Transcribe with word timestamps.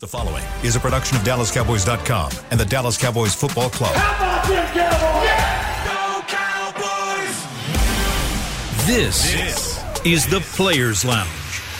The 0.00 0.06
following 0.06 0.44
is 0.62 0.76
a 0.76 0.78
production 0.78 1.16
of 1.16 1.24
DallasCowboys.com 1.24 2.30
and 2.52 2.60
the 2.60 2.64
Dallas 2.64 2.96
Cowboys 2.96 3.34
Football 3.34 3.68
Club. 3.68 3.96
How 3.96 4.44
about 4.44 4.46
them 4.46 6.22
Cowboys? 6.28 7.46
This, 8.86 9.82
is 10.06 10.24
the 10.28 10.38
Players 10.54 11.04
Lounge, 11.04 11.28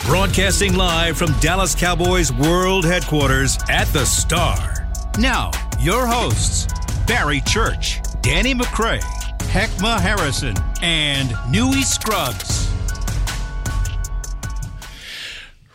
broadcasting 0.05 0.75
live 0.75 1.17
from 1.17 1.31
Dallas 1.39 1.73
Cowboys 1.73 2.33
World 2.33 2.83
Headquarters 2.83 3.57
at 3.69 3.85
the 3.93 4.03
Star. 4.03 4.85
Now, 5.17 5.51
your 5.79 6.05
hosts, 6.05 6.67
Barry 7.07 7.39
Church, 7.39 8.01
Danny 8.21 8.53
McCray, 8.53 9.01
Hickman 9.43 10.01
Harrison, 10.01 10.57
and 10.81 11.33
Newy 11.49 11.83
Scruggs. 11.83 12.68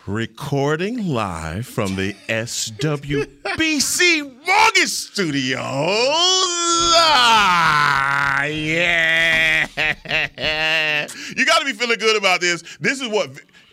Recording 0.07 1.09
live 1.09 1.67
from 1.67 1.97
the 1.97 2.13
SWBC 2.29 4.21
Mortgage 4.47 4.91
Studios. 4.91 5.59
Ah, 6.97 8.45
yeah. 8.45 9.67
You 11.37 11.47
got 11.47 11.61
to 11.61 11.65
be 11.65 11.73
feeling 11.73 11.99
good 11.99 12.17
about 12.17 12.43
this. 12.43 12.63
This 12.81 13.01
is 13.01 13.09
what. 13.09 13.31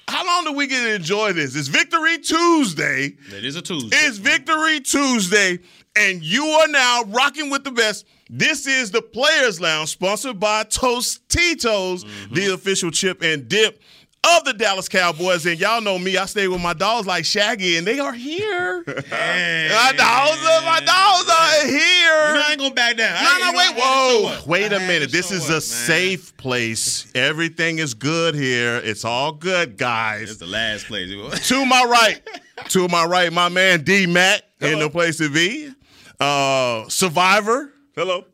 How 0.08 0.26
long 0.26 0.46
do 0.46 0.54
we 0.54 0.68
get 0.68 0.84
to 0.84 0.94
enjoy 0.96 1.34
this? 1.34 1.56
It's 1.56 1.68
Victory 1.68 2.18
Tuesday. 2.18 3.18
It 3.36 3.46
is 3.46 3.56
a 3.56 3.62
Tuesday. 3.62 3.96
It's 3.98 4.18
Victory 4.18 4.80
Tuesday, 4.82 5.60
and 5.96 6.24
you 6.24 6.46
are 6.46 6.68
now 6.68 7.04
rocking 7.08 7.50
with 7.50 7.64
the 7.64 7.72
best. 7.72 8.06
This 8.30 8.68
is 8.68 8.92
the 8.92 9.02
Players 9.02 9.60
Lounge, 9.60 9.90
sponsored 9.90 10.40
by 10.40 10.64
Tostitos, 10.64 12.06
the 12.32 12.54
official 12.54 12.90
chip 12.92 13.22
and 13.22 13.50
dip 13.50 13.82
of 14.24 14.44
the 14.44 14.54
Dallas 14.54 14.88
Cowboys. 14.88 15.46
And 15.46 15.60
y'all 15.60 15.82
know 15.82 15.98
me, 15.98 16.18
I 16.18 16.26
stay 16.26 16.48
with 16.48 16.62
my 16.62 16.74
dogs 16.74 17.08
like 17.08 17.26
Shaggy, 17.26 17.78
and 17.78 17.86
they 17.86 18.00
are 18.00 18.14
here. 18.14 18.84
my 18.88 19.94
dogs, 19.98 20.46
are, 20.46 20.62
my 20.64 20.82
dogs 20.84 21.30
are 21.30 21.68
here. 21.68 22.36
You 22.36 22.42
I 22.42 22.48
ain't 22.52 22.60
gonna 22.60 22.74
back 22.74 22.98
down. 22.98 23.24
No, 23.24 23.52
no, 23.52 23.58
wait, 23.58 23.60
I 23.60 23.64
had 23.64 23.76
to 23.76 23.82
show 23.82 24.42
whoa. 24.42 24.44
Wait 24.48 24.74
a 24.74 24.80
minute. 24.80 25.12
This 25.12 25.32
is 25.32 25.50
a 25.50 25.54
man. 25.54 25.62
safe 25.62 26.36
place. 26.38 27.12
Everything 27.16 27.80
is 27.80 27.94
good 27.94 28.36
here. 28.36 28.78
It's 28.84 29.06
all 29.06 29.32
good, 29.32 29.78
guys. 29.78 30.30
It's 30.30 30.40
the 30.40 30.48
last 30.48 30.86
place. 30.86 31.12
to 31.48 31.66
my 31.66 31.84
right, 31.84 32.22
to 32.70 32.88
my 32.88 33.06
right, 33.06 33.32
my 33.32 33.50
man 33.50 33.84
D 33.84 34.06
Mac 34.06 34.44
in 34.60 34.80
the 34.80 34.90
place 34.90 35.18
to 35.18 35.30
be. 35.30 35.72
Uh, 36.20 36.88
Survivor. 36.88 37.74
Hello. 37.96 38.26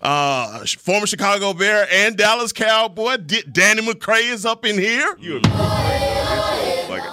Uh, 0.00 0.64
former 0.78 1.06
Chicago 1.06 1.52
Bear 1.52 1.86
and 1.90 2.16
Dallas 2.16 2.52
Cowboy. 2.52 3.16
D- 3.16 3.42
Danny 3.50 3.82
McCray 3.82 4.30
is 4.30 4.44
up 4.44 4.64
in 4.64 4.78
here. 4.78 5.16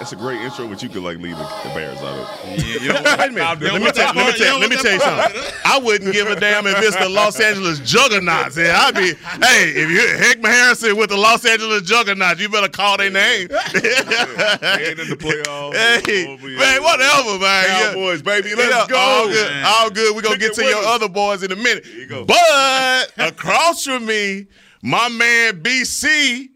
it's 0.02 0.12
a 0.12 0.16
great 0.16 0.40
intro, 0.40 0.68
but 0.68 0.82
you 0.82 0.88
could 0.88 1.02
like 1.02 1.18
leave 1.18 1.36
the, 1.36 1.44
the 1.44 1.68
Bears 1.74 1.98
out 1.98 2.18
of 2.18 2.28
it. 2.44 2.82
you 2.82 2.88
know, 2.88 2.94
Wait 3.18 3.28
a 3.28 3.32
minute. 3.32 3.60
Let 3.72 3.82
me, 3.82 3.90
tell, 3.92 4.14
let 4.14 4.26
me 4.32 4.38
tell, 4.38 4.58
let 4.58 4.70
me 4.70 4.76
tell 4.76 4.92
you 4.92 5.00
something. 5.00 5.42
I 5.64 5.78
wouldn't 5.78 6.12
give 6.12 6.28
a 6.28 6.38
damn 6.38 6.66
if 6.66 6.76
it's 6.82 6.96
the 6.96 7.08
Los 7.08 7.38
Angeles 7.40 7.80
Juggernauts. 7.80 8.56
Yeah, 8.56 8.78
I'd 8.80 8.94
be, 8.94 9.14
hey, 9.14 9.70
if 9.74 9.90
you 9.90 10.24
Hickman 10.24 10.50
Harrison 10.52 10.96
with 10.96 11.10
the 11.10 11.16
Los 11.16 11.44
Angeles 11.44 11.82
Juggernauts, 11.82 12.40
you 12.40 12.48
better 12.48 12.68
call 12.68 12.96
their 12.98 13.10
name. 13.10 13.48
They 13.74 14.90
ain't 14.90 14.98
in 14.98 15.08
the 15.08 15.16
playoffs. 15.16 15.74
Hey, 16.04 16.24
yeah. 16.24 16.58
man, 16.58 16.82
whatever, 16.82 17.38
man. 17.38 17.64
Yeah. 17.66 17.88
Cowboys, 17.92 18.22
baby, 18.22 18.54
let's 18.54 18.70
Yeah, 18.70 18.86
go. 18.88 18.96
All 18.98 19.26
good. 19.28 19.50
man. 19.50 19.64
All 19.66 19.90
good. 19.90 20.14
We're 20.16 20.22
going 20.22 20.34
to 20.34 20.40
get 20.40 20.54
to 20.54 20.64
your 20.64 20.78
us. 20.78 20.86
other 20.86 21.08
boys 21.08 21.42
in 21.42 21.52
a 21.52 21.56
minute. 21.56 21.84
But 22.26 23.12
across 23.18 23.84
from 23.84 24.06
me, 24.06 24.46
my 24.82 25.08
man 25.08 25.62
BC 25.62 26.48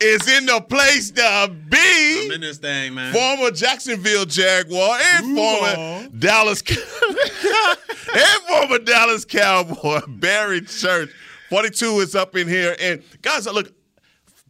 is 0.00 0.28
in 0.28 0.46
the 0.46 0.60
place 0.60 1.10
to 1.12 1.24
I'm 1.24 1.66
be. 1.68 2.30
in 2.32 2.40
this 2.40 2.58
thing, 2.58 2.94
man. 2.94 3.12
Former 3.12 3.50
Jacksonville 3.50 4.24
Jaguar 4.26 4.98
and 5.00 5.36
former 5.36 6.08
Dallas 6.16 6.62
and 8.14 8.42
former 8.48 8.78
Dallas 8.78 9.24
Cowboy 9.24 10.00
Barry 10.08 10.60
Church. 10.62 11.10
42 11.50 12.00
is 12.00 12.14
up 12.14 12.36
in 12.36 12.46
here. 12.46 12.76
And 12.78 13.02
guys, 13.22 13.46
look, 13.46 13.72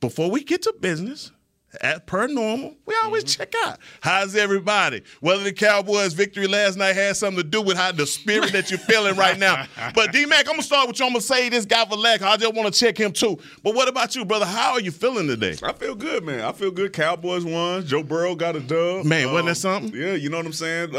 before 0.01 0.31
we 0.31 0.45
get 0.45 0.63
to 0.63 0.75
business, 0.81 1.33
as 1.81 2.01
per 2.07 2.27
normal, 2.27 2.75
we 2.87 2.95
always 3.05 3.25
check 3.25 3.53
out 3.67 3.79
how's 4.01 4.35
everybody. 4.35 5.03
Whether 5.21 5.45
the 5.45 5.53
Cowboys' 5.53 6.15
victory 6.15 6.47
last 6.47 6.77
night 6.77 6.95
had 6.97 7.17
something 7.17 7.43
to 7.43 7.49
do 7.49 7.61
with 7.61 7.77
how 7.77 7.93
the 7.93 8.07
spirit 8.07 8.53
that 8.53 8.71
you're 8.71 8.79
feeling 8.79 9.17
right 9.17 9.39
now. 9.39 9.67
But 9.95 10.13
D 10.13 10.27
Mac, 10.27 10.47
I'm 10.47 10.53
gonna 10.55 10.63
start 10.63 10.89
with 10.89 10.99
you. 10.99 11.07
I'm 11.07 11.13
gonna 11.13 11.21
say 11.23 11.49
this 11.49 11.65
guy 11.65 11.85
for 11.85 11.97
lack. 11.97 12.23
I 12.23 12.37
just 12.37 12.55
want 12.55 12.73
to 12.73 12.79
check 12.79 12.99
him 12.99 13.13
too. 13.13 13.39
But 13.63 13.75
what 13.75 13.89
about 13.89 14.15
you, 14.15 14.25
brother? 14.25 14.47
How 14.47 14.73
are 14.73 14.81
you 14.81 14.91
feeling 14.91 15.27
today? 15.27 15.57
I 15.63 15.73
feel 15.73 15.95
good, 15.95 16.25
man. 16.25 16.41
I 16.41 16.53
feel 16.53 16.71
good. 16.71 16.93
Cowboys 16.93 17.45
won. 17.45 17.87
Joe 17.87 18.03
Burrow 18.03 18.35
got 18.35 18.57
a 18.57 18.61
dub. 18.61 19.01
Um, 19.03 19.09
Man, 19.09 19.33
wasn't 19.33 19.49
that 19.49 19.55
something? 19.57 20.01
Yeah, 20.01 20.15
you 20.15 20.31
know 20.31 20.37
what 20.37 20.47
I'm 20.47 20.53
saying. 20.53 20.91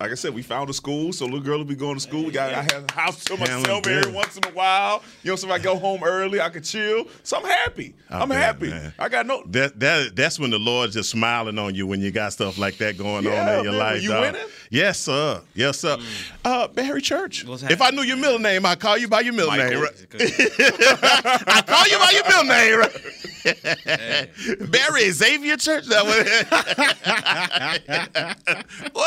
Like 0.00 0.10
I 0.10 0.14
said, 0.14 0.34
we 0.34 0.42
found 0.42 0.68
a 0.70 0.72
school, 0.72 1.12
so 1.12 1.24
little 1.24 1.38
girl 1.40 1.58
will 1.58 1.64
be 1.64 1.76
going 1.76 1.94
to 1.94 2.00
school. 2.00 2.24
We 2.24 2.32
got 2.32 2.52
I 2.52 2.62
have 2.62 2.84
a 2.88 2.92
house 2.92 3.22
to 3.26 3.36
Handling 3.36 3.62
myself 3.62 3.86
every 3.86 4.00
business. 4.00 4.14
once 4.16 4.36
in 4.36 4.44
a 4.44 4.50
while. 4.50 5.04
You 5.22 5.30
know, 5.30 5.36
so 5.36 5.46
if 5.46 5.52
I 5.52 5.58
go 5.60 5.76
home 5.78 6.02
early, 6.02 6.40
I 6.40 6.48
can 6.48 6.64
chill. 6.64 7.06
So 7.22 7.36
I'm 7.36 7.44
happy. 7.44 7.94
I 8.10 8.18
I'm 8.22 8.28
bet, 8.28 8.38
happy. 8.38 8.70
man. 8.70 8.92
I 8.98 9.08
got 9.08 9.24
no. 9.24 9.44
That 9.46 9.78
that 9.78 10.16
that's 10.16 10.40
when 10.40 10.50
the 10.50 10.58
Lord's 10.58 10.94
just 10.94 11.10
smiling 11.10 11.60
on 11.60 11.76
you 11.76 11.86
when 11.86 12.00
you 12.00 12.10
got 12.10 12.32
stuff 12.32 12.58
like 12.58 12.76
that 12.78 12.98
going 12.98 13.24
on 13.28 13.36
in 13.58 13.62
your 13.62 13.72
man, 13.72 13.78
life. 13.78 13.92
when 13.94 14.02
you 14.02 14.08
dog. 14.08 14.20
winning? 14.34 14.48
Yes, 14.68 14.98
sir. 14.98 15.40
Yes, 15.54 15.78
sir. 15.78 15.96
Uh, 16.44 16.66
Barry 16.66 17.00
Church. 17.00 17.44
If 17.46 17.80
I 17.80 17.90
knew 17.90 18.02
your 18.02 18.16
middle 18.16 18.40
name, 18.40 18.66
I'd 18.66 18.80
call 18.80 18.98
you 18.98 19.06
by 19.06 19.20
your 19.20 19.32
middle 19.32 19.52
Michael. 19.52 19.70
name. 19.70 19.80
Right? 19.80 20.06
I 21.46 21.62
call 21.64 21.86
you 21.86 21.98
by 21.98 22.10
your 22.10 22.24
middle 22.24 22.44
name, 22.44 22.78
right? 22.80 23.33
Barry 24.70 25.10
Xavier 25.10 25.56
Church. 25.56 25.84
What's 25.88 26.04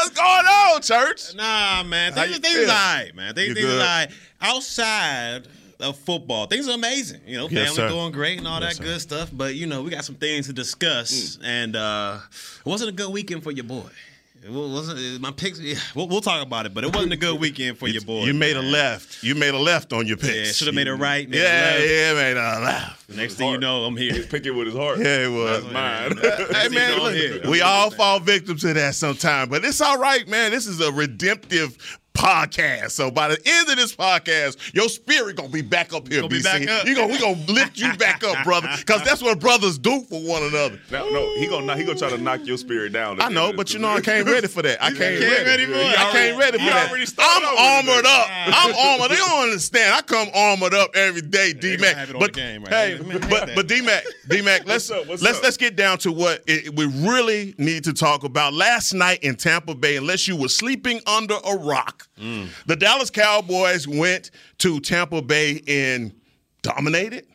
going 0.10 0.46
on, 0.46 0.82
Church? 0.82 1.36
Nah, 1.36 1.84
man. 1.84 2.14
Things, 2.14 2.38
things 2.40 2.58
all 2.60 2.66
right, 2.68 3.12
man. 3.16 3.34
Things, 3.34 3.54
things 3.54 3.70
all 3.70 3.78
right. 3.80 4.08
Outside 4.42 5.48
of 5.80 5.98
football, 6.00 6.48
things 6.48 6.68
are 6.68 6.74
amazing. 6.76 7.22
You 7.26 7.38
know, 7.38 7.48
Yes, 7.50 7.76
family 7.76 7.76
sir. 7.76 7.90
doing 7.90 8.12
great 8.12 8.40
and 8.40 8.48
all 8.48 8.60
Yes, 8.62 8.78
that 8.78 8.84
sir. 8.84 8.90
good 8.92 9.02
stuff. 9.02 9.30
But 9.34 9.56
you 9.56 9.66
know, 9.68 9.84
we 9.84 9.90
got 9.92 10.06
some 10.06 10.16
things 10.16 10.48
to 10.48 10.54
discuss, 10.54 11.38
and 11.44 11.76
uh 11.76 12.20
it 12.60 12.66
wasn't 12.70 12.90
a 12.90 12.94
good 12.94 13.12
weekend 13.12 13.44
for 13.44 13.52
your 13.52 13.66
boy. 13.66 13.84
It 14.48 14.54
wasn't 14.54 15.20
my 15.20 15.32
picks. 15.32 15.60
Yeah, 15.60 15.76
we'll, 15.94 16.08
we'll 16.08 16.22
talk 16.22 16.42
about 16.42 16.66
it, 16.66 16.74
but 16.74 16.86
it 16.86 16.96
wasn't 16.96 17.12
a 17.12 17.18
good 17.18 17.38
weekend 17.40 17.78
for 17.78 17.90
your 17.90 18.02
boy. 18.02 18.24
You 18.24 18.34
made 18.34 18.56
a 18.56 18.62
left. 18.62 19.22
You 19.22 19.36
made 19.36 19.54
a 19.54 19.60
left 19.60 19.92
on 19.92 20.08
your 20.08 20.16
picks. 20.16 20.36
Yeah, 20.36 20.44
should 20.54 20.68
have 20.68 20.76
made 20.76 20.88
a 20.88 20.96
right. 20.96 21.28
Made 21.30 21.38
Yeah, 21.40 21.72
a 21.74 21.74
left. 21.74 21.90
yeah, 21.90 22.14
made 22.14 22.38
a 22.38 22.60
left. 22.64 23.10
Next 23.10 23.36
thing 23.36 23.52
you 23.52 23.58
know, 23.58 23.84
I'm 23.84 23.98
here. 23.98 24.24
Pick 24.24 24.46
it 24.46 24.52
with 24.52 24.68
his 24.68 24.76
heart. 24.76 25.00
Yeah, 25.00 25.26
it 25.26 25.32
was. 25.32 25.64
Mine. 25.72 26.18
Hey 26.58 26.70
man, 26.70 26.98
look, 27.00 27.44
we 27.46 27.62
all 27.62 27.92
fall 27.92 28.20
victim 28.20 28.58
to 28.58 28.74
that 28.74 28.96
sometime, 28.96 29.50
but 29.50 29.66
it's 29.66 29.82
all 29.82 29.98
right, 29.98 30.26
man. 30.28 30.52
This 30.52 30.66
is 30.66 30.80
a 30.80 30.92
redemptive 30.92 32.00
podcast. 32.18 32.92
So 32.92 33.12
by 33.12 33.28
the 33.30 33.40
end 33.46 33.70
of 33.70 33.76
this 33.78 33.96
podcast, 33.96 34.74
your 34.74 34.90
spirit 34.90 35.36
gonna 35.38 35.50
be 35.50 35.62
back 35.62 35.94
up 35.94 36.08
here. 36.08 36.22
Gonna 36.22 36.30
be 36.30 36.40
BC. 36.40 36.44
back 36.44 36.68
up. 36.68 36.88
You 36.88 36.96
gonna 36.96 37.14
we 37.14 37.20
gonna 37.20 37.40
lift 37.48 37.78
you 37.78 37.94
back 37.96 38.24
up, 38.24 38.44
brother, 38.44 38.68
because 38.78 39.04
that's 39.04 39.22
what 39.22 39.40
brothers 39.40 39.78
do 39.78 40.02
for 40.10 40.20
one 40.22 40.44
another. 40.44 40.80
No, 40.92 41.10
no, 41.10 41.36
he 41.40 41.48
gonna 41.48 41.76
he 41.78 41.84
gonna 41.86 41.98
try 41.98 42.10
to 42.10 42.18
knock 42.18 42.46
your 42.46 42.58
spirit 42.58 42.92
down. 42.94 43.22
I 43.22 43.30
know, 43.30 43.54
but 43.54 43.74
you 43.74 43.80
know 43.80 43.90
I 43.90 44.02
came 44.02 44.26
ready 44.26 44.48
for 44.48 44.62
that. 44.64 44.82
I 44.84 44.90
came 44.94 44.98
came 45.20 45.22
ready. 45.22 45.46
ready 45.46 45.66
for 45.66 45.74
it. 45.74 46.00
I 46.00 46.12
came 46.12 46.38
ready 46.38 46.58
for 46.58 46.64
He 46.64 46.70
that. 46.70 46.90
already 46.90 47.06
started 47.06 47.48
I'm 47.48 47.88
armored 47.88 48.06
up. 48.06 48.28
I'm 48.30 48.76
armored. 48.76 49.12
You 49.12 49.18
don't 49.18 49.44
understand. 49.44 49.94
I 49.94 50.02
come 50.02 50.28
armored 50.34 50.74
up 50.74 50.96
every 50.96 51.22
day, 51.22 51.54
D 51.54 51.76
gonna 51.76 51.82
Mac. 51.82 51.96
have 51.98 52.10
it 52.10 52.16
on 52.16 52.20
But 52.20 52.34
the 52.34 52.40
game 52.42 52.64
right 52.64 52.74
hey. 52.74 53.00
Man, 53.00 53.20
but 53.30 53.46
that. 53.48 53.56
but 53.56 53.68
D 53.68 53.82
Mac, 53.82 54.04
D 54.28 54.42
Mac, 54.42 54.66
let's 54.66 54.90
up? 54.90 55.08
Let's 55.08 55.24
up? 55.24 55.44
let's 55.44 55.58
get 55.58 55.76
down 55.76 55.98
to 56.00 56.12
what 56.12 56.44
it, 56.48 56.76
we 56.76 56.86
really 57.08 57.54
need 57.58 57.84
to 57.86 57.94
talk 57.94 58.24
about. 58.24 58.54
Last 58.54 58.94
night 58.94 59.20
in 59.24 59.36
Tampa 59.36 59.76
Bay, 59.76 59.98
unless 59.98 60.28
you 60.28 60.36
were 60.36 60.48
sleeping 60.50 61.00
under 61.06 61.36
a 61.46 61.56
rock, 61.58 62.07
Mm. 62.20 62.50
the 62.66 62.76
Dallas 62.76 63.10
Cowboys 63.10 63.88
went 63.88 64.32
to 64.60 64.80
Tampa 64.80 65.22
Bay 65.22 65.62
and 65.68 66.12
dominated. 66.62 67.26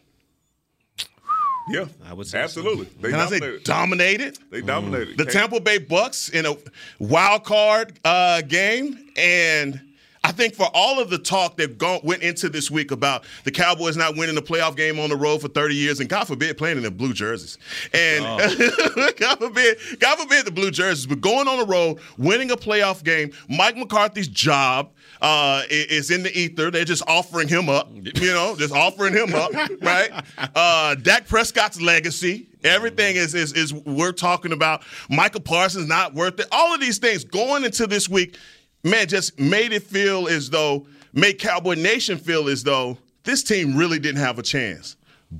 Yeah, 1.70 1.86
I 2.04 2.12
would 2.12 2.26
say 2.26 2.38
so. 2.38 2.42
absolutely. 2.44 2.88
They 3.00 3.10
Can 3.10 3.20
I 3.20 3.26
say 3.26 3.38
dominated. 3.38 3.64
dominated? 3.64 4.38
they 4.50 4.60
dominated. 4.62 5.16
the 5.18 5.24
Tampa 5.26 5.60
Bay 5.60 5.78
Bucks 5.78 6.28
in 6.28 6.44
a 6.44 6.56
wild 6.98 7.44
card 7.44 7.98
uh, 8.04 8.42
game, 8.42 8.98
and 9.16 9.80
I 10.24 10.30
think 10.30 10.54
for 10.54 10.68
all 10.72 11.00
of 11.00 11.10
the 11.10 11.18
talk 11.18 11.56
that 11.56 11.78
gone, 11.78 12.00
went 12.04 12.22
into 12.22 12.48
this 12.48 12.70
week 12.70 12.92
about 12.92 13.24
the 13.42 13.50
Cowboys 13.50 13.96
not 13.96 14.16
winning 14.16 14.36
the 14.36 14.42
playoff 14.42 14.76
game 14.76 15.00
on 15.00 15.10
the 15.10 15.16
road 15.16 15.40
for 15.40 15.48
30 15.48 15.74
years, 15.74 15.98
and 15.98 16.08
God 16.08 16.28
forbid 16.28 16.56
playing 16.56 16.76
in 16.76 16.84
the 16.84 16.92
blue 16.92 17.12
jerseys, 17.12 17.58
and 17.92 18.24
God 19.18 19.38
forbid, 19.38 19.78
God 19.98 20.18
forbid 20.18 20.44
the 20.44 20.52
blue 20.52 20.70
jerseys, 20.70 21.06
but 21.06 21.20
going 21.20 21.48
on 21.48 21.58
the 21.58 21.66
road, 21.66 21.98
winning 22.18 22.52
a 22.52 22.56
playoff 22.56 23.02
game, 23.02 23.32
Mike 23.48 23.76
McCarthy's 23.76 24.28
job. 24.28 24.90
Uh, 25.20 25.62
is 25.70 26.10
in 26.10 26.24
the 26.24 26.36
ether. 26.36 26.68
They're 26.68 26.84
just 26.84 27.04
offering 27.06 27.46
him 27.46 27.68
up, 27.68 27.88
you 27.94 28.32
know, 28.32 28.56
just 28.58 28.74
offering 28.74 29.14
him 29.14 29.32
up, 29.36 29.52
right? 29.80 30.10
Uh, 30.36 30.96
Dak 30.96 31.28
Prescott's 31.28 31.80
legacy, 31.80 32.48
everything 32.64 33.14
is, 33.14 33.32
is 33.32 33.52
is 33.52 33.72
we're 33.72 34.10
talking 34.10 34.50
about. 34.50 34.82
Micah 35.08 35.38
Parsons 35.38 35.86
not 35.86 36.14
worth 36.14 36.40
it. 36.40 36.48
All 36.50 36.74
of 36.74 36.80
these 36.80 36.98
things 36.98 37.22
going 37.22 37.64
into 37.64 37.86
this 37.86 38.08
week, 38.08 38.36
man, 38.84 39.06
just 39.08 39.38
made 39.38 39.72
it 39.72 39.82
feel 39.82 40.28
as 40.28 40.50
though, 40.50 40.86
made 41.12 41.38
Cowboy 41.38 41.74
Nation 41.74 42.18
feel 42.18 42.48
as 42.48 42.64
though 42.64 42.98
this 43.24 43.42
team 43.42 43.76
really 43.76 43.98
didn't 43.98 44.20
have 44.20 44.38
a 44.38 44.42
chance. 44.42 44.96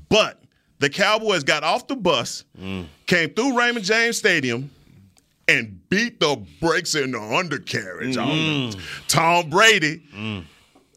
But 0.09 0.41
the 0.79 0.91
Cowboys 0.91 1.45
got 1.45 1.63
off 1.63 1.87
the 1.87 1.97
bus, 1.97 2.45
came 3.07 3.31
through 3.31 3.59
Raymond 3.59 3.85
James 3.85 4.19
Stadium, 4.19 4.71
and 5.49 5.89
beat 5.89 6.21
the 6.21 6.45
brakes 6.61 6.95
in 6.95 7.13
the 7.13 7.21
undercarriage 7.21 8.17
on 8.17 8.29
mm. 8.29 8.81
Tom 9.09 9.51
Brady 9.51 10.03
mm. 10.15 10.45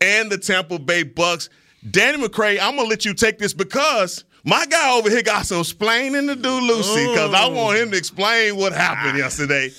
and 0.02 0.32
the 0.32 0.38
Tampa 0.38 0.80
Bay 0.80 1.04
Bucks. 1.04 1.50
Danny 1.90 2.24
McCray, 2.24 2.60
I'm 2.60 2.76
gonna 2.76 2.88
let 2.88 3.06
you 3.06 3.14
take 3.14 3.38
this 3.38 3.54
because 3.54 4.24
my 4.44 4.66
guy 4.68 4.98
over 4.98 5.10
here 5.10 5.24
got 5.24 5.46
some 5.46 5.60
explaining 5.60 6.28
to 6.28 6.36
do, 6.36 6.50
Lucy, 6.50 7.08
because 7.08 7.34
I 7.34 7.50
mm. 7.50 7.56
want 7.56 7.78
him 7.78 7.92
to 7.92 7.98
explain 7.98 8.56
what 8.56 8.74
happened 8.74 9.18
yesterday. 9.18 9.72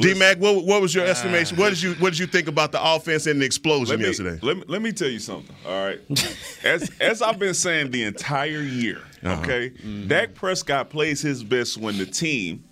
D 0.00 0.14
Mac, 0.14 0.38
what, 0.38 0.64
what 0.64 0.80
was 0.82 0.94
your 0.94 1.04
estimation? 1.04 1.56
What 1.56 1.70
did 1.70 1.82
you 1.82 1.94
what 1.94 2.10
did 2.10 2.18
you 2.18 2.26
think 2.26 2.48
about 2.48 2.72
the 2.72 2.82
offense 2.82 3.26
and 3.26 3.40
the 3.40 3.46
explosion 3.46 3.96
Let 3.96 4.00
me, 4.00 4.06
yesterday? 4.06 4.38
let 4.42 4.56
me 4.56 4.64
let 4.68 4.82
me 4.82 4.92
tell 4.92 5.08
you 5.08 5.18
something. 5.18 5.54
All 5.66 5.84
right, 5.86 6.00
as 6.64 6.90
as 7.00 7.22
I've 7.22 7.38
been 7.38 7.54
saying 7.54 7.90
the 7.90 8.02
entire 8.04 8.60
year, 8.60 9.00
Uh-huh. 9.24 9.40
okay, 9.42 9.70
Mm-hmm. 9.70 10.08
Dak 10.08 10.34
Prescott 10.34 10.90
plays 10.90 11.20
his 11.22 11.42
best 11.44 11.76
when 11.78 11.96
the 11.98 12.06
team 12.06 12.64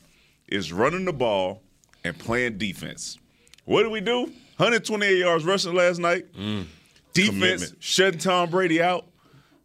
is 0.49 0.73
running 0.73 1.05
the 1.05 1.13
ball 1.13 1.63
and 2.05 2.19
playing 2.19 2.59
defense. 2.59 3.19
What 3.65 3.83
did 3.85 3.93
we 3.93 4.01
do? 4.01 4.25
128 4.59 5.19
yards 5.19 5.45
rushing 5.45 5.75
last 5.75 5.99
night. 5.99 6.33
Mm. 6.35 6.67
Defense 7.13 7.31
Commitment. 7.33 7.77
shutting 7.83 8.19
Tom 8.21 8.51
Brady 8.51 8.83
out. 8.83 9.07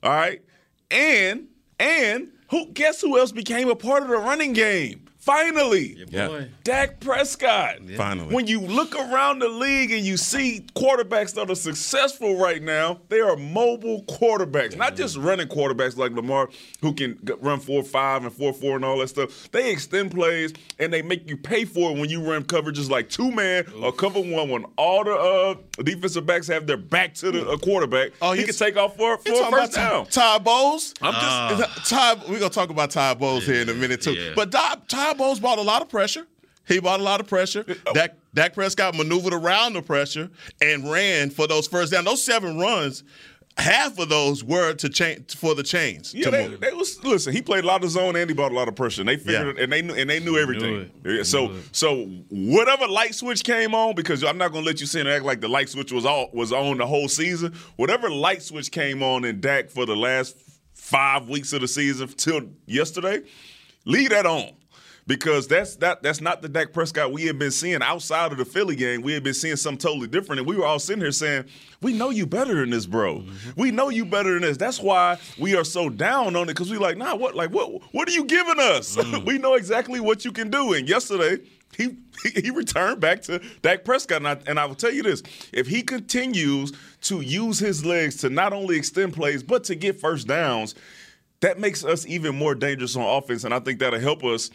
All 0.01 0.11
right, 0.11 0.41
and 0.89 1.47
and 1.79 2.29
who? 2.49 2.67
Guess 2.67 3.01
who 3.01 3.19
else 3.19 3.31
became 3.31 3.69
a 3.69 3.75
part 3.75 4.03
of 4.03 4.09
the 4.09 4.17
running 4.17 4.53
game? 4.53 5.08
Finally, 5.19 5.97
Yeah. 6.09 6.45
Dak 6.63 7.01
Prescott. 7.01 7.75
Finally. 7.97 8.33
When 8.33 8.47
you 8.47 8.61
look 8.61 8.95
around 8.95 9.39
the 9.39 9.49
league 9.49 9.91
and 9.91 10.05
you 10.05 10.15
see 10.15 10.65
quarterbacks 10.75 11.33
that 11.35 11.49
are 11.51 11.55
successful 11.55 12.37
right 12.37 12.63
now, 12.63 13.01
they 13.09 13.19
are 13.19 13.35
mobile 13.35 14.03
quarterbacks, 14.03 14.77
not 14.77 14.95
just 14.95 15.17
running 15.17 15.47
quarterbacks 15.47 15.97
like 15.97 16.13
Lamar, 16.13 16.49
who 16.81 16.93
can 16.93 17.19
run 17.41 17.59
4 17.59 17.83
5 17.83 18.23
and 18.23 18.33
4 18.33 18.53
4 18.53 18.75
and 18.77 18.85
all 18.85 18.97
that 18.99 19.09
stuff. 19.09 19.51
They 19.51 19.69
extend 19.71 20.11
plays 20.11 20.53
and 20.79 20.91
they 20.91 21.01
make 21.01 21.29
you 21.29 21.35
pay 21.35 21.65
for 21.65 21.91
it 21.91 21.99
when 21.99 22.09
you 22.09 22.21
run 22.23 22.45
coverages 22.45 22.89
like 22.89 23.09
two 23.09 23.29
man 23.29 23.65
or 23.83 23.91
cover 23.91 24.21
one 24.21 24.49
when 24.49 24.63
all 24.77 25.03
the 25.03 25.11
uh, 25.15 25.55
defensive 25.83 26.25
backs 26.25 26.47
have 26.47 26.65
their 26.65 26.77
back 26.77 27.13
to 27.15 27.29
the 27.31 27.47
uh, 27.47 27.57
quarterback. 27.57 28.11
Oh, 28.21 28.31
he 28.31 28.39
you- 28.41 28.45
can 28.47 28.55
take 28.55 28.77
off 28.77 28.95
for, 28.95 29.17
for 29.17 29.29
You 29.29 29.43
a 29.43 29.51
first 29.51 29.73
down. 29.73 30.05
Ty, 30.05 30.37
Ty 30.37 30.37
Bowles? 30.39 30.93
I'm 31.01 31.13
just. 31.59 31.89
Ty, 31.89 32.15
we're 32.29 32.39
gonna 32.39 32.49
talk 32.49 32.69
about 32.69 32.89
Ty 32.91 33.15
Bowles 33.15 33.45
here 33.45 33.61
in 33.61 33.67
a 33.69 33.73
minute 33.73 34.01
too. 34.01 34.13
yeah. 34.13 34.31
But 34.33 34.51
Ty, 34.51 34.75
Ty 35.09 35.17
Bowles 35.17 35.39
brought 35.39 35.57
a 35.59 35.63
lot 35.63 35.81
of 35.81 35.89
pressure. 35.89 36.27
He 36.67 36.79
brought 36.79 36.99
a 36.99 37.03
lot 37.03 37.19
of 37.19 37.27
pressure. 37.27 37.65
Oh. 37.87 37.93
Dak, 37.93 38.15
Dak 38.33 38.53
Prescott 38.53 38.93
maneuvered 38.95 39.33
around 39.33 39.73
the 39.73 39.81
pressure 39.81 40.29
and 40.61 40.89
ran 40.89 41.31
for 41.31 41.47
those 41.47 41.67
first 41.67 41.91
down. 41.91 42.05
Those 42.05 42.23
seven 42.23 42.59
runs, 42.59 43.03
half 43.57 43.97
of 43.97 44.07
those 44.09 44.43
were 44.43 44.73
to 44.75 44.87
change 44.87 45.35
for 45.35 45.55
the 45.55 45.63
chains. 45.63 46.13
Yeah, 46.13 46.25
to 46.25 46.31
they, 46.31 46.47
move. 46.47 46.59
they 46.59 46.71
was 46.73 47.03
listen. 47.03 47.33
He 47.33 47.41
played 47.41 47.63
a 47.63 47.67
lot 47.67 47.83
of 47.83 47.89
zone 47.89 48.15
and 48.15 48.29
he 48.29 48.35
brought 48.35 48.51
a 48.51 48.55
lot 48.55 48.67
of 48.67 48.75
pressure. 48.75 49.01
And 49.01 49.09
they 49.09 49.17
figured 49.17 49.57
Yeah. 49.57 49.63
it, 49.63 49.63
and 49.63 49.73
they 49.73 49.81
knew 49.81 49.95
and 49.95 50.07
they 50.07 50.19
knew 50.19 50.37
everything. 50.37 50.75
it. 50.75 50.91
Yeah, 51.03 51.23
so 51.23 51.55
so 51.71 52.05
whatever 52.29 52.87
light 52.87 53.15
switch 53.15 53.43
came 53.43 53.73
on, 53.73 53.95
because 53.95 54.23
I'm 54.23 54.37
not 54.37 54.51
gonna 54.51 54.65
let 54.65 54.79
you 54.79 54.85
sit 54.85 54.99
and 55.01 55.09
act 55.09 55.25
like 55.25 55.41
the 55.41 55.47
light 55.49 55.69
switch 55.69 55.91
was 55.91 56.05
all 56.05 56.29
was 56.33 56.53
on 56.53 56.77
the 56.77 56.85
whole 56.85 57.07
season. 57.09 57.55
Whatever 57.77 58.11
light 58.11 58.43
switch 58.43 58.69
came 58.71 59.01
on 59.01 59.25
in 59.25 59.41
Dak 59.41 59.71
for 59.71 59.87
the 59.87 59.95
last 59.95 60.35
five 60.75 61.27
weeks 61.27 61.51
of 61.51 61.61
the 61.61 61.67
season 61.67 62.07
till 62.09 62.41
yesterday, 62.67 63.21
leave 63.85 64.11
that 64.11 64.27
on. 64.27 64.51
Because 65.09 65.47
that's 65.47 65.75
that 65.77 66.03
that's 66.03 66.21
not 66.21 66.43
the 66.43 66.47
Dak 66.47 66.71
Prescott 66.71 67.11
we 67.11 67.25
have 67.25 67.39
been 67.39 67.49
seeing 67.49 67.81
outside 67.81 68.31
of 68.31 68.37
the 68.37 68.45
Philly 68.45 68.75
game. 68.75 69.01
We 69.01 69.13
have 69.13 69.23
been 69.23 69.33
seeing 69.33 69.55
something 69.55 69.79
totally 69.79 70.05
different. 70.05 70.37
And 70.37 70.47
we 70.47 70.55
were 70.55 70.67
all 70.67 70.77
sitting 70.77 71.01
here 71.01 71.11
saying, 71.11 71.45
We 71.81 71.93
know 71.93 72.11
you 72.11 72.27
better 72.27 72.53
than 72.53 72.69
this, 72.69 72.85
bro. 72.85 73.15
Mm-hmm. 73.15 73.59
We 73.59 73.71
know 73.71 73.89
you 73.89 74.05
better 74.05 74.33
than 74.33 74.43
this. 74.43 74.57
That's 74.57 74.79
why 74.79 75.17
we 75.39 75.55
are 75.55 75.63
so 75.63 75.89
down 75.89 76.35
on 76.35 76.43
it, 76.43 76.53
because 76.53 76.69
we 76.69 76.77
like, 76.77 76.95
nah, 76.95 77.15
what 77.15 77.33
like 77.33 77.49
what 77.49 77.81
what 77.91 78.07
are 78.07 78.11
you 78.11 78.23
giving 78.23 78.59
us? 78.59 78.97
Mm. 78.97 79.25
we 79.25 79.39
know 79.39 79.55
exactly 79.55 79.99
what 79.99 80.25
you 80.25 80.31
can 80.31 80.51
do. 80.51 80.73
And 80.73 80.87
yesterday, 80.87 81.43
he 81.75 81.97
he, 82.21 82.41
he 82.41 82.49
returned 82.51 82.99
back 82.99 83.23
to 83.23 83.41
Dak 83.63 83.83
Prescott. 83.83 84.17
And 84.17 84.27
I, 84.27 84.37
and 84.45 84.59
I 84.59 84.65
will 84.65 84.75
tell 84.75 84.93
you 84.93 85.01
this: 85.01 85.23
if 85.51 85.65
he 85.65 85.81
continues 85.81 86.71
to 87.01 87.21
use 87.21 87.57
his 87.57 87.83
legs 87.83 88.17
to 88.17 88.29
not 88.29 88.53
only 88.53 88.77
extend 88.77 89.15
plays, 89.15 89.41
but 89.41 89.63
to 89.63 89.73
get 89.73 89.99
first 89.99 90.27
downs, 90.27 90.75
that 91.41 91.59
makes 91.59 91.85
us 91.85 92.05
even 92.05 92.35
more 92.35 92.53
dangerous 92.53 92.95
on 92.95 93.03
offense, 93.03 93.43
and 93.43 93.53
I 93.53 93.59
think 93.59 93.79
that'll 93.79 93.99
help 93.99 94.23
us 94.23 94.49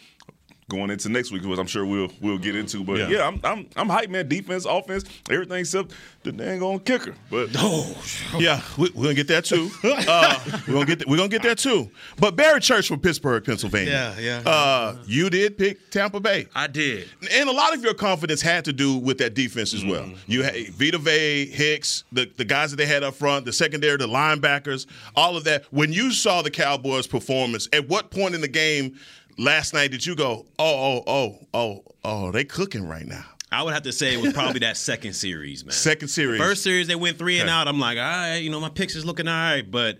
going 0.69 0.89
into 0.89 1.09
next 1.09 1.31
week, 1.31 1.43
which 1.43 1.59
I'm 1.59 1.67
sure 1.67 1.85
we'll 1.85 2.11
we'll 2.21 2.37
get 2.39 2.55
into. 2.55 2.83
But 2.83 2.97
Yeah. 2.97 3.09
yeah, 3.09 3.27
I'm 3.27 3.39
I'm 3.43 3.67
I'm 3.75 3.87
hyped, 3.87 4.09
man. 4.09 4.27
Defense, 4.27 4.65
offense, 4.65 5.05
everything 5.29 5.59
except 5.59 5.91
the 6.23 6.31
dang 6.31 6.61
on 6.63 6.79
kicker. 6.79 7.13
But 7.29 7.49
oh, 7.57 7.95
Yeah, 8.39 8.61
we, 8.77 8.89
we're 8.95 9.03
gonna 9.03 9.13
get 9.13 9.27
that 9.27 9.45
too. 9.45 9.69
Uh, 10.07 10.39
we're 10.67 10.73
gonna 10.73 10.85
get 10.85 10.99
th- 10.99 11.07
we're 11.07 11.17
gonna 11.17 11.29
get 11.29 11.43
that 11.43 11.57
too. 11.57 11.89
But 12.17 12.35
Barry 12.35 12.59
Church 12.59 12.87
from 12.87 12.99
Pittsburgh, 12.99 13.43
Pennsylvania. 13.43 14.13
Yeah, 14.19 14.41
yeah. 14.43 14.49
Uh, 14.49 14.97
you 15.05 15.29
did 15.29 15.57
pick 15.57 15.89
Tampa 15.89 16.19
Bay. 16.19 16.47
I 16.55 16.67
did. 16.67 17.09
And 17.31 17.49
a 17.49 17.51
lot 17.51 17.73
of 17.73 17.83
your 17.83 17.93
confidence 17.93 18.41
had 18.41 18.65
to 18.65 18.73
do 18.73 18.97
with 18.97 19.17
that 19.19 19.33
defense 19.33 19.73
as 19.73 19.83
well. 19.85 20.09
You 20.27 20.43
had 20.43 20.55
Vita 20.69 20.97
Vea, 20.97 21.45
Hicks, 21.47 22.03
the, 22.11 22.29
the 22.37 22.45
guys 22.45 22.71
that 22.71 22.77
they 22.77 22.85
had 22.85 23.03
up 23.03 23.15
front, 23.15 23.45
the 23.45 23.53
secondary, 23.53 23.97
the 23.97 24.07
linebackers, 24.07 24.85
all 25.15 25.37
of 25.37 25.43
that. 25.45 25.65
When 25.71 25.91
you 25.93 26.11
saw 26.11 26.41
the 26.41 26.51
Cowboys' 26.51 27.07
performance, 27.07 27.67
at 27.73 27.87
what 27.87 28.11
point 28.11 28.35
in 28.35 28.41
the 28.41 28.47
game 28.47 28.95
last 29.37 29.73
night 29.73 29.91
did 29.91 30.05
you 30.05 30.15
go, 30.15 30.45
oh, 30.59 30.65
oh, 30.97 31.03
oh, 31.07 31.39
oh, 31.53 31.83
oh, 32.03 32.31
they 32.31 32.43
cooking 32.43 32.87
right 32.87 33.05
now? 33.05 33.25
I 33.51 33.63
would 33.63 33.73
have 33.73 33.83
to 33.83 33.91
say 33.93 34.13
it 34.13 34.21
was 34.21 34.33
probably 34.33 34.59
that 34.61 34.75
second 34.75 35.13
series, 35.13 35.63
man. 35.63 35.71
Second 35.71 36.09
series. 36.09 36.41
First 36.41 36.61
series 36.63 36.87
they 36.87 36.95
went 36.95 37.17
three 37.17 37.39
and 37.39 37.49
Okay. 37.49 37.55
out. 37.57 37.67
I'm 37.67 37.79
like, 37.79 37.97
all 37.97 38.03
right, 38.03 38.37
you 38.37 38.49
know, 38.49 38.59
my 38.59 38.69
picks 38.69 38.95
is 38.95 39.05
looking 39.05 39.27
all 39.27 39.33
right. 39.33 39.69
But 39.69 39.97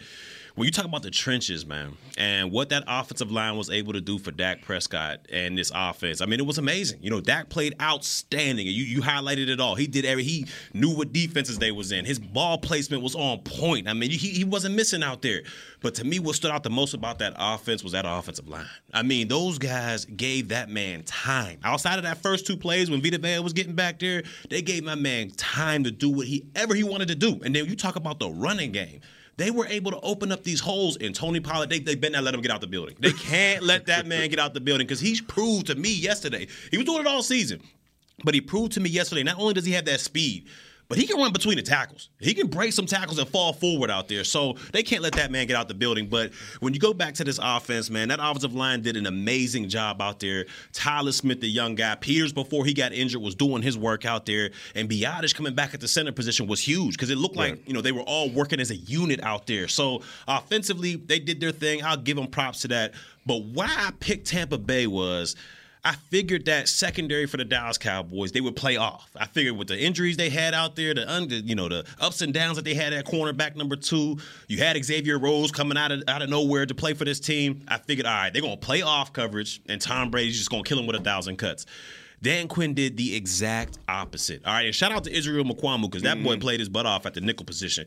when 0.56 0.66
you 0.66 0.72
talk 0.72 0.86
about 0.86 1.04
the 1.04 1.12
trenches, 1.12 1.66
man, 1.66 1.98
and 2.18 2.52
what 2.52 2.70
that 2.70 2.84
offensive 2.88 3.30
line 3.30 3.58
was 3.58 3.70
able 3.70 3.92
to 3.92 4.00
do 4.00 4.18
for 4.18 4.32
Dak 4.32 4.62
Prescott 4.62 5.20
and 5.30 5.58
this 5.58 5.72
offense, 5.76 6.22
I 6.22 6.26
mean, 6.26 6.40
it 6.40 6.46
was 6.46 6.58
amazing. 6.58 7.04
You 7.04 7.10
know, 7.10 7.20
Dak 7.20 7.50
played 7.50 7.76
outstanding. 7.82 8.66
You 8.66 8.84
you 8.84 9.02
highlighted 9.02 9.50
it 9.50 9.60
all. 9.60 9.76
He 9.76 9.86
did 9.86 10.06
every. 10.06 10.24
He 10.24 10.48
knew 10.74 10.96
what 10.96 11.12
defenses 11.12 11.60
they 11.60 11.72
was 11.72 11.92
in. 11.92 12.06
His 12.06 12.20
ball 12.20 12.58
placement 12.58 13.04
was 13.04 13.16
on 13.16 13.40
point. 13.40 13.90
I 13.90 13.94
mean, 13.94 14.10
he 14.10 14.30
he 14.30 14.44
wasn't 14.46 14.76
missing 14.76 15.04
out 15.04 15.22
there. 15.22 15.42
But 15.82 15.94
to 15.96 16.06
me, 16.06 16.20
what 16.20 16.36
stood 16.36 16.52
out 16.52 16.64
the 16.64 16.70
most 16.70 16.94
about 16.94 17.20
that 17.20 17.34
offense 17.38 17.84
was 17.84 17.92
that 17.92 18.06
offensive 18.08 18.48
line. 18.48 18.66
I 18.94 19.04
mean, 19.04 19.28
those 19.28 19.60
guys 19.60 20.06
gave 20.06 20.48
that 20.48 20.70
man 20.70 21.04
time. 21.04 21.60
Outside 21.64 21.98
of 21.98 22.04
that 22.04 22.20
first 22.24 22.48
two 22.48 22.56
plays 22.58 22.90
when 22.90 23.02
Vita 23.02 23.18
Vea 23.18 23.40
was 23.40 23.54
getting 23.54 23.76
back 23.76 24.00
there, 24.00 24.24
they 24.50 24.62
gave 24.62 24.84
my 24.84 24.96
man 24.96 25.32
time 25.32 25.84
to 25.84 25.92
do 25.92 26.10
what 26.10 26.28
he 26.28 26.46
ever 26.56 26.74
he 26.74 26.84
wanted 26.84 27.10
to 27.10 27.16
do. 27.16 27.42
And 27.44 27.54
then 27.54 27.66
you 27.66 27.76
talk 27.76 27.98
about 27.98 28.20
the 28.20 28.30
running 28.30 28.72
game. 28.72 29.02
They 29.38 29.52
were 29.52 29.68
able 29.68 29.92
to 29.92 30.00
open 30.00 30.32
up 30.32 30.44
these 30.44 30.62
holes, 30.62 30.98
and 30.98 31.14
Tony 31.14 31.42
Pollard, 31.42 31.70
they, 31.70 31.80
they 31.80 31.96
better 31.96 32.14
not 32.14 32.24
let 32.24 32.34
him 32.34 32.42
get 32.42 32.52
out 32.52 32.62
the 32.62 32.68
building. 32.68 32.96
They 33.00 33.12
can't 33.12 33.64
let 33.64 33.88
that 33.88 34.08
man 34.08 34.30
get 34.30 34.40
out 34.40 34.54
the 34.54 34.62
building 34.62 34.88
because 34.88 35.02
he's 35.02 35.20
proved 35.20 35.68
to 35.68 35.76
me 35.76 35.94
yesterday. 35.94 36.48
He 36.72 36.78
was 36.78 36.86
doing 36.86 37.02
it 37.02 37.08
all 37.08 37.22
season, 37.22 37.62
but 38.24 38.34
he 38.34 38.42
proved 38.42 38.72
to 38.74 38.80
me 38.80 38.90
yesterday 38.90 39.24
not 39.24 39.38
only 39.38 39.54
does 39.54 39.66
he 39.66 39.74
have 39.74 39.86
that 39.86 40.00
speed, 40.00 40.48
but 40.88 40.98
he 40.98 41.08
can 41.08 41.18
run 41.18 41.34
between 41.34 41.56
the 41.56 41.64
tackles. 41.64 42.10
He 42.20 42.34
can 42.34 42.48
break 42.48 42.74
some 42.74 42.86
tackles 42.86 43.18
and 43.18 43.28
fall 43.28 43.54
forward 43.54 43.90
out 43.90 44.08
there. 44.08 44.24
So 44.24 44.56
they 44.72 44.84
can't 44.84 45.02
let 45.02 45.14
that 45.14 45.32
man 45.32 45.48
get 45.48 45.56
out 45.56 45.68
the 45.68 45.74
building. 45.74 46.08
But 46.08 46.34
when 46.60 46.74
you 46.74 46.80
go 46.80 46.94
back 46.94 47.16
to 47.16 47.24
this 47.24 47.40
offense, 47.42 47.90
man, 47.90 48.10
that 48.10 48.20
offensive 48.20 48.54
line 48.54 48.82
did 48.82 48.96
an 48.96 49.06
amazing 49.06 49.70
job 49.70 50.02
out 50.02 50.20
there. 50.20 50.46
Tyler 50.74 51.12
Smith, 51.12 51.42
the 51.42 51.50
young 51.50 51.76
guy, 51.76 51.96
Peters 51.96 52.34
before 52.34 52.66
he 52.66 52.74
got 52.74 52.94
injured 52.94 53.22
was 53.22 53.36
doing 53.36 53.62
his 53.62 53.78
work 53.78 54.06
out 54.06 54.26
there, 54.26 54.52
and 54.76 54.90
Biadasz 54.90 55.34
coming 55.34 55.56
back 55.56 55.74
at 55.74 55.82
the 55.82 55.88
center 55.88 56.12
position 56.12 56.48
was 56.48 56.62
huge 56.62 56.96
because 56.96 57.10
it 57.10 57.18
looked 57.18 57.36
like 57.36 57.68
you 57.68 57.74
know 57.74 57.82
they 57.82 57.92
were 57.92 58.02
all 58.02 58.30
working 58.30 58.60
as 58.60 58.72
a 58.72 58.76
unit 58.76 59.24
out 59.24 59.48
there. 59.48 59.68
So 59.68 60.02
offensively, 60.28 60.96
they 60.96 61.20
did 61.20 61.40
their 61.40 61.52
thing. 61.52 61.84
I'll 61.84 61.98
give 61.98 62.18
them 62.18 62.28
props 62.28 62.62
to 62.62 62.68
that. 62.70 62.94
But 63.26 63.44
why 63.44 63.68
I 63.68 63.92
picked 64.00 64.28
Tampa 64.28 64.58
Bay 64.58 64.88
was. 64.88 65.36
I 65.86 65.94
figured 65.94 66.46
that 66.46 66.68
secondary 66.68 67.28
for 67.28 67.38
the 67.38 67.46
Dallas 67.46 67.78
Cowboys 67.78 68.32
they 68.32 68.42
would 68.42 68.56
play 68.56 68.76
off. 68.76 69.08
I 69.16 69.28
figured 69.28 69.56
with 69.56 69.68
the 69.68 69.80
injuries 69.80 70.18
they 70.18 70.32
had 70.32 70.56
out 70.56 70.76
there, 70.76 70.96
the 70.96 71.10
under, 71.10 71.36
you 71.36 71.54
know, 71.54 71.70
the 71.70 71.86
ups 72.00 72.22
and 72.22 72.34
downs 72.34 72.56
that 72.56 72.66
they 72.66 72.74
had 72.74 72.92
at 72.92 73.06
cornerback 73.06 73.56
number 73.56 73.76
two, 73.76 74.18
you 74.48 74.58
had 74.58 74.84
Xavier 74.84 75.20
Rhodes 75.20 75.52
coming 75.52 75.78
out 75.78 75.92
of 75.92 76.02
out 76.08 76.24
of 76.24 76.30
nowhere 76.30 76.66
to 76.66 76.74
play 76.74 76.96
for 76.96 77.06
this 77.06 77.20
team. 77.20 77.64
I 77.68 77.78
figured, 77.78 78.08
all 78.08 78.14
right, 78.14 78.34
they're 78.34 78.42
gonna 78.42 78.58
play 78.58 78.82
off 78.82 79.14
coverage, 79.14 79.62
and 79.70 79.80
Tom 79.80 80.10
Brady's 80.10 80.40
just 80.40 80.50
gonna 80.50 80.64
kill 80.64 80.80
him 80.80 80.88
with 80.88 80.96
a 80.96 81.02
thousand 81.02 81.38
cuts. 81.38 81.68
Dan 82.20 82.48
Quinn 82.48 82.74
did 82.74 82.98
the 82.98 83.16
exact 83.16 83.78
opposite. 83.88 84.44
All 84.44 84.54
right, 84.54 84.66
and 84.66 84.74
shout 84.74 84.92
out 84.92 85.04
to 85.04 85.16
Israel 85.16 85.46
Mukuamu 85.46 85.84
because 85.84 86.02
that 86.02 86.24
boy 86.24 86.32
mm-hmm. 86.32 86.42
played 86.42 86.60
his 86.60 86.70
butt 86.70 86.88
off 86.88 87.06
at 87.06 87.14
the 87.14 87.22
nickel 87.22 87.46
position. 87.46 87.86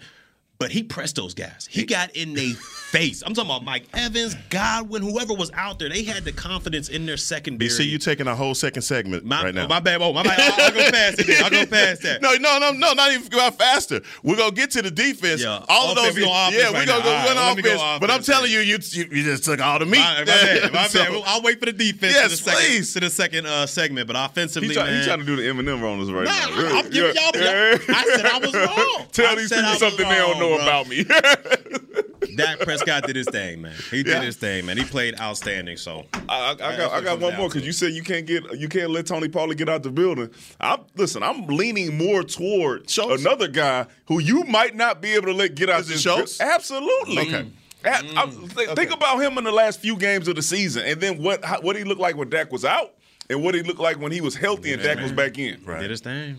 But 0.59 0.73
he 0.73 0.83
pressed 0.83 1.15
those 1.15 1.35
guys. 1.35 1.69
He 1.71 1.85
got 1.85 2.17
in 2.17 2.35
their 2.35 2.53
face. 2.91 3.23
I'm 3.25 3.33
talking 3.33 3.49
about 3.49 3.65
Mike 3.65 3.85
Evans, 3.95 4.35
Godwin, 4.50 5.03
whoever 5.03 5.33
was 5.33 5.53
out 5.53 5.79
there. 5.79 5.88
They 5.88 6.03
had 6.03 6.25
the 6.25 6.33
confidence 6.33 6.88
in 6.88 7.07
their 7.07 7.17
secondary. 7.17 7.67
You 7.67 7.71
see, 7.71 7.85
you 7.85 7.97
taking 7.97 8.27
a 8.27 8.35
whole 8.35 8.57
second 8.57 8.83
segment 8.83 9.25
My, 9.25 9.45
right 9.45 9.55
now. 9.55 9.69
my 9.69 9.79
bad. 9.79 10.03
Oh, 10.03 10.12
my 10.12 10.25
bad. 10.25 10.41
I'll, 10.41 10.65
I'll 10.67 10.73
go 10.73 10.91
past 10.91 11.21
it. 11.21 11.43
I'll 11.45 11.50
go 11.50 11.65
past 11.65 12.03
that. 12.03 12.23
No, 12.23 12.35
no, 12.35 12.59
no, 12.59 12.73
no, 12.73 12.93
not 12.93 13.12
even 13.12 13.29
go 13.29 13.38
out 13.38 13.57
faster. 13.57 14.00
We're 14.25 14.35
gonna 14.37 14.50
get 14.50 14.73
to 14.73 14.83
the 14.83 14.91
defense. 14.91 15.43
Yeah, 15.45 15.65
all 15.69 15.91
of 15.91 15.95
those, 15.97 16.19
yeah, 16.19 16.49
offense 16.49 16.73
we're 16.73 16.79
right 16.81 16.87
gonna 16.88 16.99
now. 16.99 17.05
go 17.05 17.11
All 17.11 17.17
right, 17.19 17.27
one 17.27 17.37
let 17.37 17.57
me 17.57 17.62
go 17.62 17.75
offense. 17.77 18.00
But 18.00 18.11
I'm 18.11 18.23
telling 18.25 18.50
you, 18.50 18.59
you, 18.59 18.79
you, 18.83 19.05
you 19.12 19.23
just 19.23 19.45
took 19.45 19.61
all 19.61 19.79
the 19.79 19.87
meat. 19.87 19.99
My, 20.00 20.19
my 20.19 20.25
bad. 20.25 20.73
My 20.79 20.87
So- 20.88 20.99
bad. 20.99 21.23
I'll 21.27 21.43
wait 21.43 21.61
for 21.61 21.67
the 21.67 21.73
defense 21.73 22.15
Yes, 22.15 22.37
to 22.38 22.45
the 22.45 22.50
second, 22.50 22.61
please. 22.67 22.93
to 22.95 23.00
the 23.00 23.11
second 23.11 23.47
uh, 23.47 23.67
segment. 23.67 24.09
But 24.09 24.17
offensively, 24.19 24.71
he, 24.71 24.75
try, 24.75 24.87
man, 24.87 24.99
he 25.03 25.07
trying 25.07 25.21
to 25.21 25.25
do 25.25 25.37
the 25.37 25.43
Eminem 25.43 25.85
on 25.85 26.00
us 26.00 26.11
right 26.11 26.25
Nah, 26.25 26.33
now. 26.33 26.67
I'm- 26.69 26.85
I'm 26.85 26.91
giving 26.91 27.15
y'all- 27.15 27.31
Yeah. 27.37 27.79
I 27.91 28.05
said 28.17 28.27
I 28.27 28.38
was 28.41 28.55
wrong. 28.57 29.07
Tell 29.12 29.31
I 29.31 29.35
these 29.37 29.50
said 29.50 29.59
I 29.61 29.61
people 29.61 29.71
was 29.71 29.79
something 29.79 30.09
they 30.09 30.15
don't 30.17 30.41
wrong, 30.41 30.48
know 30.50 30.57
bro. 30.57 30.64
about 30.64 30.88
me. 30.88 31.05
Dak 32.37 32.61
Prescott 32.61 33.05
did 33.05 33.17
his 33.17 33.28
thing, 33.28 33.62
man. 33.62 33.75
He 33.90 34.02
did 34.02 34.12
Yeah. 34.12 34.23
his 34.23 34.37
thing, 34.37 34.67
man. 34.67 34.76
He 34.76 34.85
played 34.85 35.19
outstanding. 35.21 35.76
So 35.76 36.07
I, 36.28 36.50
I, 36.50 36.50
I 36.52 36.57
got, 36.76 36.93
I 36.93 37.00
got 37.00 37.21
one 37.21 37.37
more 37.37 37.49
because 37.49 37.64
you 37.67 37.73
said 37.73 37.93
you 37.93 38.02
can't 38.02 38.26
get 38.26 38.59
you 38.59 38.69
can't 38.69 38.90
let 38.90 39.07
Tony 39.07 39.28
Pollard 39.28 39.57
get 39.59 39.69
out 39.69 39.83
the 39.83 39.90
building. 39.90 40.31
I 40.61 40.78
listen. 40.97 41.23
I'm 41.23 41.47
leaning 41.47 41.97
more 41.99 42.23
toward 42.23 42.88
Schultz? 42.90 43.23
another 43.25 43.49
guy 43.49 43.87
who 44.07 44.21
you 44.21 44.45
might 44.45 44.76
not 44.76 45.00
be 45.00 45.14
able 45.14 45.26
to 45.26 45.33
let 45.33 45.55
get 45.55 45.69
out 45.71 45.81
Is 45.81 45.88
it 45.90 45.93
this 45.95 46.02
Schultz? 46.02 46.38
bu- 46.38 46.45
Absolutely. 46.45 47.19
Okay. 47.23 47.50
A- 47.85 47.88
I- 47.90 48.26
th- 48.55 48.71
Think 48.71 48.93
about 48.93 49.21
him 49.21 49.38
in 49.38 49.45
the 49.45 49.52
last 49.52 49.81
few 49.81 49.97
games 49.97 50.28
of 50.28 50.37
the 50.37 50.43
season, 50.43 50.85
and 50.85 51.00
then 51.00 51.23
what 51.23 51.45
how, 51.45 51.61
what 51.61 51.76
he 51.76 51.85
looked 51.85 52.00
like 52.00 52.17
when 52.17 52.28
Dak 52.28 52.52
was 52.52 52.64
out, 52.64 52.95
and 53.31 53.43
what 53.43 53.55
he 53.55 53.62
looked 53.62 53.81
like 53.81 53.99
when 54.00 54.12
he 54.12 54.21
was 54.21 54.35
healthy 54.37 54.73
and 54.73 54.83
Dak 54.83 54.99
was 55.00 55.12
back 55.12 55.38
in. 55.38 55.64
Right. 55.64 55.81
did 55.81 55.90
his 55.90 56.00
thing. 56.00 56.38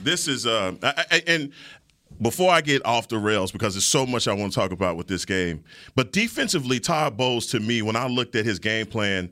this 0.00 0.28
is 0.28 0.46
uh 0.46 0.74
I, 0.82 1.04
I, 1.10 1.22
and 1.26 1.52
before 2.22 2.50
I 2.50 2.60
get 2.60 2.84
off 2.86 3.08
the 3.08 3.18
rails 3.18 3.52
because 3.52 3.74
there's 3.74 3.84
so 3.84 4.06
much 4.06 4.28
I 4.28 4.32
want 4.32 4.52
to 4.52 4.58
talk 4.58 4.70
about 4.70 4.96
with 4.96 5.08
this 5.08 5.24
game, 5.24 5.64
but 5.94 6.12
defensively, 6.12 6.80
Todd 6.80 7.16
Bowles 7.16 7.46
to 7.48 7.60
me 7.60 7.82
when 7.82 7.96
I 7.96 8.06
looked 8.06 8.36
at 8.36 8.44
his 8.44 8.58
game 8.58 8.86
plan, 8.86 9.30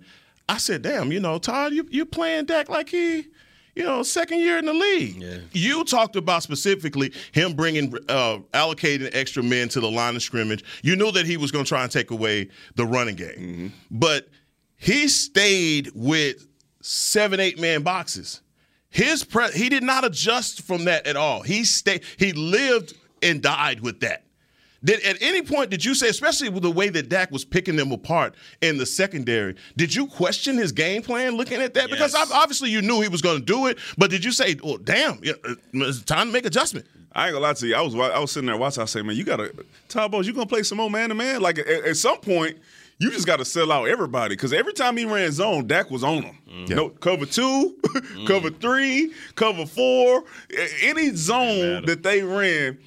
I 0.49 0.59
said, 0.59 0.83
"Damn, 0.83 1.13
you 1.13 1.21
know, 1.21 1.39
Todd, 1.39 1.73
you 1.73 1.87
you 1.91 2.05
playing 2.05 2.47
Dak 2.47 2.69
like 2.69 2.89
he." 2.89 3.29
You 3.77 3.85
know, 3.85 4.03
second 4.03 4.41
year 4.41 4.59
in 4.59 4.67
the 4.67 4.73
league. 4.75 5.23
Yeah. 5.23 5.39
You 5.53 5.85
talked 5.85 6.17
about 6.17 6.43
specifically 6.43 7.13
him 7.31 7.53
bringing, 7.55 7.95
uh, 8.09 8.39
allocating 8.53 9.09
extra 9.13 9.45
men 9.45 9.69
to 9.69 9.81
the 9.81 9.89
line 9.89 10.17
of 10.17 10.23
scrimmage. 10.23 10.65
You 10.83 10.97
knew 10.97 11.13
that 11.13 11.25
he 11.25 11.37
was 11.37 11.53
going 11.53 11.65
to 11.65 11.69
try 11.69 11.85
and 11.85 11.91
take 11.91 12.11
away 12.11 12.49
the 12.75 12.85
running 12.85 13.15
game, 13.15 13.73
but 13.89 14.29
he 14.77 15.07
stayed 15.07 15.93
with 15.95 16.49
seven, 16.83 17.39
eight 17.39 17.61
man 17.61 17.83
boxes. 17.83 18.41
His 18.91 19.25
pre- 19.25 19.53
he 19.53 19.69
did 19.69 19.83
not 19.83 20.05
adjust 20.05 20.63
from 20.63 20.85
that 20.85 21.07
at 21.07 21.17
all. 21.17 21.43
He 21.43 21.65
stayed. 21.65 22.03
He 22.19 22.33
lived 22.33 22.95
and 23.23 23.41
died 23.41 23.81
with 23.81 24.01
that. 24.01 24.25
Did 24.83 25.03
at 25.05 25.21
any 25.21 25.43
point 25.43 25.69
did 25.71 25.85
you 25.85 25.95
say, 25.95 26.09
especially 26.09 26.49
with 26.49 26.63
the 26.63 26.71
way 26.71 26.89
that 26.89 27.09
Dak 27.11 27.31
was 27.31 27.45
picking 27.45 27.77
them 27.77 27.93
apart 27.93 28.35
in 28.63 28.79
the 28.79 28.87
secondary, 28.87 29.55
did 29.77 29.95
you 29.95 30.07
question 30.07 30.57
his 30.57 30.73
game 30.73 31.03
plan 31.03 31.37
looking 31.37 31.61
at 31.61 31.75
that? 31.75 31.91
Because 31.91 32.15
Yes. 32.15 32.31
ob- 32.31 32.35
obviously 32.35 32.71
you 32.71 32.81
knew 32.81 33.01
he 33.03 33.09
was 33.09 33.21
going 33.21 33.39
to 33.41 33.45
do 33.45 33.67
it, 33.67 33.79
but 33.99 34.11
did 34.11 34.25
you 34.25 34.33
say, 34.33 34.57
"Oh, 34.65 34.79
damn, 34.79 35.19
uh, 35.19 35.55
it's 35.75 36.01
time 36.03 36.29
to 36.29 36.33
make 36.33 36.47
adjustment"? 36.47 36.87
I 37.13 37.27
ain't 37.27 37.35
gonna 37.35 37.43
lie 37.45 37.53
to 37.53 37.67
you. 37.67 37.75
I 37.75 37.81
was 37.83 37.95
I 37.95 38.19
was 38.19 38.33
sitting 38.33 38.47
there 38.47 38.57
watching. 38.57 38.83
I 38.83 38.87
say, 38.87 39.03
man, 39.03 39.17
you 39.17 39.25
gotta 39.25 39.53
Todd 39.89 40.13
Bowles, 40.13 40.27
you 40.27 40.33
gonna 40.33 40.47
play 40.47 40.63
some 40.63 40.79
more 40.79 40.89
man 40.91 41.11
to 41.11 41.15
man? 41.15 41.43
Like 41.43 41.59
at, 41.59 41.67
at 41.69 41.97
some 41.97 42.19
point, 42.19 42.57
you 43.01 43.11
just 43.11 43.27
gotta 43.27 43.47
sell 43.47 43.73
out 43.73 43.89
everybody 43.89 44.37
because 44.37 44.53
every 44.53 44.75
time 44.75 44.97
he 44.97 45.07
ran 45.07 45.33
zone, 45.33 45.67
Dak 45.67 45.91
was 45.91 46.05
on 46.05 46.23
him. 46.23 46.37
No 46.69 46.91
cover 46.91 47.25
two, 47.25 47.77
cover 48.27 48.51
mm. 48.51 48.61
three, 48.61 49.13
cover 49.35 49.65
four, 49.65 50.25
any 50.83 51.11
zone 51.17 51.87
that 51.87 52.03
they 52.03 52.23
ran. 52.23 52.79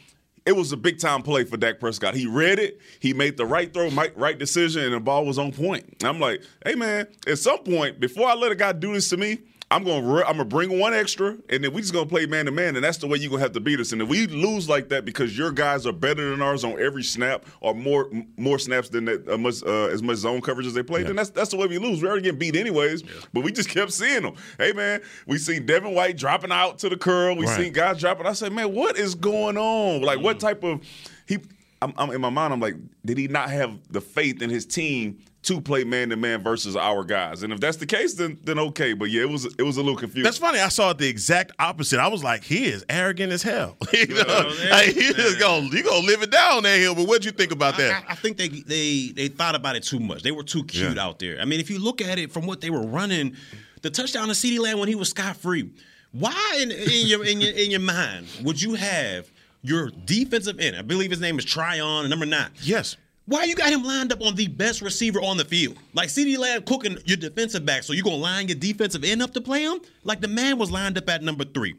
It 0.45 0.55
was 0.55 0.71
a 0.71 0.77
big 0.77 0.99
time 0.99 1.23
play 1.23 1.45
for 1.45 1.57
Dak 1.57 1.79
Prescott. 1.79 2.15
He 2.15 2.27
read 2.27 2.59
it, 2.59 2.79
he 2.99 3.13
made 3.13 3.37
the 3.37 3.45
right 3.45 3.73
throw, 3.73 3.89
right 3.89 4.37
decision, 4.37 4.83
and 4.83 4.93
the 4.93 4.99
ball 4.99 5.25
was 5.25 5.39
on 5.39 5.51
point. 5.51 5.85
And 6.01 6.03
I'm 6.03 6.19
like, 6.19 6.43
hey 6.63 6.75
man, 6.75 7.07
at 7.25 7.39
some 7.39 7.59
point, 7.59 7.99
before 7.99 8.29
I 8.29 8.35
let 8.35 8.51
a 8.51 8.55
guy 8.55 8.71
do 8.73 8.93
this 8.93 9.09
to 9.09 9.17
me, 9.17 9.39
I'm 9.73 9.83
gonna 9.83 10.05
re- 10.07 10.23
I'm 10.27 10.33
gonna 10.37 10.45
bring 10.45 10.77
one 10.77 10.93
extra, 10.93 11.35
and 11.49 11.63
then 11.63 11.73
we 11.73 11.81
just 11.81 11.93
gonna 11.93 12.05
play 12.05 12.27
man 12.27 12.45
to 12.45 12.51
man, 12.51 12.75
and 12.75 12.85
that's 12.85 12.99
the 12.99 13.07
way 13.07 13.17
you're 13.17 13.31
gonna 13.31 13.41
have 13.41 13.53
to 13.53 13.59
beat 13.59 13.79
us. 13.79 13.91
And 13.91 14.03
if 14.03 14.07
we 14.07 14.27
lose 14.27 14.69
like 14.69 14.89
that 14.89 15.03
because 15.03 15.35
your 15.35 15.51
guys 15.51 15.87
are 15.87 15.91
better 15.91 16.29
than 16.29 16.43
ours 16.43 16.63
on 16.63 16.79
every 16.79 17.01
snap, 17.01 17.45
or 17.59 17.73
more 17.73 18.07
more 18.37 18.59
snaps 18.59 18.89
than 18.89 19.05
that 19.05 19.27
uh, 19.27 19.35
much 19.37 19.63
uh, 19.63 19.87
as 19.87 20.03
much 20.03 20.17
zone 20.17 20.41
coverage 20.41 20.67
as 20.67 20.75
they 20.75 20.83
play, 20.83 21.01
then 21.01 21.15
that's 21.15 21.31
that's 21.31 21.49
the 21.49 21.57
way 21.57 21.65
we 21.65 21.79
lose. 21.79 22.03
We're 22.03 22.09
already 22.09 22.23
getting 22.25 22.37
beat 22.37 22.55
anyways, 22.55 23.03
but 23.33 23.43
we 23.43 23.51
just 23.51 23.69
kept 23.77 23.91
seeing 23.91 24.21
them. 24.21 24.35
Hey 24.59 24.73
man, 24.73 25.01
we 25.25 25.39
seen 25.39 25.65
Devin 25.65 25.95
White 25.95 26.17
dropping 26.17 26.51
out 26.51 26.77
to 26.79 26.89
the 26.89 26.97
curl. 26.97 27.35
We 27.35 27.47
Right. 27.47 27.57
seen 27.63 27.73
guys 27.73 27.99
dropping. 27.99 28.27
I 28.27 28.33
said, 28.33 28.53
man, 28.53 28.73
what 28.75 28.95
is 28.95 29.15
going 29.15 29.57
on? 29.57 30.01
Like, 30.03 30.19
what 30.19 30.39
type 30.39 30.63
of 30.63 30.81
he? 31.25 31.39
I'm, 31.81 31.93
I'm 31.97 32.11
in 32.11 32.21
my 32.21 32.29
mind. 32.29 32.53
I'm 32.53 32.59
like, 32.61 32.75
did 33.03 33.17
he 33.17 33.27
not 33.27 33.49
have 33.49 33.77
the 33.91 33.99
faith 33.99 34.41
in 34.41 34.49
his 34.49 34.65
team? 34.65 35.17
To 35.43 35.59
play 35.59 35.83
man 35.83 36.09
to 36.09 36.15
man 36.15 36.41
versus 36.41 36.75
our 36.77 37.03
guys, 37.03 37.43
and 37.43 37.51
if 37.51 37.59
that's 37.59 37.75
the 37.75 37.85
case, 37.85 38.13
then 38.13 38.39
then 38.43 38.57
okay. 38.59 38.93
But 38.93 39.09
yeah, 39.11 39.23
it 39.23 39.29
was 39.29 39.45
it 39.45 39.61
was 39.63 39.75
a 39.75 39.81
little 39.81 39.97
confusing. 39.97 40.23
That's 40.23 40.37
funny. 40.37 40.59
I 40.59 40.69
saw 40.69 40.91
it 40.91 40.97
the 40.99 41.07
exact 41.09 41.51
opposite. 41.59 41.99
I 41.99 42.07
was 42.07 42.23
like, 42.23 42.43
he 42.45 42.65
is 42.67 42.85
arrogant 42.89 43.33
as 43.33 43.43
hell. 43.43 43.75
you 43.93 44.07
know, 44.07 44.53
yeah. 44.63 44.71
like, 44.71 44.87
he 44.93 45.11
just 45.13 45.39
gonna 45.39 45.65
you 45.67 45.83
gonna 45.83 46.05
live 46.07 46.21
it 46.21 46.31
down 46.31 46.63
that 46.63 46.79
hill. 46.79 46.95
But 46.95 47.07
what'd 47.07 47.25
you 47.25 47.31
think 47.31 47.51
about 47.51 47.73
I, 47.73 47.77
that? 47.77 48.05
I, 48.07 48.13
I 48.13 48.15
think 48.15 48.37
they 48.37 48.47
they 48.47 49.11
they 49.13 49.27
thought 49.27 49.55
about 49.55 49.75
it 49.75 49.83
too 49.83 49.99
much. 49.99 50.23
They 50.23 50.31
were 50.31 50.43
too 50.43 50.63
cute 50.63 50.95
Yeah. 50.95 51.03
out 51.03 51.19
there. 51.19 51.39
I 51.41 51.45
mean, 51.45 51.59
if 51.59 51.69
you 51.69 51.77
look 51.77 52.01
at 52.01 52.17
it 52.19 52.31
from 52.31 52.45
what 52.45 52.61
they 52.61 52.69
were 52.69 52.85
running, 52.87 53.35
the 53.81 53.89
touchdown 53.89 54.27
to 54.29 54.33
CeeDee 54.33 54.59
Lamb 54.59 54.79
when 54.79 54.87
he 54.87 54.95
was 54.95 55.09
scot 55.09 55.35
free. 55.35 55.69
Why 56.13 56.59
in, 56.61 56.71
in 56.71 57.07
your 57.07 57.25
in 57.25 57.41
your 57.41 57.51
in 57.51 57.69
your 57.69 57.79
mind 57.81 58.27
would 58.43 58.61
you 58.61 58.75
have 58.75 59.29
your 59.61 59.89
defensive 60.05 60.59
end? 60.59 60.77
I 60.77 60.83
believe 60.83 61.09
his 61.11 61.19
name 61.19 61.37
is 61.37 61.43
Tryon, 61.43 62.09
number 62.09 62.25
nine. 62.25 62.51
yes. 62.61 62.95
Why 63.25 63.45
you 63.45 63.55
got 63.55 63.71
him 63.71 63.83
lined 63.83 64.11
up 64.11 64.21
on 64.21 64.35
the 64.35 64.47
best 64.47 64.81
receiver 64.81 65.21
on 65.21 65.37
the 65.37 65.45
field? 65.45 65.77
Like 65.93 66.09
CeeDee 66.09 66.37
Lamb 66.37 66.63
cooking 66.63 66.97
your 67.05 67.15
defensive 67.15 67.65
back, 67.65 67.83
so 67.83 67.93
you 67.93 68.03
gonna 68.03 68.17
line 68.17 68.49
your 68.49 68.57
defensive 68.57 69.03
end 69.05 69.21
up 69.21 69.31
to 69.33 69.41
play 69.41 69.63
him? 69.63 69.79
Like 70.03 70.19
the 70.19 70.27
man 70.27 70.57
was 70.57 70.69
lined 70.71 70.97
up 70.97 71.09
at 71.09 71.23
number 71.23 71.45
three. 71.45 71.75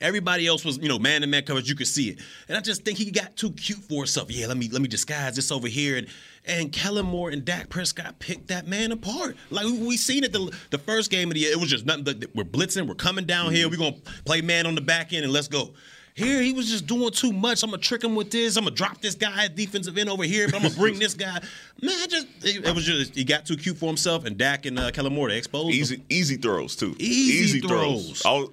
Everybody 0.00 0.46
else 0.46 0.64
was, 0.64 0.78
you 0.78 0.88
know, 0.88 0.98
man 0.98 1.20
to 1.20 1.26
man 1.26 1.44
coverage. 1.44 1.68
You 1.68 1.74
could 1.74 1.86
see 1.86 2.08
it, 2.08 2.20
and 2.48 2.56
I 2.56 2.62
just 2.62 2.86
think 2.86 2.96
he 2.96 3.10
got 3.10 3.36
too 3.36 3.52
cute 3.52 3.80
for 3.80 3.96
himself. 3.96 4.30
Yeah, 4.30 4.46
let 4.46 4.56
me 4.56 4.70
let 4.70 4.80
me 4.80 4.88
disguise 4.88 5.36
this 5.36 5.52
over 5.52 5.68
here, 5.68 5.98
and 5.98 6.06
and 6.46 6.72
Kellen 6.72 7.04
Moore 7.04 7.28
and 7.28 7.44
Dak 7.44 7.68
Prescott 7.68 8.18
picked 8.18 8.48
that 8.48 8.66
man 8.66 8.92
apart. 8.92 9.36
Like 9.50 9.66
we, 9.66 9.72
we 9.72 9.96
seen 9.98 10.24
it 10.24 10.32
the 10.32 10.50
the 10.70 10.78
first 10.78 11.10
game 11.10 11.28
of 11.28 11.34
the 11.34 11.40
year. 11.40 11.52
It 11.52 11.60
was 11.60 11.68
just 11.68 11.84
nothing. 11.84 12.22
We're 12.34 12.44
blitzing. 12.44 12.88
We're 12.88 12.94
coming 12.94 13.26
down 13.26 13.52
here. 13.52 13.68
We're 13.68 13.76
gonna 13.76 14.00
play 14.24 14.40
man 14.40 14.66
on 14.66 14.74
the 14.74 14.80
back 14.80 15.12
end 15.12 15.24
and 15.24 15.32
let's 15.34 15.48
go. 15.48 15.74
Here 16.20 16.42
he 16.42 16.52
was 16.52 16.68
just 16.68 16.86
doing 16.86 17.10
too 17.12 17.32
much. 17.32 17.62
I'm 17.62 17.70
gonna 17.70 17.80
trick 17.80 18.04
him 18.04 18.14
with 18.14 18.30
this. 18.30 18.56
I'm 18.56 18.64
gonna 18.64 18.76
drop 18.76 19.00
this 19.00 19.14
guy 19.14 19.46
at 19.46 19.56
defensive 19.56 19.96
end 19.96 20.10
over 20.10 20.24
here, 20.24 20.46
but 20.46 20.56
I'm 20.56 20.62
gonna 20.62 20.74
bring 20.74 20.98
this 20.98 21.14
guy. 21.14 21.40
Man, 21.80 22.08
just 22.10 22.26
it, 22.42 22.66
it 22.66 22.74
was 22.74 22.84
just 22.84 23.14
he 23.14 23.24
got 23.24 23.46
too 23.46 23.56
cute 23.56 23.78
for 23.78 23.86
himself, 23.86 24.26
and 24.26 24.36
Dak 24.36 24.66
and 24.66 24.78
uh, 24.78 24.90
Kellen 24.90 25.14
Moore 25.14 25.30
they 25.30 25.38
exposed 25.38 25.68
him. 25.68 25.74
Easy, 25.74 26.02
easy 26.10 26.36
throws 26.36 26.76
too. 26.76 26.94
Easy 26.98 27.60
throws. 27.60 28.22
All, 28.26 28.52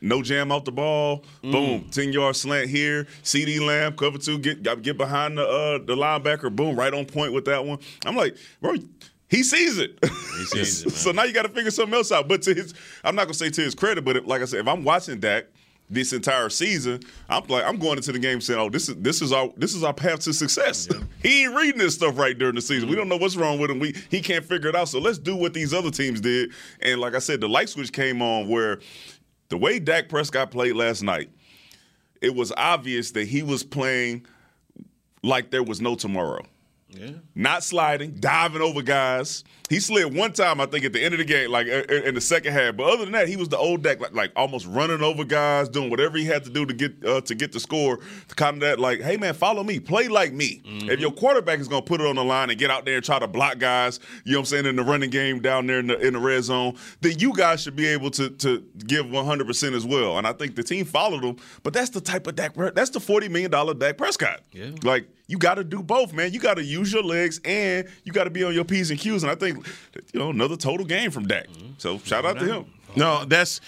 no 0.00 0.22
jam 0.22 0.52
off 0.52 0.64
the 0.64 0.70
ball. 0.70 1.24
Mm. 1.42 1.52
Boom, 1.52 1.84
ten 1.90 2.12
yard 2.12 2.36
slant 2.36 2.70
here. 2.70 3.08
CeeDee 3.24 3.60
Lamb 3.60 3.96
cover 3.96 4.18
two. 4.18 4.38
Get 4.38 4.62
get 4.82 4.96
behind 4.96 5.36
the 5.36 5.44
uh, 5.44 5.78
the 5.78 5.96
linebacker. 5.96 6.54
Boom, 6.54 6.76
right 6.76 6.94
on 6.94 7.06
point 7.06 7.32
with 7.32 7.46
that 7.46 7.64
one. 7.64 7.78
I'm 8.06 8.14
like, 8.14 8.36
bro. 8.60 8.74
He 9.28 9.44
sees 9.44 9.78
it. 9.78 9.96
He 10.02 10.44
sees 10.46 10.86
it, 10.86 10.90
so 10.94 11.12
now 11.12 11.22
you 11.22 11.32
got 11.32 11.42
to 11.42 11.48
figure 11.48 11.70
something 11.70 11.94
else 11.94 12.10
out. 12.10 12.26
But 12.26 12.42
to 12.42 12.52
his, 12.52 12.74
I'm 13.04 13.14
not 13.14 13.26
gonna 13.26 13.34
say 13.34 13.48
to 13.48 13.60
his 13.60 13.76
credit, 13.76 14.04
but 14.04 14.16
if, 14.16 14.26
like 14.26 14.42
I 14.42 14.44
said, 14.44 14.58
if 14.58 14.66
I'm 14.66 14.82
watching 14.82 15.20
Dak 15.20 15.44
this 15.90 16.12
entire 16.12 16.48
season, 16.48 17.00
I'm 17.28 17.44
like, 17.48 17.64
I'm 17.64 17.78
going 17.78 17.96
into 17.96 18.12
the 18.12 18.18
game 18.18 18.40
saying, 18.40 18.58
"Oh, 18.58 18.70
this 18.70 18.88
is 18.88 18.96
this 18.96 19.20
is 19.20 19.32
our 19.32 19.50
this 19.56 19.74
is 19.74 19.82
our 19.82 19.92
path 19.92 20.20
to 20.20 20.32
success." 20.32 20.88
he 21.22 21.44
ain't 21.44 21.54
reading 21.54 21.78
this 21.78 21.96
stuff 21.96 22.16
right 22.16 22.38
during 22.38 22.54
the 22.54 22.62
season. 22.62 22.88
We 22.88 22.96
don't 22.96 23.08
know 23.08 23.16
what's 23.16 23.36
wrong 23.36 23.58
with 23.58 23.70
him. 23.70 23.80
We 23.80 23.94
he 24.08 24.20
can't 24.20 24.44
figure 24.44 24.68
it 24.70 24.76
out. 24.76 24.88
So 24.88 25.00
let's 25.00 25.18
do 25.18 25.34
what 25.34 25.52
these 25.52 25.74
other 25.74 25.90
teams 25.90 26.20
did. 26.20 26.52
And 26.80 27.00
like 27.00 27.14
I 27.14 27.18
said, 27.18 27.40
the 27.40 27.48
light 27.48 27.68
switch 27.68 27.92
came 27.92 28.22
on 28.22 28.48
where 28.48 28.78
the 29.48 29.56
way 29.56 29.78
Dak 29.80 30.08
Prescott 30.08 30.50
played 30.50 30.76
last 30.76 31.02
night, 31.02 31.30
it 32.22 32.34
was 32.34 32.52
obvious 32.56 33.10
that 33.12 33.26
he 33.26 33.42
was 33.42 33.64
playing 33.64 34.24
like 35.22 35.50
there 35.50 35.62
was 35.62 35.80
no 35.80 35.96
tomorrow. 35.96 36.44
Yeah. 36.92 37.10
Not 37.34 37.62
sliding, 37.62 38.16
diving 38.18 38.62
over 38.62 38.82
guys. 38.82 39.44
He 39.68 39.78
slid 39.78 40.16
one 40.16 40.32
time, 40.32 40.60
I 40.60 40.66
think, 40.66 40.84
at 40.84 40.92
the 40.92 41.00
end 41.00 41.14
of 41.14 41.18
the 41.18 41.24
game, 41.24 41.50
like 41.50 41.68
in 41.68 42.14
the 42.16 42.20
second 42.20 42.52
half. 42.52 42.76
But 42.76 42.86
other 42.92 43.04
than 43.04 43.12
that, 43.12 43.28
he 43.28 43.36
was 43.36 43.48
the 43.48 43.56
old 43.56 43.82
Dak, 43.84 44.00
like, 44.00 44.12
like 44.12 44.32
almost 44.34 44.66
running 44.66 45.00
over 45.00 45.22
guys, 45.24 45.68
doing 45.68 45.90
whatever 45.90 46.18
he 46.18 46.24
had 46.24 46.42
to 46.44 46.50
do 46.50 46.66
to 46.66 46.74
get 46.74 47.04
uh, 47.06 47.20
to 47.20 47.34
get 47.36 47.52
the 47.52 47.60
score. 47.60 48.00
Kind 48.34 48.56
of 48.56 48.60
that, 48.62 48.80
like, 48.80 49.00
hey 49.00 49.16
man, 49.16 49.32
follow 49.32 49.62
me, 49.62 49.78
play 49.78 50.08
like 50.08 50.32
me. 50.32 50.60
If 50.64 50.98
your 50.98 51.12
quarterback 51.12 51.60
is 51.60 51.68
gonna 51.68 51.82
put 51.82 52.00
it 52.00 52.06
on 52.08 52.16
the 52.16 52.24
line 52.24 52.50
and 52.50 52.58
get 52.58 52.70
out 52.70 52.84
there 52.84 52.96
and 52.96 53.04
try 53.04 53.20
to 53.20 53.28
block 53.28 53.58
guys, 53.58 54.00
you 54.24 54.32
know 54.32 54.38
what 54.38 54.42
I'm 54.42 54.46
saying, 54.46 54.66
in 54.66 54.74
the 54.74 54.82
running 54.82 55.10
game 55.10 55.40
down 55.40 55.68
there 55.68 55.78
in 55.78 55.86
the 55.86 55.98
in 56.00 56.14
the 56.14 56.20
red 56.20 56.42
zone, 56.42 56.76
then 57.00 57.20
you 57.20 57.32
guys 57.32 57.62
should 57.62 57.76
be 57.76 57.86
able 57.86 58.10
to 58.12 58.28
to 58.30 58.64
give 58.86 59.08
100 59.08 59.46
percent 59.46 59.76
as 59.76 59.86
well. 59.86 60.18
And 60.18 60.26
I 60.26 60.32
think 60.32 60.56
the 60.56 60.64
team 60.64 60.84
followed 60.84 61.22
him. 61.22 61.36
But 61.62 61.74
that's 61.74 61.90
the 61.90 62.00
type 62.00 62.26
of 62.26 62.34
Dak. 62.34 62.54
That's 62.74 62.90
the 62.90 62.98
40 63.00 63.28
million 63.28 63.52
dollar 63.52 63.74
Dak 63.74 63.98
Prescott. 63.98 64.40
Yeah. 64.52 64.70
Like 64.82 65.08
you 65.30 65.38
got 65.38 65.54
to 65.54 65.64
do 65.64 65.82
both, 65.82 66.12
man. 66.12 66.32
You 66.32 66.40
got 66.40 66.54
to 66.54 66.64
use 66.64 66.92
your 66.92 67.04
legs 67.04 67.40
and 67.44 67.88
you 68.02 68.12
got 68.12 68.24
to 68.24 68.30
be 68.30 68.42
on 68.42 68.52
your 68.52 68.64
p's 68.64 68.90
and 68.90 68.98
q's. 68.98 69.22
And 69.22 69.30
I 69.30 69.36
think, 69.36 69.64
you 70.12 70.18
know, 70.18 70.30
another 70.30 70.56
total 70.56 70.84
game 70.84 71.12
from 71.12 71.28
Dak. 71.28 71.46
So 71.78 71.98
shout 71.98 72.24
out 72.26 72.38
to 72.40 72.44
him. 72.44 72.66
No, 72.96 73.24
that's 73.24 73.60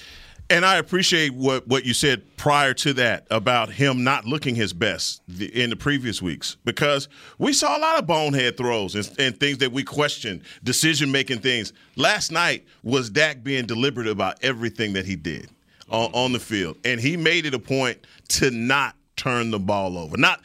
and 0.50 0.66
I 0.66 0.76
appreciate 0.76 1.33
what 1.35 1.69
what 1.69 1.85
you 1.85 1.95
said 1.95 2.37
prior 2.37 2.75
to 2.75 2.92
that 2.95 3.28
about 3.31 3.71
him 3.71 4.02
not 4.02 4.25
looking 4.25 4.57
his 4.57 4.73
best 4.73 5.23
the, 5.28 5.47
in 5.62 5.71
the 5.71 5.76
previous 5.76 6.21
weeks 6.21 6.57
because 6.64 7.09
we 7.38 7.52
saw 7.52 7.78
a 7.78 7.81
lot 7.81 7.99
of 7.99 8.07
bonehead 8.09 8.57
throws 8.57 8.97
and, 8.97 9.11
and 9.21 9.38
things 9.38 9.59
that 9.59 9.71
we 9.71 9.85
questioned, 9.85 10.42
decision 10.64 11.12
making 11.12 11.38
things. 11.38 11.73
Last 11.95 12.33
night 12.33 12.66
was 12.83 13.09
Dak 13.09 13.45
being 13.45 13.66
deliberate 13.66 14.09
about 14.09 14.42
everything 14.42 14.95
that 14.95 15.07
he 15.07 15.14
did 15.14 15.49
on, 15.88 16.11
on 16.12 16.33
the 16.33 16.40
field, 16.40 16.76
and 16.85 17.00
he 17.00 17.16
made 17.16 17.47
it 17.47 17.54
a 17.54 17.61
point 17.61 17.99
to 18.31 18.50
not 18.50 18.97
turn 19.23 19.50
the 19.50 19.59
ball 19.59 19.97
over. 19.99 20.17
Not 20.17 20.41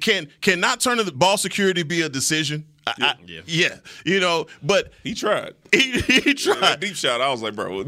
can 0.00 0.28
can 0.40 0.60
not 0.60 0.80
turn 0.80 0.98
the 0.98 1.10
ball 1.12 1.36
security 1.36 1.82
be 1.82 2.02
a 2.02 2.08
decision? 2.08 2.64
I- 2.86 2.92
I- 3.00 3.14
Yeah. 3.26 3.40
yeah, 3.46 3.76
you 4.04 4.20
know, 4.20 4.46
but 4.62 4.92
He 5.02 5.14
tried. 5.14 5.54
he, 5.72 6.00
he 6.00 6.34
tried. 6.34 6.60
That 6.60 6.80
deep 6.80 6.96
shot, 6.96 7.20
I 7.20 7.30
was 7.30 7.40
like, 7.42 7.54
bro. 7.54 7.78
right, 7.82 7.86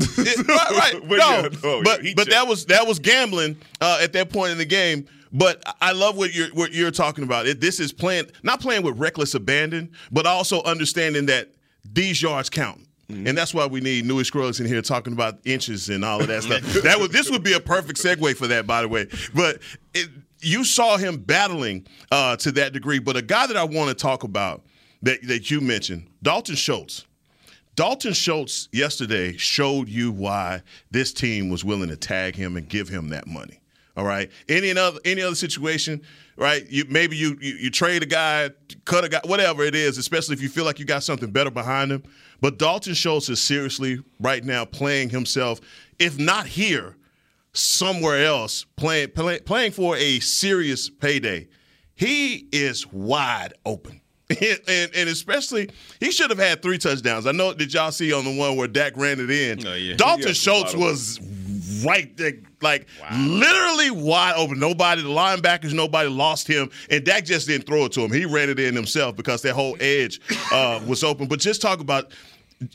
right. 0.49 0.95
But 1.09 1.19
no, 1.19 1.31
yeah, 1.31 1.49
no, 1.63 1.83
but 1.83 2.03
he 2.05 2.15
but 2.15 2.31
that 2.31 2.47
was 2.49 2.67
that 2.67 2.87
was 2.87 2.99
gambling 2.99 3.57
uh, 3.81 3.99
at 4.03 4.13
that 4.15 4.31
point 4.31 4.53
in 4.53 4.59
the 4.59 4.65
game. 4.65 5.07
But 5.33 5.63
I 5.83 5.93
love 5.93 6.17
what 6.17 6.33
you're 6.35 6.49
what 6.55 6.73
you're 6.73 6.91
talking 6.91 7.25
about. 7.25 7.47
It, 7.47 7.61
this 7.61 7.79
is 7.81 7.93
playing 7.93 8.27
not 8.43 8.61
playing 8.61 8.83
with 8.83 8.99
reckless 8.99 9.35
abandon, 9.35 9.91
but 10.11 10.25
also 10.27 10.63
understanding 10.63 11.27
that 11.27 11.51
these 11.85 12.23
yards 12.23 12.49
count. 12.49 12.81
Mm-hmm. 13.11 13.27
And 13.29 13.39
that's 13.39 13.53
why 13.55 13.67
we 13.67 13.81
need 13.81 14.05
Newy 14.07 14.25
Scruggs 14.25 14.59
in 14.61 14.67
here 14.67 14.83
talking 14.83 15.13
about 15.13 15.39
inches 15.45 15.89
and 15.91 16.05
all 16.05 16.21
of 16.21 16.27
that 16.29 16.43
stuff. 16.45 16.63
that 16.83 16.99
would 16.99 17.13
this 17.13 17.31
would 17.31 17.43
be 17.45 17.53
a 17.53 17.61
perfect 17.61 17.99
segue 18.03 18.35
for 18.37 18.47
that, 18.47 18.67
by 18.67 18.81
the 18.83 18.89
way. 18.89 19.07
But 19.35 19.59
it, 19.95 20.09
you 20.47 20.65
saw 20.65 20.97
him 20.97 21.19
battling 21.19 21.87
uh, 22.13 22.37
to 22.37 22.53
that 22.53 22.73
degree. 22.73 23.01
But 23.01 23.17
a 23.17 23.23
guy 23.23 23.47
that 23.47 23.57
I 23.57 23.65
want 23.65 23.89
to 23.89 23.95
talk 23.95 24.23
about 24.23 24.65
that 25.03 25.21
that 25.27 25.51
you 25.51 25.61
mentioned, 25.61 26.09
Dalton 26.23 26.55
Schultz. 26.55 27.05
Dalton 27.75 28.15
Schultz 28.15 28.69
yesterday 28.73 29.37
showed 29.37 29.89
you 29.89 30.11
why 30.11 30.63
this 30.91 31.13
team 31.13 31.51
was 31.51 31.63
willing 31.63 31.89
to 31.89 31.97
tag 31.97 32.35
him 32.35 32.57
and 32.57 32.67
give 32.67 32.89
him 32.89 33.11
that 33.11 33.27
money. 33.27 33.61
All 33.97 34.05
right. 34.05 34.31
Any 34.49 34.71
other 34.71 34.99
any 35.05 35.21
other 35.21 35.35
situation, 35.35 36.01
right? 36.37 36.65
You 36.71 36.85
maybe 36.89 37.17
you, 37.17 37.37
you 37.41 37.55
you 37.55 37.71
trade 37.71 38.03
a 38.03 38.07
guy, 38.07 38.51
cut 38.85 39.05
a 39.05 39.09
guy, 39.09 39.21
whatever 39.25 39.65
it 39.65 39.75
is, 39.75 39.99
especially 39.99 40.35
if 40.35 40.43
you 40.43 40.49
feel 40.49 40.65
like 40.65 40.79
you 40.79 40.85
got 40.85 41.03
something 41.03 41.31
better 41.31 41.51
behind 41.51 41.91
him. 41.91 42.03
But 42.41 42.59
Dalton 42.59 42.95
Schultz 42.95 43.29
is 43.29 43.41
seriously 43.41 43.99
right 44.21 44.45
now 44.45 44.65
playing 44.65 45.11
himself, 45.11 45.61
if 45.99 46.19
not 46.19 46.47
here, 46.47 46.96
somewhere 47.57 48.25
else, 48.25 48.67
playing 48.77 49.11
play, 49.11 49.41
playing 49.41 49.73
for 49.73 49.97
a 49.97 50.21
serious 50.21 50.89
payday. 50.89 51.49
He 51.95 52.49
is 52.53 52.87
wide 52.93 53.55
open. 53.65 54.01
and, 54.41 54.91
and, 54.93 55.09
especially 55.09 55.71
he 56.01 56.11
should 56.11 56.31
have 56.31 56.39
had 56.39 56.61
three 56.61 56.79
touchdowns. 56.79 57.27
I 57.29 57.33
know 57.33 57.55
did 57.55 57.73
y'all 57.73 57.93
see 57.93 58.13
on 58.13 58.25
the 58.25 58.37
one 58.37 58.57
where 58.57 58.67
Dak 58.67 58.97
ran 58.97 59.21
it 59.21 59.31
in? 59.31 59.65
Oh, 59.65 59.75
yeah. 59.75 59.95
Dalton 59.95 60.35
Schultz 60.35 60.75
was 60.75 61.21
right 61.85 62.15
there, 62.17 62.33
like 62.61 62.89
wow. 63.01 63.17
literally 63.17 63.93
wide 63.93 64.35
open. 64.37 64.59
Nobody, 64.59 65.03
the 65.03 65.09
linebackers, 65.09 65.73
nobody 65.73 66.09
lost 66.09 66.49
him, 66.49 66.71
and 66.91 67.05
Dak 67.05 67.25
just 67.25 67.47
didn't 67.47 67.67
throw 67.67 67.85
it 67.85 67.93
to 67.93 68.01
him. 68.01 68.13
He 68.13 68.25
ran 68.27 68.51
it 68.51 68.59
in 68.59 68.75
himself 68.75 69.15
because 69.15 69.43
that 69.43 69.55
whole 69.55 69.77
edge 69.79 70.21
uh, 70.53 70.81
was 70.89 71.05
open. 71.05 71.29
But 71.29 71.39
just 71.39 71.63
talk 71.63 71.79
about 71.79 72.11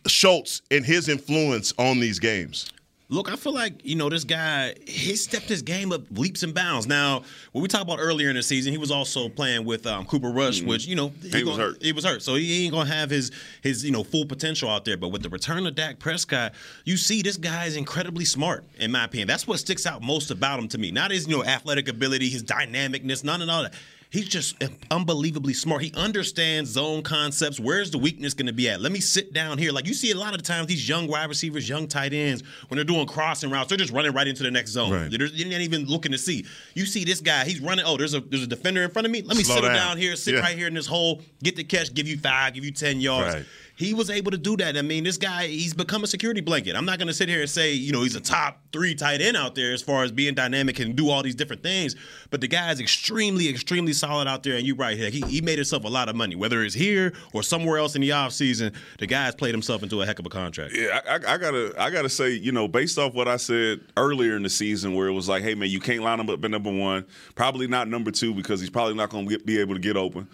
Schultz 0.08 0.62
and 0.72 0.86
his 0.86 1.10
influence 1.10 1.74
on 1.78 2.00
these 2.00 2.18
games. 2.18 2.72
Look, 3.12 3.30
I 3.30 3.36
feel 3.36 3.53
like 3.53 3.86
you 3.86 3.96
know 3.96 4.08
this 4.08 4.24
guy. 4.24 4.74
He 4.88 5.18
stepped 5.18 5.50
his 5.50 5.62
game 5.62 5.91
up 5.91 6.03
leaps 6.12 6.44
and 6.44 6.53
bounds. 6.53 6.88
Now, 6.88 7.24
what 7.51 7.62
we 7.62 7.68
talked 7.68 7.84
about 7.84 8.00
earlier 8.00 8.30
in 8.30 8.38
the 8.38 8.41
season, 8.41 8.72
he 8.72 8.77
was 8.77 8.89
also 8.89 9.27
playing 9.27 9.65
with 9.65 9.86
um, 9.86 10.06
Cooper 10.06 10.30
Rush, 10.30 10.60
mm-hmm. 10.60 10.70
which 10.70 10.88
you 10.88 10.96
know 10.96 11.12
he, 11.22 11.30
he 11.30 11.44
was 11.44 11.58
gonna, 11.58 11.70
hurt. 11.72 11.84
He 11.84 11.91
was 11.91 12.06
hurt, 12.06 12.24
so 12.24 12.36
he 12.36 12.63
ain't 12.63 12.74
gonna 12.74 12.89
have 12.89 13.10
his 13.10 13.32
his 13.62 13.84
you 13.84 13.91
know 13.91 14.06
full 14.06 14.25
potential 14.25 14.70
out 14.70 14.86
there. 14.86 14.96
But 14.96 15.10
with 15.10 15.24
the 15.24 15.30
return 15.30 15.68
of 15.68 15.75
Dak 15.75 16.00
Prescott, 16.00 16.53
you 16.86 16.96
see 16.96 17.22
this 17.22 17.36
guy 17.36 17.65
is 17.65 17.75
incredibly 17.75 18.24
smart, 18.24 18.63
in 18.80 18.94
my 18.94 19.03
opinion. 19.03 19.27
That's 19.27 19.46
what 19.46 19.60
sticks 19.60 19.86
out 19.86 20.01
most 20.01 20.32
about 20.32 20.60
him 20.60 20.70
to 20.70 20.77
me. 20.77 20.91
Not 20.91 21.12
his 21.12 21.27
you 21.27 21.36
know 21.36 21.44
athletic 21.44 21.89
ability, 21.89 22.30
his 22.30 22.46
dynamicness, 22.46 23.25
none 23.25 23.41
of 23.41 23.50
all 23.50 23.63
that 23.63 23.74
he's 24.12 24.27
just 24.27 24.63
unbelievably 24.91 25.53
smart. 25.53 25.82
He 25.82 25.91
understands 25.96 26.70
zone 26.70 27.01
concepts. 27.01 27.60
Where's 27.60 27.89
the 27.89 27.98
weakness 27.98 28.34
going 28.34 28.48
to 28.48 28.53
be 28.53 28.70
at? 28.70 28.82
Let 28.82 28.91
me 28.91 29.00
sit 29.00 29.34
down 29.34 29.58
here. 29.58 29.72
Like 29.72 29.88
you 29.88 29.94
see 29.94 30.12
a 30.12 30.15
lot 30.15 30.34
of 30.34 30.38
the 30.41 30.46
times 30.46 30.68
these 30.68 30.88
young 30.88 31.08
wide 31.08 31.30
receivers, 31.30 31.68
young 31.68 31.88
tight 31.88 32.13
ends, 32.13 32.44
when 32.68 32.75
they're 32.75 32.86
doing 32.86 33.08
crossing 33.08 33.50
routes, 33.50 33.70
they're 33.70 33.77
just 33.77 33.94
running 33.94 34.13
right 34.13 34.27
into 34.27 34.44
the 34.44 34.51
next 34.51 34.72
zone. 34.72 34.91
Right. 34.91 35.10
They're, 35.10 35.30
they're 35.30 35.48
not 35.48 35.62
even 35.62 35.86
looking 35.86 36.12
to 36.12 36.18
see. 36.18 36.46
You 36.75 36.86
see 36.86 37.03
this 37.03 37.22
guy, 37.22 37.46
he's 37.46 37.62
running. 37.62 37.86
Oh, 37.86 37.98
there's 37.98 38.13
a 38.13 38.20
there's 38.20 38.44
a 38.44 38.48
defender 38.48 38.84
in 38.84 38.91
front 38.91 39.06
of 39.06 39.12
me. 39.12 39.22
Let 39.22 39.38
me 39.38 39.44
Slow 39.44 39.56
sit 39.56 39.62
down. 39.62 39.74
down 39.74 39.98
here, 39.98 40.15
sit 40.15 40.36
yeah. 40.36 40.41
right 40.41 40.58
here 40.58 40.68
in 40.68 40.74
this 40.74 40.88
hole, 40.88 41.22
get 41.41 41.56
the 41.56 41.63
catch, 41.63 41.94
give 41.94 42.08
you 42.08 42.18
five, 42.18 42.53
give 42.53 42.65
you 42.65 42.72
ten 42.72 43.01
yards. 43.01 43.36
Right 43.36 43.46
he 43.82 43.94
was 43.94 44.10
able 44.10 44.32
to 44.32 44.38
do 44.38 44.56
that. 44.58 44.78
I 44.78 44.82
mean, 44.82 45.04
this 45.04 45.18
guy, 45.18 45.48
he's 45.48 45.74
become 45.74 46.04
a 46.04 46.08
security 46.08 46.40
blanket. 46.40 46.76
I'm 46.76 46.86
not 46.86 47.00
going 47.00 47.08
to 47.08 47.14
sit 47.14 47.28
here 47.28 47.42
and 47.42 47.50
say, 47.50 47.74
you 47.74 47.92
know, 47.92 48.04
he's 48.04 48.16
a 48.16 48.22
top 48.22 48.62
three 48.72 48.94
tight 48.94 49.22
end 49.22 49.36
out 49.36 49.56
there 49.56 49.74
as 49.74 49.82
far 49.82 50.04
as 50.04 50.12
being 50.12 50.36
dynamic 50.36 50.80
and 50.80 50.96
do 50.96 51.10
all 51.10 51.24
these 51.24 51.36
different 51.36 51.64
things. 51.64 51.96
But 52.30 52.42
the 52.42 52.48
guy 52.48 52.72
is 52.72 52.80
extremely, 52.80 53.50
extremely 53.50 53.94
solid 53.94 54.28
out 54.28 54.44
there. 54.44 54.56
And 54.56 54.66
you're 54.66 54.76
right 54.76 54.98
he, 54.98 55.22
he 55.22 55.42
made 55.42 55.58
himself 55.58 55.84
a 55.84 55.88
lot 55.88 56.10
of 56.10 56.16
money, 56.16 56.36
whether 56.36 56.64
it's 56.64 56.76
here 56.76 57.14
or 57.34 57.42
somewhere 57.42 57.80
else 57.80 57.96
in 57.96 58.02
the 58.02 58.10
offseason. 58.10 58.74
The 59.00 59.08
guy's 59.08 59.34
played 59.34 59.54
himself 59.54 59.82
into 59.82 60.02
a 60.02 60.06
heck 60.06 60.20
of 60.20 60.26
a 60.26 60.30
contract. 60.30 60.76
Yeah, 60.76 61.02
I, 61.06 61.14
I, 61.16 61.34
I, 61.34 61.38
gotta, 61.38 61.74
I 61.78 61.90
gotta 61.90 62.10
say, 62.10 62.32
you 62.32 62.52
know, 62.52 62.68
based 62.68 63.00
off 63.00 63.14
what 63.14 63.27
I 63.27 63.38
said 63.38 63.82
earlier 63.98 64.36
in 64.36 64.44
the 64.44 64.50
season, 64.50 64.94
where 64.94 65.08
it 65.08 65.14
was 65.14 65.27
like, 65.27 65.42
hey 65.44 65.55
man, 65.55 65.70
you 65.70 65.79
can't 65.79 66.03
line 66.03 66.20
him 66.20 66.29
up 66.29 66.44
at 66.44 66.51
number 66.51 66.72
one, 66.72 67.05
probably 67.36 67.68
not 67.68 67.88
number 67.88 68.12
two 68.12 68.34
because 68.34 68.60
he's 68.60 68.70
probably 68.70 68.94
not 68.94 69.10
going 69.10 69.27
to 69.27 69.40
be 69.40 69.60
able 69.60 69.74
to 69.74 69.82
get 69.82 69.98
open. 69.98 70.27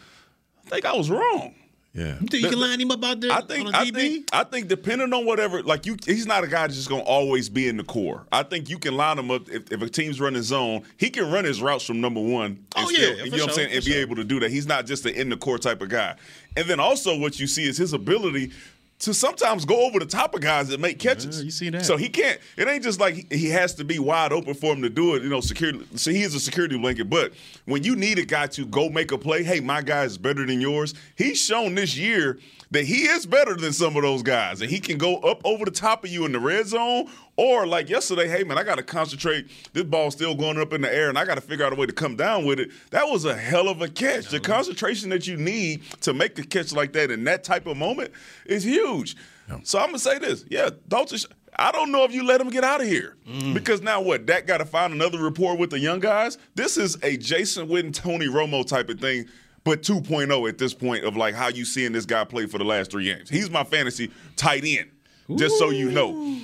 I 0.65 0.69
think 0.69 0.85
I 0.85 0.93
was 0.93 1.09
wrong. 1.09 1.55
Yeah, 1.97 2.15
you, 2.31 2.39
you 2.39 2.49
can 2.49 2.59
line 2.59 2.79
him 2.79 2.91
up 2.91 3.03
out 3.03 3.19
there. 3.19 3.31
I 3.31 3.41
think. 3.41 3.73
I 3.73 3.89
think. 3.89 4.29
I 4.31 4.43
think 4.43 4.67
depending 4.67 5.11
on 5.13 5.25
whatever, 5.25 5.63
like 5.63 5.87
you, 5.87 5.97
he's 6.05 6.27
not 6.27 6.43
a 6.43 6.47
guy 6.47 6.67
that's 6.67 6.75
just 6.75 6.89
gonna 6.89 7.01
always 7.01 7.49
be 7.49 7.67
in 7.67 7.75
the 7.75 7.83
core. 7.83 8.27
I 8.31 8.43
think 8.43 8.69
you 8.69 8.77
can 8.77 8.95
line 8.95 9.17
him 9.17 9.31
up 9.31 9.49
if, 9.49 9.71
if 9.71 9.81
a 9.81 9.89
team's 9.89 10.21
running 10.21 10.43
zone. 10.43 10.83
He 10.97 11.09
can 11.09 11.31
run 11.31 11.43
his 11.43 11.59
routes 11.59 11.85
from 11.85 11.99
number 11.99 12.21
one. 12.21 12.63
Oh 12.75 12.87
still, 12.87 13.17
yeah, 13.17 13.23
you 13.23 13.31
know 13.31 13.37
sure, 13.37 13.45
what 13.47 13.49
I'm 13.49 13.55
saying, 13.55 13.71
and 13.73 13.83
sure. 13.83 13.95
be 13.95 13.99
able 13.99 14.15
to 14.17 14.23
do 14.23 14.39
that. 14.41 14.51
He's 14.51 14.67
not 14.67 14.85
just 14.85 15.07
an 15.07 15.15
in 15.15 15.29
the 15.29 15.37
core 15.37 15.57
type 15.57 15.81
of 15.81 15.89
guy. 15.89 16.15
And 16.55 16.69
then 16.69 16.79
also 16.79 17.17
what 17.17 17.39
you 17.39 17.47
see 17.47 17.67
is 17.67 17.77
his 17.77 17.93
ability 17.93 18.51
to 18.99 19.13
sometimes 19.13 19.63
go 19.65 19.85
over 19.85 19.99
the 19.99 20.05
top 20.05 20.33
of 20.33 20.41
guys 20.41 20.69
that 20.69 20.79
make 20.79 20.97
catches. 20.97 21.39
Yeah, 21.39 21.45
you 21.45 21.51
see 21.51 21.69
that? 21.69 21.85
So 21.85 21.97
he 21.97 22.09
can't. 22.09 22.39
It 22.57 22.67
ain't 22.67 22.83
just 22.83 22.99
like 22.99 23.31
he 23.31 23.49
has 23.49 23.75
to 23.75 23.83
be 23.83 23.99
wide 23.99 24.33
open 24.33 24.55
for 24.55 24.73
him 24.73 24.81
to 24.81 24.89
do 24.89 25.15
it. 25.15 25.23
You 25.23 25.29
know, 25.29 25.41
security. 25.41 25.85
So 25.95 26.11
he 26.11 26.23
is 26.23 26.33
a 26.33 26.39
security 26.39 26.77
blanket. 26.77 27.09
But 27.09 27.33
when 27.65 27.83
you 27.83 27.95
need 27.95 28.17
a 28.17 28.25
guy 28.25 28.47
to 28.47 28.65
go 28.65 28.89
make 28.89 29.11
a 29.11 29.17
play, 29.17 29.43
hey, 29.43 29.59
my 29.59 29.81
guy 29.81 30.03
is 30.03 30.17
better 30.17 30.45
than 30.45 30.61
yours. 30.61 30.95
He's 31.15 31.39
shown 31.39 31.75
this 31.75 31.95
year 31.95 32.39
that 32.71 32.85
he 32.85 33.03
is 33.03 33.25
better 33.25 33.55
than 33.55 33.71
some 33.71 33.95
of 33.95 34.01
those 34.01 34.23
guys, 34.23 34.61
and 34.61 34.69
he 34.69 34.79
can 34.79 34.97
go 34.97 35.17
up 35.17 35.41
over 35.45 35.63
the 35.63 35.71
top 35.71 36.03
of 36.03 36.09
you 36.09 36.25
in 36.25 36.31
the 36.31 36.39
red 36.39 36.67
zone. 36.67 37.07
Or 37.37 37.67
like 37.67 37.87
yesterday, 37.87 38.27
hey 38.27 38.43
man, 38.43 38.57
I 38.57 38.63
got 38.63 38.75
to 38.75 38.83
concentrate. 38.83 39.47
This 39.71 39.83
ball's 39.83 40.15
still 40.15 40.33
going 40.33 40.59
up 40.59 40.73
in 40.73 40.81
the 40.81 40.93
air, 40.93 41.07
and 41.07 41.19
I 41.19 41.23
got 41.23 41.35
to 41.35 41.41
figure 41.41 41.65
out 41.65 41.71
a 41.71 41.75
way 41.75 41.85
to 41.85 41.93
come 41.93 42.15
down 42.15 42.45
with 42.45 42.59
it. 42.59 42.71
That 42.89 43.07
was 43.07 43.25
a 43.25 43.37
hell 43.37 43.69
of 43.69 43.79
a 43.81 43.87
catch. 43.87 44.29
The 44.29 44.39
concentration 44.39 45.09
that 45.09 45.27
you 45.27 45.37
need 45.37 45.83
to 46.01 46.13
make 46.13 46.39
a 46.39 46.43
catch 46.43 46.73
like 46.73 46.93
that 46.93 47.11
in 47.11 47.23
that 47.25 47.43
type 47.43 47.67
of 47.67 47.77
moment 47.77 48.11
is 48.47 48.63
huge. 48.63 49.15
So 49.63 49.79
I'm 49.79 49.87
gonna 49.87 49.99
say 49.99 50.17
this, 50.19 50.45
yeah, 50.49 50.71
Dalton. 50.87 51.19
I 51.59 51.71
don't 51.71 51.91
know 51.91 52.03
if 52.03 52.13
you 52.13 52.23
let 52.23 52.41
him 52.41 52.49
get 52.49 52.63
out 52.63 52.81
of 52.81 52.87
here 52.87 53.15
mm. 53.27 53.53
because 53.53 53.81
now 53.81 54.01
what? 54.01 54.25
Dak 54.27 54.45
got 54.45 54.57
to 54.57 54.65
find 54.65 54.93
another 54.93 55.23
rapport 55.23 55.57
with 55.57 55.71
the 55.71 55.79
young 55.79 55.99
guys. 55.99 56.37
This 56.53 56.77
is 56.77 56.97
a 57.01 57.17
Jason 57.17 57.67
Witten, 57.67 57.93
Tony 57.93 58.27
Romo 58.27 58.65
type 58.65 58.89
of 58.89 58.99
thing 58.99 59.27
but 59.63 59.81
2.0 59.81 60.47
at 60.47 60.57
this 60.57 60.73
point 60.73 61.03
of 61.03 61.17
like 61.17 61.35
how 61.35 61.49
you 61.49 61.65
seeing 61.65 61.91
this 61.91 62.05
guy 62.05 62.23
play 62.23 62.45
for 62.45 62.57
the 62.57 62.63
last 62.63 62.89
three 62.89 63.03
games. 63.03 63.29
He's 63.29 63.49
my 63.49 63.65
fantasy 63.65 64.09
tight 64.37 64.63
end, 64.63 64.89
just 65.35 65.57
so 65.57 65.71
you 65.71 65.91
know. 65.91 66.39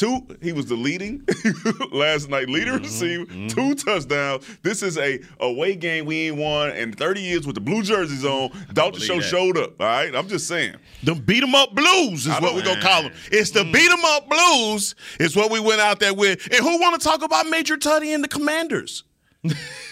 Two, 0.00 0.26
he 0.40 0.54
was 0.54 0.64
the 0.64 0.76
leading 0.76 1.22
last 1.92 2.30
night, 2.30 2.48
leader 2.48 2.72
mm-hmm, 2.72 2.84
receiver, 2.84 3.26
mm-hmm. 3.26 3.48
two 3.48 3.74
touchdowns. 3.74 4.46
This 4.62 4.82
is 4.82 4.96
a 4.96 5.20
away 5.40 5.76
game 5.76 6.06
we 6.06 6.28
ain't 6.28 6.38
won 6.38 6.70
in 6.70 6.94
30 6.94 7.20
years 7.20 7.46
with 7.46 7.54
the 7.54 7.60
blue 7.60 7.82
jerseys 7.82 8.24
on. 8.24 8.50
Dalton 8.72 9.02
Show 9.02 9.16
that. 9.16 9.24
showed 9.24 9.58
up. 9.58 9.78
All 9.78 9.86
right, 9.86 10.16
I'm 10.16 10.26
just 10.26 10.48
saying. 10.48 10.76
The 11.02 11.14
beat 11.14 11.42
'em 11.42 11.54
up 11.54 11.74
blues 11.74 12.26
is 12.26 12.40
what 12.40 12.54
we're 12.54 12.64
gonna 12.64 12.80
call 12.80 13.02
them. 13.02 13.12
It's 13.30 13.50
the 13.50 13.60
mm. 13.60 13.74
beat 13.74 13.90
'em 13.90 14.02
up 14.02 14.26
blues 14.26 14.94
is 15.18 15.36
what 15.36 15.50
we 15.50 15.60
went 15.60 15.82
out 15.82 16.00
there 16.00 16.14
with. 16.14 16.46
And 16.46 16.64
who 16.64 16.80
want 16.80 16.98
to 16.98 17.06
talk 17.06 17.22
about 17.22 17.50
Major 17.50 17.76
Tuddy 17.76 18.14
and 18.14 18.24
the 18.24 18.28
Commanders? 18.28 19.04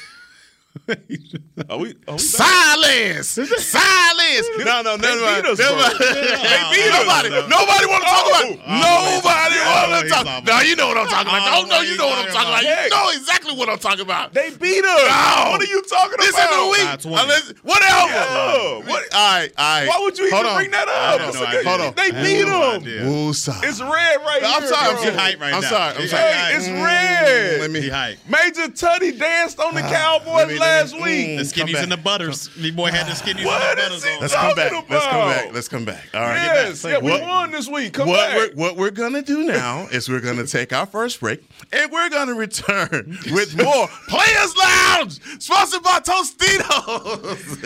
are 1.69 1.79
we, 1.79 1.95
are 2.07 2.15
we 2.15 2.19
Silence! 2.19 3.29
Silence! 3.29 4.47
No, 4.59 4.83
no, 4.83 4.97
never 4.97 5.21
mind. 5.21 5.45
They 5.47 6.61
beat 6.73 6.93
us. 6.93 7.07
Nobody, 7.09 7.31
nobody 7.49 7.87
want 7.87 8.05
oh. 8.05 8.09
to 8.09 8.11
oh, 8.11 8.19
talk 8.19 8.27
about 8.29 8.45
it. 8.45 8.59
Nobody 8.69 9.57
want 9.65 10.03
to 10.03 10.09
talk. 10.09 10.45
Now 10.45 10.61
you 10.61 10.77
know 10.77 10.89
what 10.89 10.99
I'm 10.99 11.09
talking 11.09 11.29
about. 11.29 11.49
Oh, 11.49 11.61
Don't 11.61 11.69
know 11.69 11.81
you 11.81 11.97
know 11.97 12.07
what 12.07 12.19
I'm 12.27 12.33
talking 12.33 12.49
about. 12.49 12.63
You 12.63 12.91
know 12.91 13.11
exactly 13.11 13.57
what 13.57 13.69
I'm 13.69 13.79
talking 13.79 14.01
about. 14.01 14.35
They 14.35 14.51
beat 14.51 14.85
us. 14.85 15.51
What 15.51 15.61
are 15.61 15.71
you 15.71 15.83
talking 15.83 16.15
about? 16.15 16.27
This 16.27 16.39
in 16.39 16.51
the 16.53 16.67
week. 16.71 17.63
Whatever. 17.63 18.89
What? 18.89 19.03
All 19.15 19.39
right, 19.39 19.53
all 19.57 19.81
right. 19.81 19.89
Why 19.89 19.99
would 20.01 20.19
you 20.19 20.27
even 20.27 20.55
bring 20.55 20.71
that 20.71 20.89
up? 20.89 21.21
Hold 21.35 21.81
on. 21.81 21.95
They 21.95 22.11
beat 22.11 22.45
them. 22.45 22.83
It's 22.85 23.81
red 23.81 24.17
right 24.23 24.43
here. 24.43 24.53
I'm 24.53 24.67
sorry. 24.67 25.09
I'm 25.09 25.15
hype 25.15 25.41
right 25.41 25.51
now. 25.51 25.57
I'm 25.57 25.63
sorry. 25.63 25.95
I'm 25.97 26.09
sorry. 26.09 26.33
Hey, 26.33 26.57
it's 26.57 26.69
mm, 26.69 26.85
red. 26.85 27.61
Let 27.61 27.71
me. 27.71 27.89
Major 28.29 28.69
Tuddy 28.73 29.19
danced 29.19 29.59
on 29.61 29.75
the 29.75 29.83
ah, 29.83 29.91
Cowboys 29.91 30.59
last 30.69 30.95
week. 30.95 31.39
The 31.39 31.45
skinnies 31.45 31.83
and 31.83 31.93
the 31.93 31.97
butters. 31.97 32.49
The 32.57 32.71
boy 32.71 32.91
had 32.91 33.07
the 33.07 33.13
skinnies 33.13 33.45
what 33.45 33.61
and 33.63 33.79
the 33.79 33.83
butters 33.83 34.05
on. 34.05 34.21
Let's 34.21 34.35
come 34.35 34.57
back. 34.57 34.73
Let's 34.89 35.07
come 35.07 35.29
back. 35.29 35.53
Let's 35.55 35.69
come 35.69 35.85
back. 35.85 36.05
All 36.15 36.23
right. 36.23 36.37
Yes. 36.37 36.85
Yeah, 36.85 36.99
we 36.99 37.11
what, 37.11 37.23
won 37.23 37.51
this 37.51 37.69
week. 37.69 37.95
Come 37.95 38.09
what 38.09 38.29
back. 38.29 38.37
We're, 38.37 38.65
what 38.65 38.77
we're 38.77 38.91
going 38.91 39.15
to 39.15 39.23
do 39.23 39.45
now 39.45 39.87
is 39.91 40.09
we're 40.09 40.21
going 40.21 40.39
to 40.39 40.47
take 40.47 40.73
our 40.73 40.87
first 40.87 41.21
break 41.21 41.43
and 41.73 41.91
we're 41.91 42.11
going 42.11 42.29
to 42.29 42.35
return 42.35 43.19
with 43.31 43.57
more 43.57 43.89
Players 44.09 44.57
Lounge, 44.57 45.21
sponsored 45.43 45.83
by 45.83 46.01
Tostitos. 46.01 47.63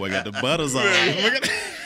we 0.00 0.10
got 0.10 0.24
the 0.24 0.32
butters 0.32 0.74
on. 0.74 0.84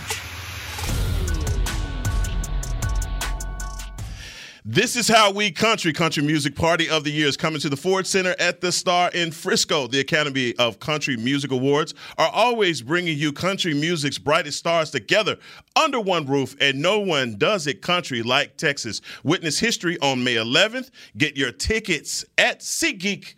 This 4.63 4.95
is 4.95 5.07
how 5.07 5.31
we 5.31 5.49
country 5.49 5.91
country 5.91 6.21
music 6.21 6.53
party 6.55 6.87
of 6.87 7.03
the 7.03 7.09
year 7.09 7.25
is 7.27 7.35
coming 7.35 7.59
to 7.61 7.69
the 7.69 7.75
Ford 7.75 8.05
Center 8.05 8.35
at 8.37 8.61
the 8.61 8.71
Star 8.71 9.09
in 9.09 9.31
Frisco. 9.31 9.87
The 9.87 9.99
Academy 9.99 10.53
of 10.59 10.79
Country 10.79 11.17
Music 11.17 11.49
Awards 11.51 11.95
are 12.19 12.29
always 12.31 12.83
bringing 12.83 13.17
you 13.17 13.33
country 13.33 13.73
music's 13.73 14.19
brightest 14.19 14.59
stars 14.59 14.91
together 14.91 15.37
under 15.75 15.99
one 15.99 16.27
roof, 16.27 16.55
and 16.61 16.79
no 16.79 16.99
one 16.99 17.39
does 17.39 17.65
it 17.65 17.81
country 17.81 18.21
like 18.21 18.55
Texas. 18.55 19.01
Witness 19.23 19.57
history 19.57 19.97
on 19.99 20.23
May 20.23 20.35
11th. 20.35 20.91
Get 21.17 21.35
your 21.35 21.51
tickets 21.51 22.23
at 22.37 22.59
SeatGeek.com. 22.59 23.35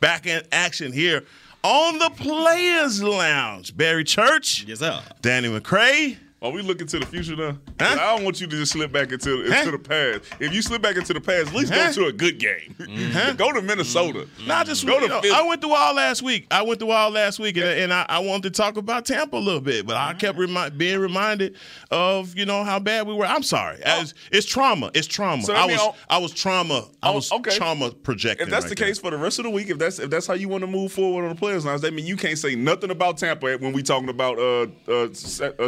Back 0.00 0.26
in 0.26 0.42
action 0.52 0.92
here 0.92 1.24
on 1.64 1.98
the 1.98 2.10
Players 2.10 3.02
Lounge. 3.02 3.76
Barry 3.76 4.04
Church, 4.04 4.64
Yes, 4.68 4.78
sir. 4.78 5.00
Danny 5.20 5.48
McCray. 5.48 6.16
Are 6.42 6.50
we 6.50 6.60
looking 6.60 6.88
to 6.88 6.98
the 6.98 7.06
future 7.06 7.36
now? 7.36 7.56
Huh? 7.80 7.96
I 8.00 8.16
don't 8.16 8.24
want 8.24 8.40
you 8.40 8.48
to 8.48 8.56
just 8.56 8.72
slip 8.72 8.90
back 8.90 9.12
into, 9.12 9.42
into 9.44 9.52
Huh? 9.54 9.70
the 9.70 9.78
past. 9.78 10.24
If 10.40 10.52
you 10.52 10.60
slip 10.60 10.82
back 10.82 10.96
into 10.96 11.12
the 11.14 11.20
past, 11.20 11.48
at 11.48 11.54
least 11.54 11.72
Huh? 11.72 11.86
go 11.92 12.02
to 12.02 12.06
a 12.08 12.12
good 12.12 12.38
game. 12.40 12.74
go 13.36 13.52
to 13.52 13.62
Minnesota. 13.62 14.26
Not 14.44 14.66
just 14.66 14.84
go 14.84 14.98
to 14.98 15.06
know, 15.06 15.20
I 15.32 15.46
went 15.46 15.60
through 15.60 15.72
all 15.74 15.94
last 15.94 16.20
week. 16.22 16.48
I 16.50 16.62
went 16.62 16.80
through 16.80 16.90
all 16.90 17.10
last 17.10 17.38
week, 17.38 17.56
and, 17.58 17.66
and 17.66 17.92
I, 17.94 18.06
I 18.08 18.18
wanted 18.18 18.42
to 18.42 18.50
talk 18.62 18.76
about 18.76 19.04
Tampa 19.06 19.36
a 19.36 19.38
little 19.38 19.60
bit, 19.60 19.86
but 19.86 19.96
I 19.96 20.14
kept 20.14 20.36
remi- 20.36 20.70
being 20.70 20.98
reminded 20.98 21.56
of 21.92 22.36
you 22.36 22.44
know 22.44 22.64
how 22.64 22.80
bad 22.80 23.06
we 23.06 23.14
were. 23.14 23.24
I'm 23.26 23.44
sorry, 23.44 23.80
As- 23.84 24.14
it's 24.32 24.46
trauma. 24.46 24.90
It's 24.94 25.06
trauma. 25.06 25.42
Oh. 25.44 25.46
So 25.46 25.54
I 25.54 25.66
was 25.66 25.78
I'll- 25.78 25.96
I 26.10 26.18
was 26.18 26.32
trauma. 26.32 26.88
I 27.02 27.10
Oh, 27.10 27.14
was 27.14 27.30
okay. 27.30 27.56
trauma 27.56 27.90
projecting. 27.92 28.46
If 28.46 28.50
that's 28.50 28.64
right 28.64 28.70
the 28.70 28.74
there. 28.74 28.88
case 28.88 28.98
for 28.98 29.10
the 29.12 29.16
rest 29.16 29.38
of 29.38 29.44
the 29.44 29.50
week, 29.50 29.70
if 29.70 29.78
that's 29.78 29.98
if 30.00 30.10
that's 30.10 30.26
how 30.26 30.34
you 30.34 30.48
want 30.48 30.62
to 30.62 30.66
move 30.66 30.92
forward 30.92 31.22
on 31.24 31.28
the 31.30 31.34
players' 31.36 31.64
lines, 31.64 31.82
that 31.82 31.94
mean 31.94 32.04
you 32.06 32.16
can't 32.16 32.38
say 32.38 32.56
nothing 32.56 32.90
about 32.90 33.16
Tampa 33.18 33.56
when 33.58 33.72
we 33.72 33.82
talking 33.82 34.08
about 34.08 34.38
uh, 34.38 34.66
uh, 34.88 34.92
uh, 35.04 35.12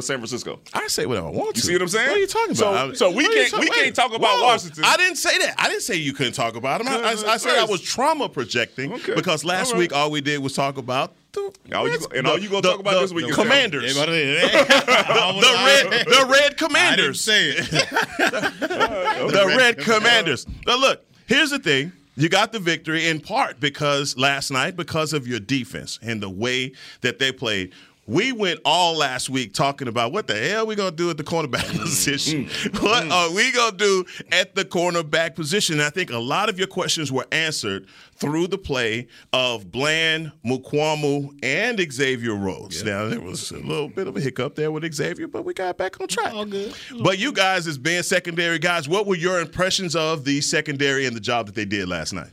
San 0.01 0.19
Francisco. 0.19 0.59
I 0.72 0.87
say 0.88 1.07
what 1.07 1.18
I 1.18 1.20
want 1.22 1.55
to. 1.57 1.59
You 1.61 1.62
see 1.62 1.72
what 1.74 1.83
I'm 1.83 1.88
saying? 1.88 2.09
What 2.09 2.16
are 2.16 2.20
you 2.20 2.27
talking 2.27 2.55
So- 2.55 2.70
about? 2.70 2.90
I- 2.90 2.94
so 2.94 3.11
we 3.11 3.16
what 3.16 3.24
are 3.27 3.29
you 3.29 3.38
can't- 3.40 3.50
talk- 3.50 3.61
we 3.61 3.68
can't 3.70 3.94
talk 3.96 4.14
about 4.14 4.38
whoa. 4.38 4.44
Washington. 4.44 4.85
I 4.85 4.96
didn't 4.96 5.16
say 5.16 5.38
that. 5.38 5.55
I 5.59 5.68
didn't 5.68 5.83
say 5.83 5.96
you 5.96 6.12
couldn't 6.12 6.33
talk 6.33 6.57
about 6.57 6.79
them. 6.83 6.88
I, 6.88 6.96
I, 7.11 7.11
I 7.33 7.37
said 7.37 7.59
I 7.59 7.64
was 7.64 7.81
trauma 7.81 8.29
projecting 8.29 8.92
Okay. 8.94 9.14
because 9.14 9.44
last 9.44 9.68
All 9.68 9.72
right. 9.74 9.79
week 9.81 9.92
all 9.92 10.11
we 10.11 10.20
did 10.20 10.40
was 10.42 10.55
talk 10.55 10.79
about 10.79 11.14
the 11.33 11.53
All 11.74 11.85
you- 11.87 11.92
Reds- 11.92 12.07
and 12.14 12.27
all 12.27 12.38
you 12.38 12.48
gonna 12.48 12.62
talk 12.62 12.81
about 12.81 13.00
this 13.00 13.12
week 13.12 13.29
is 13.29 13.35
Commanders. 13.37 13.94
Tampa. 13.94 14.11
the 14.12 15.90
red, 15.90 16.07
the 16.07 16.27
red 16.31 16.57
commanders. 16.57 17.20
say 17.20 17.50
it. 17.50 17.70
the 18.61 19.55
red 19.57 19.79
commanders. 19.79 20.46
Now 20.66 20.77
look, 20.79 21.05
here's 21.27 21.50
the 21.50 21.59
thing. 21.59 21.92
You 22.16 22.29
got 22.29 22.53
the 22.53 22.61
victory 22.61 23.09
in 23.09 23.20
part 23.20 23.59
because 23.59 24.16
last 24.16 24.50
night, 24.53 24.77
because 24.77 25.12
of 25.12 25.27
your 25.27 25.40
defense 25.40 25.98
and 26.00 26.22
the 26.22 26.31
way 26.31 26.72
that 27.00 27.18
they 27.18 27.33
played. 27.33 27.72
We 28.07 28.33
went 28.33 28.61
all 28.64 28.97
last 28.97 29.31
week 29.31 29.55
talking 29.55 29.88
about 29.88 30.12
what 30.12 30.27
the 30.27 30.35
hell 30.35 30.67
we 30.67 30.75
gonna 30.75 30.90
do 30.90 31.09
at 31.09 31.17
the 31.17 31.25
cornerback 31.25 31.64
mm-hmm. 31.64 31.83
position. 31.83 32.45
Mm-hmm. 32.47 32.85
What 32.85 33.11
are 33.11 33.33
we 33.33 33.51
gonna 33.53 33.77
do 33.77 34.05
at 34.31 34.55
the 34.55 34.64
cornerback 34.64 35.35
position? 35.35 35.77
And 35.77 35.83
I 35.83 35.90
think 35.90 36.11
a 36.11 36.19
lot 36.19 36.49
of 36.49 36.59
your 36.59 36.67
questions 36.67 37.11
were 37.11 37.27
answered 37.33 37.87
through 38.17 38.49
the 38.49 38.59
play 38.59 39.09
of 39.33 39.73
Bland, 39.73 40.33
Mukuamu, 40.45 41.38
and 41.43 41.81
Xavier 41.93 42.35
Rhodes. 42.35 42.85
Now 42.85 43.09
there 43.09 43.21
was 43.21 43.51
a 43.51 43.59
little 43.59 43.88
bit 43.88 44.07
of 44.07 44.17
a 44.17 44.21
hiccup 44.21 44.55
there 44.55 44.71
with 44.71 44.93
Xavier, 44.93 45.27
but 45.27 45.45
we 45.45 45.55
got 45.55 45.79
back 45.79 46.01
on 46.01 46.09
track. 46.09 46.35
All 46.35 46.45
good. 46.45 46.75
But 47.03 47.19
you 47.19 47.33
guys, 47.33 47.67
as 47.67 47.79
being 47.79 48.03
secondary 48.03 48.59
guys, 48.59 48.88
what 48.88 49.07
were 49.07 49.17
your 49.17 49.40
impressions 49.40 49.97
of 49.97 50.25
the 50.25 50.40
secondary 50.43 51.07
and 51.07 51.17
the 51.17 51.21
job 51.21 51.47
that 51.47 51.55
they 51.55 51.64
did 51.64 51.88
last 51.88 52.12
night? 52.12 52.31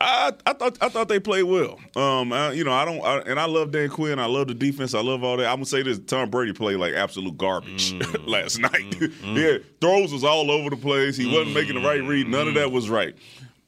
I, 0.00 0.32
I 0.46 0.52
thought 0.52 0.78
I 0.80 0.88
thought 0.88 1.08
they 1.08 1.18
played 1.18 1.44
well. 1.44 1.78
Um, 1.96 2.32
I, 2.32 2.52
you 2.52 2.62
know, 2.62 2.72
I 2.72 2.84
don't, 2.84 3.04
I, 3.04 3.18
and 3.20 3.40
I 3.40 3.46
love 3.46 3.72
Dan 3.72 3.88
Quinn. 3.88 4.18
I 4.18 4.26
love 4.26 4.48
the 4.48 4.54
defense. 4.54 4.94
I 4.94 5.00
love 5.00 5.24
all 5.24 5.36
that. 5.38 5.46
I'm 5.46 5.56
gonna 5.56 5.66
say 5.66 5.82
this: 5.82 5.98
Tom 5.98 6.30
Brady 6.30 6.52
played 6.52 6.76
like 6.76 6.94
absolute 6.94 7.36
garbage 7.36 7.92
mm, 7.98 8.28
last 8.28 8.58
mm, 8.58 8.62
night. 8.62 8.90
Mm. 8.90 9.36
yeah, 9.36 9.58
throws 9.80 10.12
was 10.12 10.24
all 10.24 10.50
over 10.50 10.70
the 10.70 10.76
place. 10.76 11.16
He 11.16 11.26
wasn't 11.26 11.54
making 11.54 11.74
the 11.74 11.86
right 11.86 12.02
read. 12.02 12.28
None 12.28 12.48
of 12.48 12.54
that 12.54 12.70
was 12.70 12.88
right. 12.88 13.14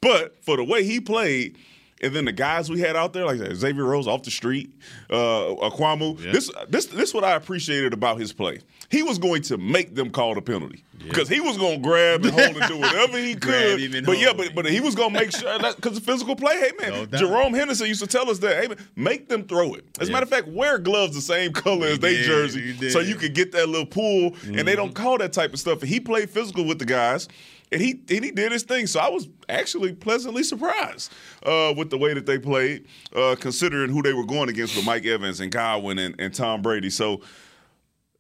But 0.01 0.43
for 0.45 0.57
the 0.57 0.65
way 0.65 0.85
he 0.85 1.01
played. 1.01 1.59
And 2.03 2.15
then 2.15 2.25
the 2.25 2.33
guys 2.33 2.71
we 2.71 2.81
had 2.81 2.97
out 2.97 3.13
there, 3.13 3.27
like 3.27 3.39
Xavier 3.55 3.85
Rhodes 3.85 4.07
off 4.07 4.23
the 4.23 4.31
street, 4.31 4.73
uh, 5.11 5.15
Aquamu. 5.15 6.19
This, 6.33 6.51
this, 6.69 6.87
this, 6.87 7.11
is 7.11 7.15
what 7.15 7.25
I 7.25 7.33
appreciated 7.35 7.93
about 7.93 8.19
his 8.19 8.33
play. 8.33 8.61
He 8.91 9.03
was 9.03 9.19
going 9.19 9.43
to 9.43 9.59
make 9.59 9.95
them 9.95 10.11
call 10.11 10.35
the 10.35 10.41
penalty 10.43 10.83
because 10.99 11.29
he 11.29 11.41
was 11.41 11.57
going 11.59 11.81
to 11.83 11.89
grab 11.89 12.25
and 12.25 12.33
hold 12.33 12.57
and 12.57 12.67
do 12.69 12.79
whatever 12.79 13.19
he 13.19 13.35
could. 13.37 14.05
But 14.07 14.19
yeah, 14.19 14.33
but 14.33 14.55
but 14.55 14.65
he 14.67 14.81
was 14.81 14.95
going 14.95 15.13
to 15.13 15.21
make 15.21 15.31
sure 15.31 15.59
that 15.59 15.77
because 15.77 15.95
the 15.95 16.01
physical 16.01 16.35
play. 16.35 16.59
Hey 16.59 16.73
man, 16.81 17.09
No. 17.11 17.19
Jerome 17.19 17.55
Henderson 17.55 17.87
used 17.87 18.01
to 18.01 18.07
tell 18.09 18.29
us 18.31 18.39
that. 18.41 18.61
Hey 18.63 18.69
man, 18.69 18.79
make 18.97 19.29
them 19.29 19.45
throw 19.45 19.75
it. 19.75 19.85
As 20.01 20.09
a 20.09 20.11
Yeah. 20.11 20.15
matter 20.15 20.25
of 20.25 20.31
fact, 20.31 20.49
wear 20.49 20.79
gloves 20.79 21.15
the 21.15 21.21
same 21.21 21.53
color 21.53 21.87
as 21.89 21.99
they 22.01 22.23
jersey, 22.23 22.91
so 22.91 22.99
you 23.01 23.15
could 23.15 23.35
get 23.35 23.53
that 23.53 23.69
little 23.69 23.87
pull. 23.87 24.35
And 24.45 24.55
they 24.57 24.63
Mm-hmm. 24.63 24.77
don't 24.77 24.95
call 24.95 25.19
that 25.19 25.33
type 25.33 25.53
of 25.53 25.61
stuff. 25.61 25.83
He 25.83 26.01
played 26.01 26.31
physical 26.31 26.65
with 26.65 26.79
the 26.79 26.85
guys. 26.87 27.29
And 27.73 27.81
he 27.81 27.93
and 28.11 28.25
he 28.25 28.33
did 28.33 28.51
his 28.51 28.65
thing, 28.65 28.87
so 28.89 28.99
I 28.99 29.09
was 29.09 29.29
actually 29.49 29.93
pleasantly 29.95 30.43
surprised 30.43 31.13
uh, 31.45 31.73
with 31.77 31.91
the 31.91 31.99
way 31.99 32.13
that 32.15 32.27
they 32.27 32.39
played, 32.39 32.87
uh, 33.15 33.37
considering 33.39 33.91
who 33.91 34.03
they 34.03 34.13
were 34.13 34.25
going 34.27 34.49
against 34.49 34.75
with 34.75 34.85
Mike 34.85 35.07
Evans 35.07 35.39
and 35.41 35.53
Godwin 35.53 35.99
and, 35.99 36.15
and 36.21 36.35
Tom 36.35 36.63
Brady. 36.63 36.91
So 36.91 37.21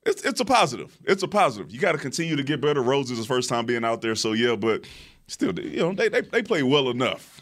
it's 0.07 0.23
it's 0.23 0.41
a 0.41 0.45
positive. 0.45 0.97
It's 1.05 1.23
a 1.25 1.29
positive. 1.29 1.73
You 1.73 1.81
got 1.81 1.93
to 1.93 1.99
continue 1.99 2.37
to 2.37 2.43
get 2.45 2.61
better. 2.61 2.81
Rhodes 2.83 3.11
is 3.11 3.19
his 3.19 3.27
first 3.27 3.49
time 3.49 3.67
being 3.67 3.85
out 3.85 4.01
there, 4.03 4.15
so 4.15 4.33
yeah, 4.35 4.55
but 4.55 4.85
still, 5.27 5.59
you 5.59 5.79
know, 5.81 5.93
they 5.95 6.09
they, 6.09 6.21
they 6.21 6.43
play 6.43 6.63
well 6.63 6.89
enough. 6.89 7.41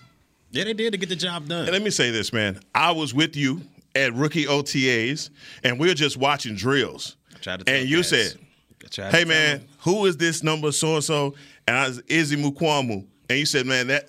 yeah, 0.51 0.65
they 0.65 0.73
did 0.73 0.93
to 0.93 0.99
get 0.99 1.11
the 1.11 1.17
job 1.17 1.47
done. 1.47 1.65
And 1.65 1.73
let 1.73 1.83
me 1.83 1.91
say 1.91 2.11
this, 2.11 2.33
man. 2.33 2.59
I 2.75 2.91
was 2.93 3.13
with 3.13 3.37
you 3.37 3.61
at 3.95 4.15
rookie 4.15 4.47
OTAs, 4.47 5.29
and 5.63 5.79
we 5.79 5.89
were 5.89 5.95
just 5.95 6.17
watching 6.17 6.55
drills. 6.57 7.17
tried 7.43 7.59
to 7.59 7.65
tell 7.67 7.75
And 7.75 7.87
you 7.89 7.99
Cass. 7.99 8.09
said, 8.09 8.27
I 8.27 8.29
tried 8.29 8.41
to 8.41 8.48
"Hey, 9.11 9.25
man, 9.25 9.65
who 9.81 10.07
is 10.07 10.17
this 10.17 10.43
number 10.43 10.73
so 10.73 10.97
and 10.97 11.05
so?" 11.05 11.35
And 11.67 11.77
I 11.77 11.89
was 11.89 12.01
Izzy 12.09 12.37
Mukuamu, 12.37 13.05
and 13.29 13.39
you 13.39 13.47
said, 13.47 13.67
"Man, 13.67 13.89
that 13.89 14.09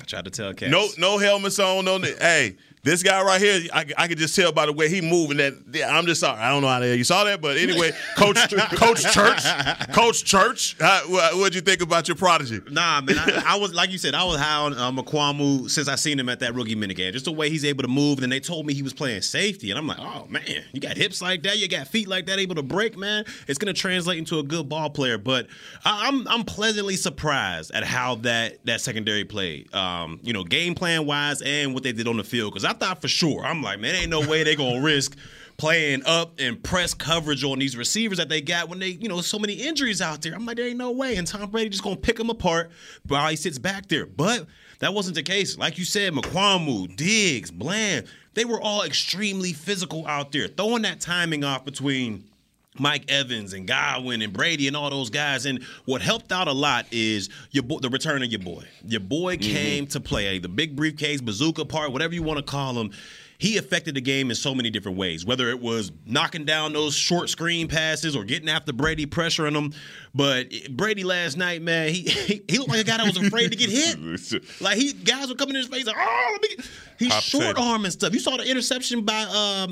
I 0.00 0.04
tried 0.04 0.24
to 0.24 0.30
tell 0.30 0.52
Cass. 0.54 0.70
no 0.70 0.88
no 0.98 1.18
helmets 1.18 1.58
on, 1.58 1.84
no. 1.84 1.98
Hey, 2.00 2.56
This 2.84 3.02
guy 3.02 3.22
right 3.22 3.40
here, 3.40 3.62
I, 3.72 3.86
I 3.96 4.08
could 4.08 4.18
just 4.18 4.36
tell 4.36 4.52
by 4.52 4.66
the 4.66 4.72
way 4.72 4.90
he 4.90 5.00
moving 5.00 5.38
that 5.38 5.54
yeah, 5.72 5.96
I'm 5.96 6.04
just 6.04 6.20
sorry. 6.20 6.38
I 6.38 6.50
don't 6.50 6.60
know 6.60 6.68
how 6.68 6.80
the 6.80 6.86
hell 6.86 6.94
you 6.94 7.02
saw 7.02 7.24
that, 7.24 7.40
but 7.40 7.56
anyway, 7.56 7.92
Coach 8.16 8.36
Coach 8.76 9.02
Church, 9.10 9.42
Coach 9.92 10.24
Church, 10.24 10.76
how, 10.78 11.00
what'd 11.38 11.54
you 11.54 11.62
think 11.62 11.80
about 11.80 12.08
your 12.08 12.14
prodigy? 12.14 12.60
Nah, 12.70 13.00
man, 13.00 13.18
I, 13.18 13.54
I 13.54 13.56
was 13.56 13.72
like 13.72 13.90
you 13.90 13.96
said, 13.96 14.14
I 14.14 14.22
was 14.24 14.38
high 14.38 14.58
on 14.58 14.74
uh, 14.74 14.92
Mukuamu 14.92 15.70
since 15.70 15.88
I 15.88 15.94
seen 15.94 16.20
him 16.20 16.28
at 16.28 16.40
that 16.40 16.54
rookie 16.54 16.76
minigame. 16.76 17.10
Just 17.12 17.24
the 17.24 17.32
way 17.32 17.48
he's 17.48 17.64
able 17.64 17.80
to 17.84 17.88
move, 17.88 18.22
and 18.22 18.30
they 18.30 18.38
told 18.38 18.66
me 18.66 18.74
he 18.74 18.82
was 18.82 18.92
playing 18.92 19.22
safety, 19.22 19.70
and 19.70 19.78
I'm 19.78 19.86
like, 19.86 19.98
oh 19.98 20.26
man, 20.28 20.44
you 20.72 20.80
got 20.80 20.98
hips 20.98 21.22
like 21.22 21.42
that, 21.44 21.56
you 21.56 21.68
got 21.68 21.88
feet 21.88 22.06
like 22.06 22.26
that, 22.26 22.38
able 22.38 22.56
to 22.56 22.62
break, 22.62 22.98
man. 22.98 23.24
It's 23.48 23.58
gonna 23.58 23.72
translate 23.72 24.18
into 24.18 24.40
a 24.40 24.42
good 24.42 24.68
ball 24.68 24.90
player. 24.90 25.16
But 25.16 25.46
I, 25.86 26.08
I'm 26.08 26.28
I'm 26.28 26.44
pleasantly 26.44 26.96
surprised 26.96 27.70
at 27.70 27.84
how 27.84 28.16
that 28.16 28.62
that 28.66 28.82
secondary 28.82 29.24
played. 29.24 29.74
Um, 29.74 30.20
you 30.22 30.34
know, 30.34 30.44
game 30.44 30.74
plan 30.74 31.06
wise 31.06 31.40
and 31.40 31.72
what 31.72 31.82
they 31.82 31.92
did 31.92 32.06
on 32.06 32.18
the 32.18 32.24
field, 32.24 32.52
because 32.52 32.66
I 32.66 32.73
thought 32.74 33.00
for 33.00 33.08
sure, 33.08 33.44
I'm 33.44 33.62
like, 33.62 33.80
man, 33.80 33.94
ain't 33.94 34.10
no 34.10 34.20
way 34.20 34.44
they 34.44 34.54
gonna 34.56 34.80
risk 34.80 35.16
playing 35.56 36.02
up 36.04 36.34
and 36.38 36.62
press 36.62 36.94
coverage 36.94 37.44
on 37.44 37.58
these 37.58 37.76
receivers 37.76 38.18
that 38.18 38.28
they 38.28 38.40
got 38.40 38.68
when 38.68 38.78
they, 38.80 38.88
you 38.88 39.08
know, 39.08 39.20
so 39.20 39.38
many 39.38 39.54
injuries 39.54 40.02
out 40.02 40.20
there. 40.22 40.34
I'm 40.34 40.44
like, 40.44 40.56
there 40.56 40.66
ain't 40.66 40.78
no 40.78 40.90
way. 40.90 41.16
And 41.16 41.26
Tom 41.26 41.50
Brady 41.50 41.70
just 41.70 41.82
gonna 41.82 41.96
pick 41.96 42.16
them 42.16 42.30
apart 42.30 42.70
while 43.06 43.28
he 43.28 43.36
sits 43.36 43.58
back 43.58 43.88
there. 43.88 44.06
But 44.06 44.46
that 44.80 44.92
wasn't 44.92 45.14
the 45.14 45.22
case. 45.22 45.56
Like 45.56 45.78
you 45.78 45.84
said, 45.84 46.12
Mukuamu, 46.12 46.94
Diggs, 46.96 47.50
Bland, 47.50 48.06
they 48.34 48.44
were 48.44 48.60
all 48.60 48.82
extremely 48.82 49.52
physical 49.52 50.06
out 50.06 50.32
there, 50.32 50.48
throwing 50.48 50.82
that 50.82 51.00
timing 51.00 51.44
off 51.44 51.64
between 51.64 52.24
Mike 52.78 53.04
Evans 53.08 53.52
and 53.52 53.66
Godwin 53.66 54.20
and 54.22 54.32
Brady 54.32 54.66
and 54.66 54.76
all 54.76 54.90
those 54.90 55.10
guys. 55.10 55.46
And 55.46 55.62
what 55.84 56.02
helped 56.02 56.32
out 56.32 56.48
a 56.48 56.52
lot 56.52 56.86
is 56.90 57.28
your 57.50 57.62
bo- 57.62 57.78
the 57.78 57.88
return 57.88 58.22
of 58.22 58.30
your 58.30 58.40
boy. 58.40 58.64
Your 58.84 59.00
boy 59.00 59.36
mm-hmm. 59.36 59.52
came 59.52 59.86
to 59.88 60.00
play 60.00 60.38
the 60.38 60.48
big 60.48 60.74
briefcase, 60.74 61.20
bazooka 61.20 61.64
part, 61.64 61.92
whatever 61.92 62.14
you 62.14 62.22
want 62.22 62.38
to 62.38 62.44
call 62.44 62.74
him. 62.78 62.90
He 63.36 63.58
affected 63.58 63.94
the 63.94 64.00
game 64.00 64.30
in 64.30 64.36
so 64.36 64.54
many 64.54 64.70
different 64.70 64.96
ways, 64.96 65.26
whether 65.26 65.50
it 65.50 65.60
was 65.60 65.92
knocking 66.06 66.44
down 66.44 66.72
those 66.72 66.94
short 66.94 67.28
screen 67.28 67.68
passes 67.68 68.14
or 68.16 68.24
getting 68.24 68.48
after 68.48 68.72
Brady, 68.72 69.06
pressuring 69.06 69.56
him. 69.56 69.72
But 70.14 70.50
Brady 70.70 71.04
last 71.04 71.36
night, 71.36 71.60
man, 71.60 71.92
he 71.92 72.02
he, 72.02 72.42
he 72.48 72.58
looked 72.58 72.70
like 72.70 72.80
a 72.80 72.84
guy 72.84 72.96
that 72.96 73.06
was 73.06 73.16
afraid 73.16 73.50
to 73.50 73.56
get 73.56 73.70
hit. 73.70 74.44
Like 74.60 74.78
he 74.78 74.92
guys 74.92 75.28
were 75.28 75.34
coming 75.34 75.56
in 75.56 75.62
his 75.62 75.68
face, 75.68 75.86
like, 75.86 75.96
oh, 75.98 76.28
let 76.32 76.42
me. 76.42 76.64
He's 76.98 77.12
short 77.22 77.58
arm 77.58 77.84
and 77.84 77.92
stuff. 77.92 78.14
You 78.14 78.20
saw 78.20 78.36
the 78.36 78.48
interception 78.48 79.02
by 79.02 79.22
um, 79.22 79.70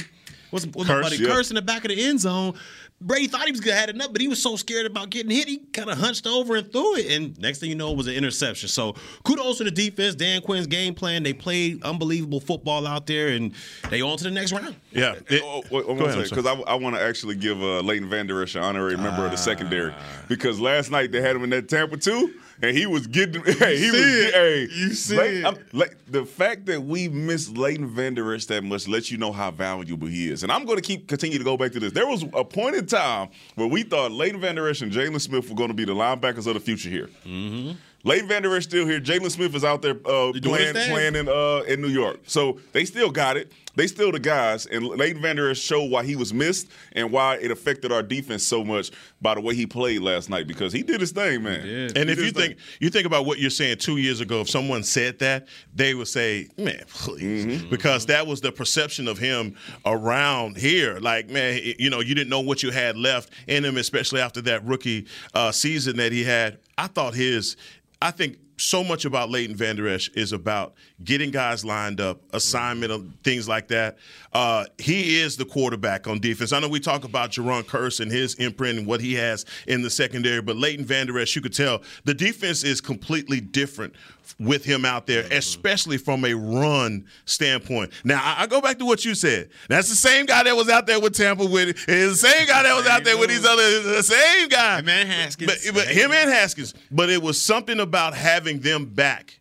what's, 0.50 0.66
what's 0.66 0.88
my 0.88 1.00
buddy 1.00 1.16
yeah. 1.16 1.28
Kearse 1.28 1.50
in 1.50 1.54
the 1.56 1.62
back 1.62 1.84
of 1.84 1.88
the 1.88 2.04
end 2.04 2.20
zone. 2.20 2.54
Brady 3.02 3.26
thought 3.26 3.44
he 3.44 3.52
was 3.52 3.60
gonna 3.60 3.76
have 3.76 3.88
it 3.88 3.94
enough, 3.94 4.12
but 4.12 4.20
he 4.20 4.28
was 4.28 4.42
so 4.42 4.56
scared 4.56 4.86
about 4.86 5.10
getting 5.10 5.30
hit, 5.30 5.48
he 5.48 5.58
kind 5.58 5.90
of 5.90 5.98
hunched 5.98 6.26
over 6.26 6.56
and 6.56 6.70
threw 6.70 6.96
it. 6.96 7.10
And 7.10 7.38
next 7.38 7.58
thing 7.58 7.68
you 7.68 7.74
know, 7.74 7.90
it 7.90 7.96
was 7.96 8.06
an 8.06 8.14
interception. 8.14 8.68
So 8.68 8.94
kudos 9.24 9.58
to 9.58 9.64
the 9.64 9.70
defense, 9.70 10.14
Dan 10.14 10.40
Quinn's 10.42 10.66
game 10.66 10.94
plan. 10.94 11.22
They 11.22 11.32
played 11.32 11.82
unbelievable 11.82 12.40
football 12.40 12.86
out 12.86 13.06
there, 13.06 13.28
and 13.28 13.52
they 13.90 14.02
on 14.02 14.16
to 14.18 14.24
the 14.24 14.30
next 14.30 14.52
round. 14.52 14.76
Yeah. 14.92 15.14
It, 15.28 15.42
oh, 15.44 15.62
because 15.70 16.46
I, 16.46 16.52
I 16.52 16.74
want 16.74 16.96
to 16.96 17.02
actually 17.02 17.36
give 17.36 17.60
uh, 17.62 17.80
Leighton 17.80 18.08
Vander 18.08 18.42
Esch 18.42 18.54
an 18.54 18.62
honorary 18.62 18.96
member 18.96 19.24
of 19.24 19.30
the 19.30 19.36
secondary 19.36 19.94
because 20.28 20.60
last 20.60 20.90
night 20.90 21.12
they 21.12 21.20
had 21.20 21.36
him 21.36 21.44
in 21.44 21.50
that 21.50 21.68
Tampa 21.68 21.96
too 21.96 22.34
and 22.62 22.76
he 22.76 22.86
was 22.86 23.06
getting. 23.06 23.42
Hey, 23.62 23.76
he 23.76 23.90
was. 23.90 24.00
It. 24.00 24.34
Hey, 24.34 24.60
you 24.72 24.94
see 24.94 25.16
it. 25.16 25.74
like, 25.74 25.96
the 26.08 26.24
fact 26.24 26.66
that 26.66 26.82
we 26.82 27.08
miss 27.08 27.48
Leighton 27.50 27.86
Vander 27.86 28.34
Esch 28.34 28.46
that 28.46 28.64
much 28.64 28.88
lets 28.88 29.10
you 29.10 29.18
know 29.18 29.30
how 29.30 29.50
valuable 29.50 30.08
he 30.08 30.30
is. 30.30 30.42
And 30.42 30.50
I'm 30.50 30.64
going 30.64 30.76
to 30.76 30.82
keep 30.82 31.06
continue 31.06 31.38
to 31.38 31.44
go 31.44 31.56
back 31.56 31.72
to 31.72 31.80
this. 31.80 31.92
There 31.92 32.06
was 32.06 32.24
a 32.32 32.44
point 32.44 32.76
in 32.76 32.86
time 32.86 33.28
where 33.56 33.68
we 33.68 33.82
thought 33.82 34.10
Leighton 34.10 34.40
Vander 34.40 34.68
Esch 34.68 34.80
and 34.80 34.90
Jaylon 34.90 35.20
Smith 35.20 35.48
were 35.48 35.54
going 35.56 35.68
to 35.68 35.74
be 35.74 35.84
the 35.84 35.94
linebackers 35.94 36.46
of 36.46 36.54
the 36.54 36.60
future 36.60 36.88
here. 36.88 37.08
Mm-hmm. 37.26 37.72
Leighton 38.04 38.28
Vander 38.28 38.56
Esch 38.56 38.64
still 38.64 38.86
here. 38.86 39.00
Jaylon 39.00 39.30
Smith 39.30 39.54
is 39.54 39.64
out 39.64 39.82
there 39.82 39.96
uh, 40.06 40.32
playing, 40.42 40.74
playing 40.74 41.14
in 41.14 41.28
uh, 41.28 41.62
in 41.68 41.80
New 41.80 41.88
York. 41.88 42.20
So 42.26 42.58
they 42.72 42.84
still 42.84 43.10
got 43.10 43.36
it. 43.36 43.52
They 43.74 43.86
still 43.86 44.12
the 44.12 44.18
guys. 44.18 44.66
And 44.66 44.86
Leighton 44.86 45.22
Vander 45.22 45.50
Esch 45.50 45.58
showed 45.58 45.90
why 45.90 46.04
he 46.04 46.16
was 46.16 46.34
missed 46.34 46.70
and 46.92 47.10
why 47.10 47.36
it 47.36 47.50
affected 47.50 47.92
our 47.92 48.02
defense 48.02 48.44
so 48.46 48.64
much 48.64 48.90
by 49.20 49.34
the 49.34 49.40
way 49.40 49.54
he 49.54 49.66
played 49.66 50.02
last 50.02 50.28
night 50.28 50.46
because 50.46 50.72
he 50.72 50.82
did 50.82 51.00
his 51.00 51.12
thing, 51.12 51.42
man. 51.42 51.92
And 51.96 52.10
if 52.10 52.18
you 52.18 52.30
think 52.30 52.56
you 52.80 52.90
think 52.90 53.06
about 53.06 53.26
what 53.26 53.38
you're 53.38 53.50
saying 53.50 53.78
two 53.78 53.96
years 53.96 54.20
ago, 54.20 54.42
if 54.42 54.50
someone 54.50 54.82
said 54.82 55.18
that, 55.20 55.48
they 55.74 55.94
would 55.94 56.08
say, 56.08 56.48
"Man, 56.56 56.82
please," 56.88 57.46
mm-hmm. 57.46 57.70
because 57.70 58.06
that 58.06 58.26
was 58.26 58.40
the 58.40 58.52
perception 58.52 59.08
of 59.08 59.18
him 59.18 59.56
around 59.86 60.56
here. 60.56 60.98
Like, 60.98 61.30
man, 61.30 61.60
you 61.78 61.90
know, 61.90 62.00
you 62.00 62.14
didn't 62.14 62.30
know 62.30 62.40
what 62.40 62.62
you 62.62 62.70
had 62.70 62.96
left 62.96 63.30
in 63.46 63.64
him, 63.64 63.76
especially 63.76 64.20
after 64.20 64.40
that 64.42 64.64
rookie 64.64 65.06
uh, 65.34 65.52
season 65.52 65.96
that 65.96 66.12
he 66.12 66.24
had. 66.24 66.58
I 66.78 66.86
thought 66.88 67.14
his 67.14 67.56
I 68.02 68.10
think 68.10 68.38
so 68.62 68.84
much 68.84 69.04
about 69.04 69.28
Leighton 69.28 69.56
Vander 69.56 69.88
Esch 69.88 70.08
is 70.10 70.32
about 70.32 70.74
getting 71.02 71.30
guys 71.30 71.64
lined 71.64 72.00
up, 72.00 72.20
assignment, 72.32 73.12
things 73.24 73.48
like 73.48 73.68
that. 73.68 73.98
Uh, 74.32 74.64
he 74.78 75.20
is 75.20 75.36
the 75.36 75.44
quarterback 75.44 76.06
on 76.06 76.20
defense. 76.20 76.52
I 76.52 76.60
know 76.60 76.68
we 76.68 76.80
talk 76.80 77.04
about 77.04 77.30
Jayron 77.30 77.64
Kearse 77.64 78.00
and 78.00 78.10
his 78.10 78.34
imprint 78.34 78.78
and 78.78 78.86
what 78.86 79.00
he 79.00 79.14
has 79.14 79.44
in 79.66 79.82
the 79.82 79.90
secondary, 79.90 80.40
but 80.40 80.56
Leighton 80.56 80.84
Vander 80.84 81.18
Esch, 81.18 81.34
you 81.34 81.42
could 81.42 81.54
tell 81.54 81.82
the 82.04 82.14
defense 82.14 82.62
is 82.62 82.80
completely 82.80 83.40
different 83.40 83.94
with 84.38 84.64
him 84.64 84.84
out 84.84 85.06
there, 85.06 85.22
mm-hmm. 85.22 85.32
especially 85.32 85.98
from 85.98 86.24
a 86.24 86.34
run 86.34 87.06
standpoint. 87.24 87.92
Now, 88.04 88.20
I, 88.22 88.42
I, 88.42 88.46
go 88.46 88.60
back 88.60 88.78
to 88.78 88.84
what 88.84 89.04
you 89.04 89.14
said. 89.14 89.50
That's 89.68 89.88
the 89.88 89.96
same 89.96 90.26
guy 90.26 90.42
that 90.42 90.56
was 90.56 90.68
out 90.68 90.86
there 90.86 91.00
with 91.00 91.14
Tampa 91.14 91.44
with 91.44 91.68
it. 91.68 91.76
It's 91.88 92.22
the 92.22 92.28
same 92.28 92.46
guy 92.46 92.62
that 92.62 92.74
was 92.74 92.86
out 92.86 93.04
there 93.04 93.16
with 93.16 93.28
these 93.28 93.44
other, 93.44 93.82
the 93.82 94.02
same 94.02 94.48
guy. 94.48 94.78
Him 94.78 94.88
and 94.88 95.08
Hankins. 95.08 95.64
But, 95.64 95.74
but 95.74 95.86
him 95.88 96.12
and 96.12 96.30
Hankins. 96.30 96.74
But 96.90 97.10
it 97.10 97.22
was 97.22 97.40
something 97.40 97.80
about 97.80 98.14
having 98.14 98.60
them 98.60 98.86
back. 98.86 99.38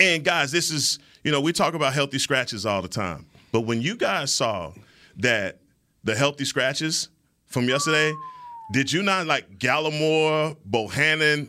And 0.00 0.24
guys, 0.24 0.52
this 0.52 0.70
is, 0.70 0.98
you 1.22 1.32
know, 1.32 1.40
we 1.40 1.52
talk 1.52 1.74
about 1.74 1.92
healthy 1.92 2.18
scratches 2.18 2.66
all 2.66 2.82
the 2.82 2.88
time. 2.88 3.26
But 3.52 3.62
when 3.62 3.80
you 3.80 3.96
guys 3.96 4.34
saw 4.34 4.72
that 5.18 5.58
the 6.02 6.14
healthy 6.14 6.44
scratches 6.44 7.08
from 7.46 7.68
yesterday, 7.68 8.12
did 8.72 8.92
you 8.92 9.02
not 9.02 9.26
like 9.26 9.58
Gallimore, 9.58 10.56
Bohanna, 10.68 11.48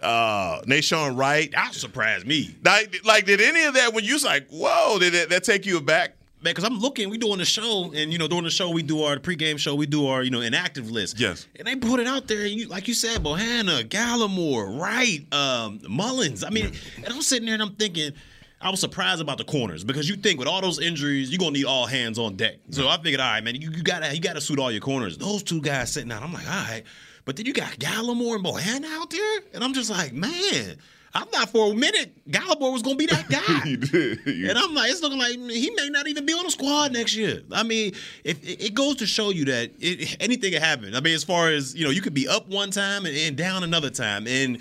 uh 0.00 0.60
Nahshon 0.62 1.16
Wright. 1.16 1.50
That 1.52 1.74
surprised 1.74 2.26
me. 2.26 2.54
Like, 2.64 3.04
like, 3.04 3.26
did 3.26 3.40
any 3.40 3.64
of 3.64 3.74
that 3.74 3.92
when 3.92 4.04
you 4.04 4.14
was 4.14 4.24
like, 4.24 4.48
whoa, 4.48 4.98
did 4.98 5.14
that, 5.14 5.30
that 5.30 5.44
take 5.44 5.66
you 5.66 5.78
aback? 5.78 6.16
Man, 6.42 6.52
because 6.52 6.64
I'm 6.64 6.78
looking, 6.78 7.08
we 7.08 7.16
doing 7.16 7.38
the 7.38 7.46
show, 7.46 7.90
and 7.94 8.12
you 8.12 8.18
know, 8.18 8.28
during 8.28 8.44
the 8.44 8.50
show, 8.50 8.70
we 8.70 8.82
do 8.82 9.02
our 9.02 9.16
pregame 9.16 9.58
show, 9.58 9.74
we 9.74 9.86
do 9.86 10.06
our 10.06 10.22
you 10.22 10.30
know 10.30 10.42
inactive 10.42 10.90
list. 10.90 11.18
Yes. 11.18 11.48
And 11.58 11.66
they 11.66 11.76
put 11.76 11.98
it 11.98 12.06
out 12.06 12.28
there, 12.28 12.42
and 12.42 12.52
you, 12.52 12.68
like 12.68 12.88
you 12.88 12.94
said, 12.94 13.24
Bohanna, 13.24 13.84
Gallimore, 13.88 14.78
Wright, 14.78 15.26
um, 15.32 15.80
Mullins. 15.88 16.44
I 16.44 16.50
mean, 16.50 16.72
and 17.02 17.08
I'm 17.08 17.22
sitting 17.22 17.46
there 17.46 17.54
and 17.54 17.62
I'm 17.62 17.74
thinking. 17.74 18.12
I 18.58 18.70
was 18.70 18.80
surprised 18.80 19.20
about 19.20 19.36
the 19.36 19.44
corners 19.44 19.84
because 19.84 20.08
you 20.08 20.16
think 20.16 20.38
with 20.38 20.48
all 20.48 20.62
those 20.62 20.80
injuries, 20.80 21.30
you're 21.30 21.38
gonna 21.38 21.50
need 21.50 21.66
all 21.66 21.86
hands 21.86 22.18
on 22.18 22.36
deck. 22.36 22.56
So 22.70 22.88
I 22.88 22.96
figured, 22.96 23.20
all 23.20 23.30
right, 23.30 23.44
man, 23.44 23.54
you, 23.54 23.70
you 23.70 23.82
gotta 23.82 24.14
you 24.14 24.20
gotta 24.20 24.40
suit 24.40 24.58
all 24.58 24.72
your 24.72 24.80
corners. 24.80 25.18
Those 25.18 25.42
two 25.42 25.60
guys 25.60 25.92
sitting 25.92 26.10
out, 26.10 26.22
I'm 26.22 26.32
like, 26.32 26.46
all 26.46 26.64
right. 26.64 26.82
But 27.26 27.36
then 27.36 27.44
you 27.44 27.52
got 27.52 27.72
Gallimore 27.72 28.36
and 28.36 28.44
Bohan 28.44 28.84
out 28.84 29.10
there, 29.10 29.40
and 29.52 29.62
I'm 29.62 29.74
just 29.74 29.90
like, 29.90 30.14
man. 30.14 30.78
I 31.14 31.20
thought 31.24 31.48
for 31.48 31.72
a 31.72 31.74
minute 31.74 32.12
Gallimore 32.30 32.74
was 32.74 32.82
going 32.82 32.98
to 32.98 33.06
be 33.06 33.06
that 33.06 33.26
guy. 33.30 33.64
you 33.70 33.78
did. 33.78 34.50
And 34.50 34.58
I'm 34.58 34.74
like, 34.74 34.90
it's 34.90 35.00
looking 35.00 35.18
like 35.18 35.32
he 35.32 35.70
may 35.70 35.88
not 35.88 36.06
even 36.08 36.26
be 36.26 36.34
on 36.34 36.44
the 36.44 36.50
squad 36.50 36.92
next 36.92 37.16
year. 37.16 37.40
I 37.52 37.62
mean, 37.62 37.94
if, 38.22 38.38
it 38.46 38.74
goes 38.74 38.96
to 38.96 39.06
show 39.06 39.30
you 39.30 39.46
that 39.46 39.70
it, 39.78 40.18
anything 40.20 40.52
can 40.52 40.60
happen. 40.60 40.94
I 40.94 41.00
mean, 41.00 41.14
as 41.14 41.24
far 41.24 41.48
as 41.48 41.74
you 41.74 41.84
know, 41.84 41.90
you 41.90 42.02
could 42.02 42.12
be 42.12 42.28
up 42.28 42.48
one 42.48 42.70
time 42.70 43.06
and, 43.06 43.16
and 43.16 43.34
down 43.34 43.64
another 43.64 43.88
time. 43.88 44.26
And 44.26 44.58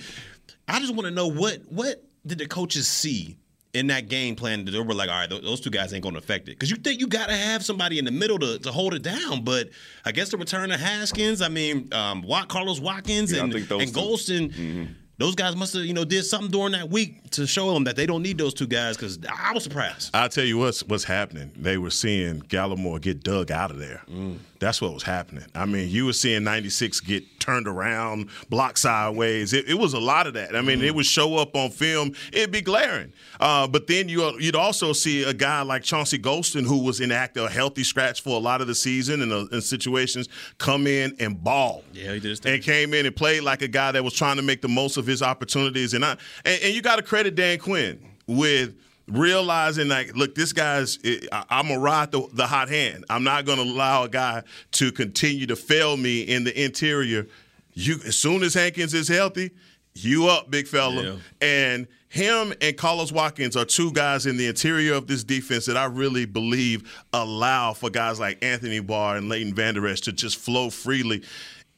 I 0.69 0.79
just 0.79 0.95
want 0.95 1.07
to 1.07 1.11
know 1.11 1.27
what 1.27 1.59
what 1.67 2.01
did 2.25 2.37
the 2.37 2.47
coaches 2.47 2.87
see 2.87 3.35
in 3.75 3.87
that 3.87 4.07
game 4.07 4.35
plan 4.35 4.65
they 4.65 4.79
were 4.79 4.93
like, 4.93 5.09
all 5.09 5.15
right, 5.15 5.29
those 5.29 5.59
two 5.59 5.69
guys 5.69 5.93
ain't 5.93 6.01
going 6.01 6.15
to 6.15 6.19
affect 6.19 6.47
it. 6.47 6.51
Because 6.51 6.71
you 6.71 6.77
think 6.77 6.99
you 6.99 7.07
got 7.07 7.27
to 7.27 7.35
have 7.35 7.63
somebody 7.63 7.99
in 7.99 8.05
the 8.05 8.11
middle 8.11 8.39
to, 8.39 8.57
to 8.59 8.71
hold 8.71 8.93
it 8.93 9.01
down. 9.01 9.43
But 9.43 9.69
I 10.05 10.11
guess 10.11 10.29
the 10.29 10.37
return 10.37 10.71
of 10.71 10.79
Hankins, 10.79 11.41
I 11.41 11.49
mean, 11.49 11.93
um, 11.93 12.21
Watt, 12.21 12.47
Carlos 12.47 12.79
Watkins 12.79 13.31
yeah, 13.33 13.43
and, 13.43 13.53
and 13.53 13.65
Golston. 13.67 14.51
Mm-hmm 14.53 14.83
those 15.17 15.35
guys 15.35 15.55
must 15.55 15.73
have 15.73 15.85
you 15.85 15.93
know 15.93 16.03
did 16.03 16.23
something 16.23 16.51
during 16.51 16.73
that 16.73 16.89
week 16.89 17.29
to 17.31 17.47
show 17.47 17.73
them 17.73 17.85
that 17.85 17.95
they 17.95 18.05
don't 18.05 18.21
need 18.21 18.37
those 18.37 18.53
two 18.53 18.67
guys 18.67 18.97
because 18.97 19.19
I 19.29 19.53
was 19.53 19.63
surprised. 19.63 20.11
I'll 20.13 20.29
tell 20.29 20.43
you 20.43 20.57
what's 20.57 20.83
what's 20.83 21.03
happening. 21.03 21.51
They 21.55 21.77
were 21.77 21.89
seeing 21.89 22.41
Gallimore 22.41 23.01
get 23.01 23.23
dug 23.23 23.51
out 23.51 23.71
of 23.71 23.77
there. 23.77 24.01
Mm. 24.09 24.39
That's 24.65 24.81
what 24.81 24.95
was 24.95 25.03
happening. 25.03 25.45
I 25.53 25.67
mean, 25.67 25.89
you 25.89 26.07
were 26.07 26.13
seeing 26.13 26.43
96 26.43 26.99
get 27.01 27.39
turned 27.39 27.67
around, 27.67 28.29
blocked 28.49 28.79
sideways. 28.79 29.53
It, 29.53 29.69
it 29.69 29.75
was 29.75 29.93
a 29.93 29.99
lot 29.99 30.25
of 30.25 30.33
that. 30.33 30.55
I 30.55 30.61
mean, 30.61 30.79
mm-hmm. 30.79 30.87
it 30.87 30.95
would 30.95 31.05
show 31.05 31.37
up 31.37 31.55
on 31.55 31.69
film. 31.69 32.13
It'd 32.33 32.49
be 32.49 32.61
glaring. 32.61 33.13
Uh, 33.39 33.67
but 33.67 33.85
then 33.85 34.09
you, 34.09 34.21
would 34.21 34.55
also 34.55 34.91
see 34.91 35.21
a 35.21 35.35
guy 35.35 35.61
like 35.61 35.83
Chauncey 35.83 36.17
Golston, 36.17 36.65
who 36.65 36.79
was 36.79 36.99
inactive, 36.99 37.43
a 37.43 37.49
healthy 37.51 37.83
scratch 37.83 38.23
for 38.23 38.37
a 38.37 38.39
lot 38.39 38.59
of 38.59 38.65
the 38.65 38.73
season 38.73 39.21
in, 39.21 39.31
in 39.51 39.61
situations, 39.61 40.29
come 40.57 40.87
in 40.87 41.15
and 41.19 41.43
ball. 41.43 41.83
Yeah, 41.93 42.13
he 42.13 42.19
did. 42.19 42.23
his 42.23 42.39
thing. 42.39 42.55
And 42.55 42.63
came 42.63 42.95
in 42.95 43.05
and 43.05 43.15
played 43.15 43.43
like 43.43 43.61
a 43.61 43.67
guy 43.67 43.91
that 43.91 44.03
was 44.03 44.15
trying 44.15 44.37
to 44.37 44.41
make 44.41 44.63
the 44.63 44.67
most 44.67 44.97
of 44.97 45.05
his 45.05 45.21
opportunities. 45.21 45.93
And 45.93 46.03
I 46.03 46.17
and, 46.43 46.63
and 46.63 46.73
you 46.73 46.81
got 46.81 46.95
to 46.95 47.03
credit 47.03 47.35
Dan 47.35 47.59
Quinn 47.59 47.99
with– 48.25 48.73
realizing 49.07 49.87
like, 49.87 50.15
look, 50.15 50.35
this 50.35 50.53
guy's, 50.53 50.99
I'm 51.31 51.67
gonna 51.67 51.79
ride 51.79 52.11
the, 52.11 52.27
the 52.33 52.47
hot 52.47 52.69
hand. 52.69 53.05
I'm 53.09 53.23
not 53.23 53.45
gonna 53.45 53.63
allow 53.63 54.03
a 54.03 54.09
guy 54.09 54.43
to 54.73 54.91
continue 54.91 55.45
to 55.47 55.55
fail 55.55 55.97
me 55.97 56.21
in 56.21 56.43
the 56.43 56.63
interior. 56.63 57.27
You, 57.73 57.95
as 58.05 58.15
soon 58.15 58.43
as 58.43 58.53
Hankins 58.53 58.93
is 58.93 59.07
healthy, 59.07 59.51
you 59.93 60.27
up, 60.27 60.49
big 60.49 60.67
fella, 60.67 61.03
yeah. 61.03 61.15
and 61.41 61.87
him 62.09 62.53
and 62.61 62.77
Carlos 62.77 63.11
Watkins 63.11 63.57
are 63.57 63.65
two 63.65 63.91
guys 63.91 64.25
in 64.25 64.37
the 64.37 64.47
interior 64.47 64.93
of 64.93 65.07
this 65.07 65.23
defense 65.23 65.65
that 65.65 65.75
I 65.75 65.85
really 65.85 66.25
believe 66.25 67.05
allow 67.11 67.73
for 67.73 67.89
guys 67.89 68.19
like 68.19 68.43
Anthony 68.43 68.79
Barr 68.79 69.17
and 69.17 69.27
Leighton 69.27 69.53
Vander 69.53 69.85
Esch 69.87 70.01
to 70.01 70.13
just 70.13 70.37
flow 70.37 70.69
freely. 70.69 71.23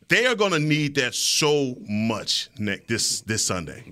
They 0.10 0.26
are 0.26 0.36
going 0.36 0.54
to 0.54 0.60
need 0.60 0.96
that 0.96 1.14
so 1.14 1.76
much 1.88 2.50
Nick, 2.58 2.88
this 2.88 3.22
this 3.22 3.46
Sunday. 3.46 3.84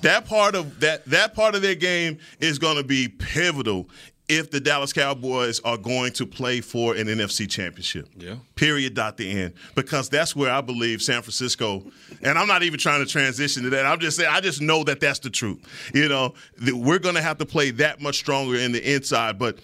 That 0.00 0.24
part 0.26 0.54
of 0.54 0.80
that 0.80 1.04
that 1.06 1.34
part 1.34 1.54
of 1.54 1.62
their 1.62 1.76
game 1.76 2.18
is 2.40 2.58
going 2.58 2.76
to 2.76 2.84
be 2.84 3.08
pivotal 3.08 3.88
if 4.28 4.50
the 4.50 4.60
Dallas 4.60 4.92
Cowboys 4.92 5.60
are 5.60 5.76
going 5.76 6.12
to 6.12 6.26
play 6.26 6.60
for 6.60 6.94
an 6.96 7.06
NFC 7.06 7.48
championship. 7.48 8.08
Yeah. 8.16 8.36
Period. 8.54 8.94
Dot 8.94 9.16
the 9.16 9.30
end. 9.30 9.54
Because 9.74 10.08
that's 10.08 10.34
where 10.34 10.50
I 10.50 10.60
believe 10.60 11.02
San 11.02 11.22
Francisco, 11.22 11.84
and 12.22 12.38
I'm 12.38 12.48
not 12.48 12.62
even 12.62 12.78
trying 12.78 13.04
to 13.04 13.10
transition 13.10 13.62
to 13.64 13.70
that. 13.70 13.86
I'm 13.86 14.00
just 14.00 14.16
saying 14.16 14.30
I 14.32 14.40
just 14.40 14.60
know 14.60 14.84
that 14.84 15.00
that's 15.00 15.18
the 15.18 15.30
truth. 15.30 15.60
You 15.94 16.08
know, 16.08 16.34
that 16.58 16.74
we're 16.74 16.98
going 16.98 17.14
to 17.14 17.22
have 17.22 17.38
to 17.38 17.46
play 17.46 17.70
that 17.72 18.00
much 18.00 18.16
stronger 18.16 18.56
in 18.56 18.72
the 18.72 18.94
inside. 18.94 19.38
But 19.38 19.58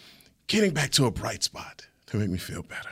getting 0.46 0.74
back 0.74 0.90
to 0.92 1.06
a 1.06 1.10
bright 1.10 1.42
spot 1.42 1.86
to 2.06 2.16
make 2.16 2.30
me 2.30 2.38
feel 2.38 2.62
better. 2.62 2.90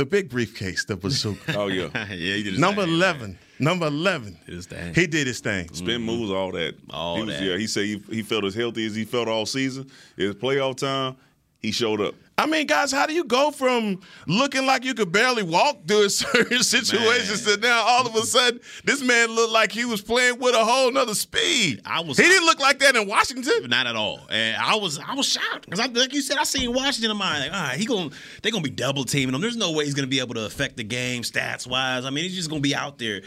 The 0.00 0.06
big 0.06 0.30
briefcase 0.30 0.86
the 0.86 0.96
bazooka. 0.96 1.54
Oh 1.58 1.66
yeah, 1.66 1.90
yeah, 1.94 2.06
he 2.14 2.42
did 2.42 2.52
his 2.52 2.58
number 2.58 2.86
thing, 2.86 2.94
eleven. 2.94 3.38
Number 3.58 3.88
eleven. 3.88 4.38
Did 4.46 4.54
his 4.54 4.64
thing. 4.64 4.94
He 4.94 5.06
did 5.06 5.26
his 5.26 5.40
thing. 5.40 5.68
spin 5.74 6.00
mm-hmm. 6.00 6.06
moves, 6.06 6.30
all 6.30 6.52
that. 6.52 6.74
All 6.88 7.16
he 7.16 7.24
was, 7.24 7.38
that. 7.38 7.44
Yeah, 7.44 7.58
he 7.58 7.66
said 7.66 7.84
he, 7.84 8.02
he 8.08 8.22
felt 8.22 8.46
as 8.46 8.54
healthy 8.54 8.86
as 8.86 8.94
he 8.94 9.04
felt 9.04 9.28
all 9.28 9.44
season. 9.44 9.90
It's 10.16 10.40
playoff 10.40 10.78
time. 10.78 11.16
He 11.60 11.70
showed 11.70 12.00
up. 12.00 12.14
I 12.42 12.46
mean, 12.46 12.66
guys, 12.66 12.90
how 12.92 13.06
do 13.06 13.12
you 13.12 13.24
go 13.24 13.50
from 13.50 14.00
looking 14.26 14.66
like 14.66 14.84
you 14.84 14.94
could 14.94 15.12
barely 15.12 15.42
walk 15.42 15.86
through 15.86 16.04
a 16.06 16.10
certain 16.10 16.62
situations 16.62 17.44
to 17.44 17.56
now 17.58 17.82
all 17.82 18.06
of 18.06 18.14
a 18.14 18.22
sudden 18.22 18.60
this 18.84 19.02
man 19.02 19.28
looked 19.30 19.52
like 19.52 19.72
he 19.72 19.84
was 19.84 20.00
playing 20.00 20.38
with 20.38 20.54
a 20.54 20.64
whole 20.64 20.90
nother 20.90 21.14
speed? 21.14 21.82
I 21.84 22.00
was- 22.00 22.16
He 22.16 22.24
didn't 22.24 22.46
look 22.46 22.60
like 22.60 22.78
that 22.80 22.96
in 22.96 23.06
Washington. 23.06 23.68
Not 23.68 23.86
at 23.86 23.96
all. 23.96 24.26
And 24.30 24.56
I 24.56 24.74
was 24.76 24.98
I 24.98 25.14
was 25.14 25.26
shocked 25.26 25.66
because 25.68 25.78
like 25.94 26.12
you 26.14 26.22
said, 26.22 26.38
I 26.38 26.44
seen 26.44 26.72
Washington 26.72 27.10
in 27.10 27.16
mind. 27.16 27.44
Like, 27.44 27.52
all 27.52 27.66
right, 27.68 27.78
he 27.78 27.84
going 27.86 28.12
they 28.42 28.50
gonna 28.50 28.62
be 28.62 28.70
double 28.70 29.04
teaming 29.04 29.34
him. 29.34 29.40
There's 29.40 29.56
no 29.56 29.72
way 29.72 29.84
he's 29.84 29.94
gonna 29.94 30.06
be 30.08 30.20
able 30.20 30.34
to 30.34 30.46
affect 30.46 30.76
the 30.76 30.84
game 30.84 31.22
stats 31.22 31.66
wise. 31.66 32.04
I 32.04 32.10
mean, 32.10 32.24
he's 32.24 32.34
just 32.36 32.48
gonna 32.50 32.60
be 32.60 32.74
out 32.74 32.98
there. 32.98 33.22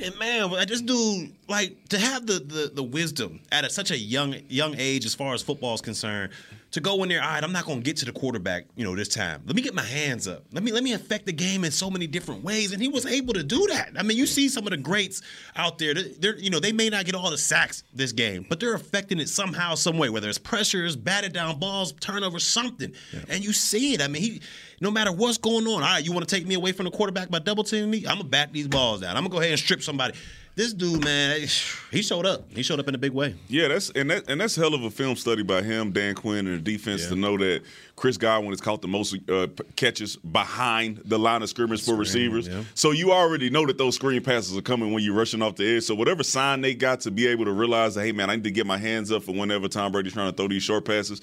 And 0.00 0.16
man, 0.16 0.50
this 0.68 0.80
dude, 0.80 1.32
like 1.48 1.88
to 1.88 1.98
have 1.98 2.24
the 2.26 2.34
the, 2.34 2.70
the 2.72 2.82
wisdom 2.84 3.40
at 3.50 3.64
a, 3.64 3.70
such 3.70 3.90
a 3.90 3.98
young 3.98 4.36
young 4.48 4.76
age 4.78 5.04
as 5.04 5.14
far 5.14 5.34
as 5.34 5.42
football 5.42 5.74
is 5.74 5.80
concerned, 5.80 6.32
to 6.72 6.80
go 6.80 7.02
in 7.02 7.08
there. 7.08 7.22
All 7.22 7.30
right, 7.30 7.42
I'm 7.42 7.52
not 7.52 7.64
gonna 7.64 7.80
get 7.80 7.96
to 7.98 8.04
the 8.04 8.12
quarterback, 8.12 8.66
you 8.76 8.84
know, 8.84 8.94
this 8.94 9.08
time. 9.08 9.42
Let 9.46 9.56
me 9.56 9.62
get 9.62 9.74
my 9.74 9.82
hands 9.82 10.28
up. 10.28 10.44
Let 10.52 10.62
me 10.62 10.72
let 10.72 10.82
me 10.82 10.92
affect 10.92 11.26
the 11.26 11.32
game 11.32 11.64
in 11.64 11.70
so 11.70 11.90
many 11.90 12.06
different 12.06 12.44
ways. 12.44 12.72
And 12.72 12.82
he 12.82 12.88
was 12.88 13.06
able 13.06 13.34
to 13.34 13.42
do 13.42 13.66
that. 13.68 13.92
I 13.96 14.02
mean, 14.02 14.18
you 14.18 14.26
see 14.26 14.48
some 14.48 14.66
of 14.66 14.70
the 14.70 14.76
greats 14.76 15.22
out 15.56 15.78
there. 15.78 15.94
They're, 15.94 16.36
you 16.36 16.50
know 16.50 16.60
they 16.60 16.72
may 16.72 16.90
not 16.90 17.04
get 17.06 17.14
all 17.14 17.30
the 17.30 17.38
sacks 17.38 17.84
this 17.94 18.12
game, 18.12 18.44
but 18.48 18.60
they're 18.60 18.74
affecting 18.74 19.18
it 19.18 19.28
somehow, 19.28 19.74
some 19.74 19.98
way. 19.98 20.10
Whether 20.10 20.28
it's 20.28 20.38
pressures, 20.38 20.96
batted 20.96 21.32
down 21.32 21.58
balls, 21.58 21.92
turnovers, 22.00 22.44
something. 22.44 22.92
And 23.28 23.44
you 23.44 23.52
see 23.52 23.94
it. 23.94 24.02
I 24.02 24.08
mean, 24.08 24.22
he 24.22 24.42
no 24.80 24.90
matter 24.90 25.12
what's 25.12 25.38
going 25.38 25.66
on. 25.66 25.74
All 25.74 25.80
right, 25.80 26.04
you 26.04 26.12
want 26.12 26.28
to 26.28 26.34
take 26.34 26.46
me 26.46 26.54
away 26.54 26.72
from 26.72 26.84
the 26.84 26.90
quarterback 26.90 27.30
by 27.30 27.38
double 27.38 27.64
teaming 27.64 27.90
me? 27.90 27.98
I'm 28.06 28.18
gonna 28.18 28.24
bat 28.24 28.52
these 28.52 28.68
balls 28.68 29.00
down. 29.00 29.16
I'm 29.16 29.24
gonna 29.24 29.30
go 29.30 29.38
ahead 29.38 29.52
and 29.52 29.60
strip 29.60 29.82
somebody. 29.82 30.14
This 30.58 30.72
dude, 30.72 31.04
man, 31.04 31.38
he 31.92 32.02
showed 32.02 32.26
up. 32.26 32.50
He 32.52 32.64
showed 32.64 32.80
up 32.80 32.88
in 32.88 32.94
a 32.96 32.98
big 32.98 33.12
way. 33.12 33.36
Yeah, 33.46 33.68
that's 33.68 33.90
and 33.90 34.10
that 34.10 34.28
and 34.28 34.40
that's 34.40 34.56
hell 34.56 34.74
of 34.74 34.82
a 34.82 34.90
film 34.90 35.14
study 35.14 35.44
by 35.44 35.62
him, 35.62 35.92
Dan 35.92 36.16
Quinn, 36.16 36.48
and 36.48 36.58
the 36.58 36.72
defense 36.72 37.06
to 37.06 37.14
know 37.14 37.38
that 37.38 37.62
Chris 37.94 38.16
Godwin 38.16 38.50
has 38.50 38.60
caught 38.60 38.82
the 38.82 38.88
most 38.88 39.16
uh, 39.30 39.46
catches 39.76 40.16
behind 40.16 41.00
the 41.04 41.16
line 41.16 41.42
of 41.42 41.48
scrimmage 41.48 41.84
for 41.84 41.94
receivers. 41.94 42.50
So 42.74 42.90
you 42.90 43.12
already 43.12 43.50
know 43.50 43.66
that 43.66 43.78
those 43.78 43.94
screen 43.94 44.20
passes 44.20 44.56
are 44.56 44.60
coming 44.60 44.92
when 44.92 45.04
you're 45.04 45.14
rushing 45.14 45.42
off 45.42 45.54
the 45.54 45.76
edge. 45.76 45.84
So 45.84 45.94
whatever 45.94 46.24
sign 46.24 46.60
they 46.60 46.74
got 46.74 47.02
to 47.02 47.12
be 47.12 47.28
able 47.28 47.44
to 47.44 47.52
realize 47.52 47.94
that, 47.94 48.04
hey 48.04 48.10
man, 48.10 48.28
I 48.28 48.34
need 48.34 48.44
to 48.44 48.50
get 48.50 48.66
my 48.66 48.78
hands 48.78 49.12
up 49.12 49.22
for 49.22 49.32
whenever 49.32 49.68
Tom 49.68 49.92
Brady's 49.92 50.14
trying 50.14 50.32
to 50.32 50.36
throw 50.36 50.48
these 50.48 50.64
short 50.64 50.84
passes. 50.84 51.20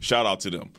Shout 0.00 0.24
out 0.24 0.40
to 0.40 0.50
them. 0.50 0.70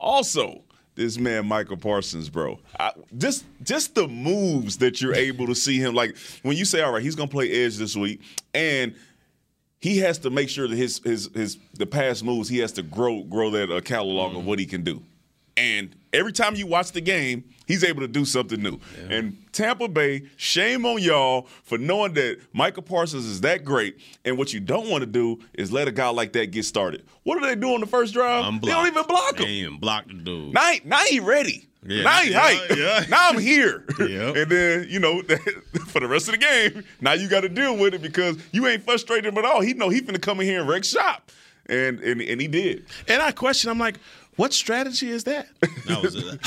Also, 0.00 0.62
this 0.98 1.16
man 1.16 1.46
Micah 1.46 1.76
Parsons, 1.76 2.28
bro. 2.28 2.58
I, 2.78 2.92
just 3.16 3.44
just 3.62 3.94
the 3.94 4.08
moves 4.08 4.78
that 4.78 5.00
you're 5.00 5.14
able 5.28 5.46
to 5.46 5.54
see 5.54 5.78
him 5.78 5.94
like 5.94 6.16
when 6.42 6.56
you 6.56 6.64
say, 6.64 6.82
all 6.82 6.92
right, 6.92 7.02
he's 7.02 7.14
gonna 7.14 7.28
play 7.28 7.50
edge 7.50 7.76
this 7.76 7.96
week, 7.96 8.20
and 8.52 8.94
he 9.80 9.98
has 9.98 10.18
to 10.18 10.30
make 10.30 10.48
sure 10.48 10.66
that 10.68 10.76
his 10.76 11.00
his 11.04 11.30
his 11.34 11.56
the 11.74 11.86
past 11.86 12.24
moves 12.24 12.48
he 12.48 12.58
has 12.58 12.72
to 12.72 12.82
grow 12.82 13.22
grow 13.22 13.50
that 13.50 13.70
uh, 13.70 13.80
catalog 13.80 14.36
of 14.36 14.44
what 14.44 14.58
he 14.58 14.66
can 14.66 14.82
do. 14.82 15.02
And 15.58 15.96
every 16.12 16.32
time 16.32 16.54
you 16.54 16.66
watch 16.66 16.92
the 16.92 17.00
game, 17.00 17.44
he's 17.66 17.82
able 17.84 18.00
to 18.00 18.08
do 18.08 18.24
something 18.24 18.62
new. 18.62 18.78
And 19.10 19.36
Tampa 19.52 19.88
Bay, 19.88 20.22
shame 20.36 20.86
on 20.86 21.02
y'all 21.02 21.42
for 21.64 21.78
knowing 21.78 22.14
that 22.14 22.38
Micah 22.52 22.82
Parsons 22.82 23.24
is 23.26 23.40
that 23.42 23.64
great. 23.64 23.98
And 24.24 24.38
what 24.38 24.52
you 24.52 24.60
don't 24.60 24.88
want 24.88 25.02
to 25.02 25.06
do 25.06 25.40
is 25.54 25.72
let 25.72 25.88
a 25.88 25.92
guy 25.92 26.08
like 26.10 26.32
that 26.34 26.50
get 26.52 26.64
started. 26.64 27.04
What 27.24 27.40
do 27.40 27.46
they 27.46 27.56
do 27.56 27.74
on 27.74 27.80
the 27.80 27.86
first 27.86 28.14
drive? 28.14 28.44
They 28.62 28.68
don't 28.68 28.86
even 28.86 29.04
block 29.04 29.36
him. 29.38 29.42
ain't 29.46 29.50
even 29.66 29.78
block 29.78 30.06
the 30.06 30.14
dude. 30.14 30.54
Now, 30.54 30.72
he- 30.72 30.80
now 30.84 31.04
he 31.04 31.20
ready. 31.20 31.64
Yeah. 31.86 32.02
now 32.02 32.18
he 32.22 32.30
Yeah, 32.32 32.40
hype. 32.40 32.76
yeah. 32.76 33.04
Now 33.08 33.28
I'm 33.30 33.38
here. 33.38 33.84
Yep. 34.00 34.36
and 34.36 34.50
then, 34.50 34.86
you 34.88 34.98
know, 35.00 35.22
for 35.86 36.00
the 36.00 36.08
rest 36.08 36.28
of 36.28 36.32
the 36.32 36.38
game, 36.38 36.84
now 37.00 37.12
you 37.12 37.28
got 37.28 37.40
to 37.42 37.48
deal 37.48 37.76
with 37.76 37.94
it 37.94 38.02
because 38.02 38.36
you 38.52 38.66
ain't 38.66 38.82
frustrated 38.84 39.26
him 39.32 39.38
at 39.38 39.44
all. 39.44 39.60
He 39.60 39.74
know 39.74 39.88
he 39.88 40.00
finna 40.00 40.20
come 40.20 40.40
in 40.40 40.46
here 40.46 40.60
and 40.60 40.68
wreck 40.68 40.84
shop. 40.84 41.30
And 41.66 42.00
and, 42.00 42.20
and 42.22 42.40
he 42.40 42.48
did. 42.48 42.86
And 43.08 43.20
I 43.22 43.30
question, 43.30 43.70
I'm 43.70 43.78
like, 43.78 43.98
what 44.38 44.54
strategy 44.54 45.10
is 45.10 45.24
that? 45.24 45.48
That 45.86 46.00
was 46.00 46.14
a, 46.14 46.38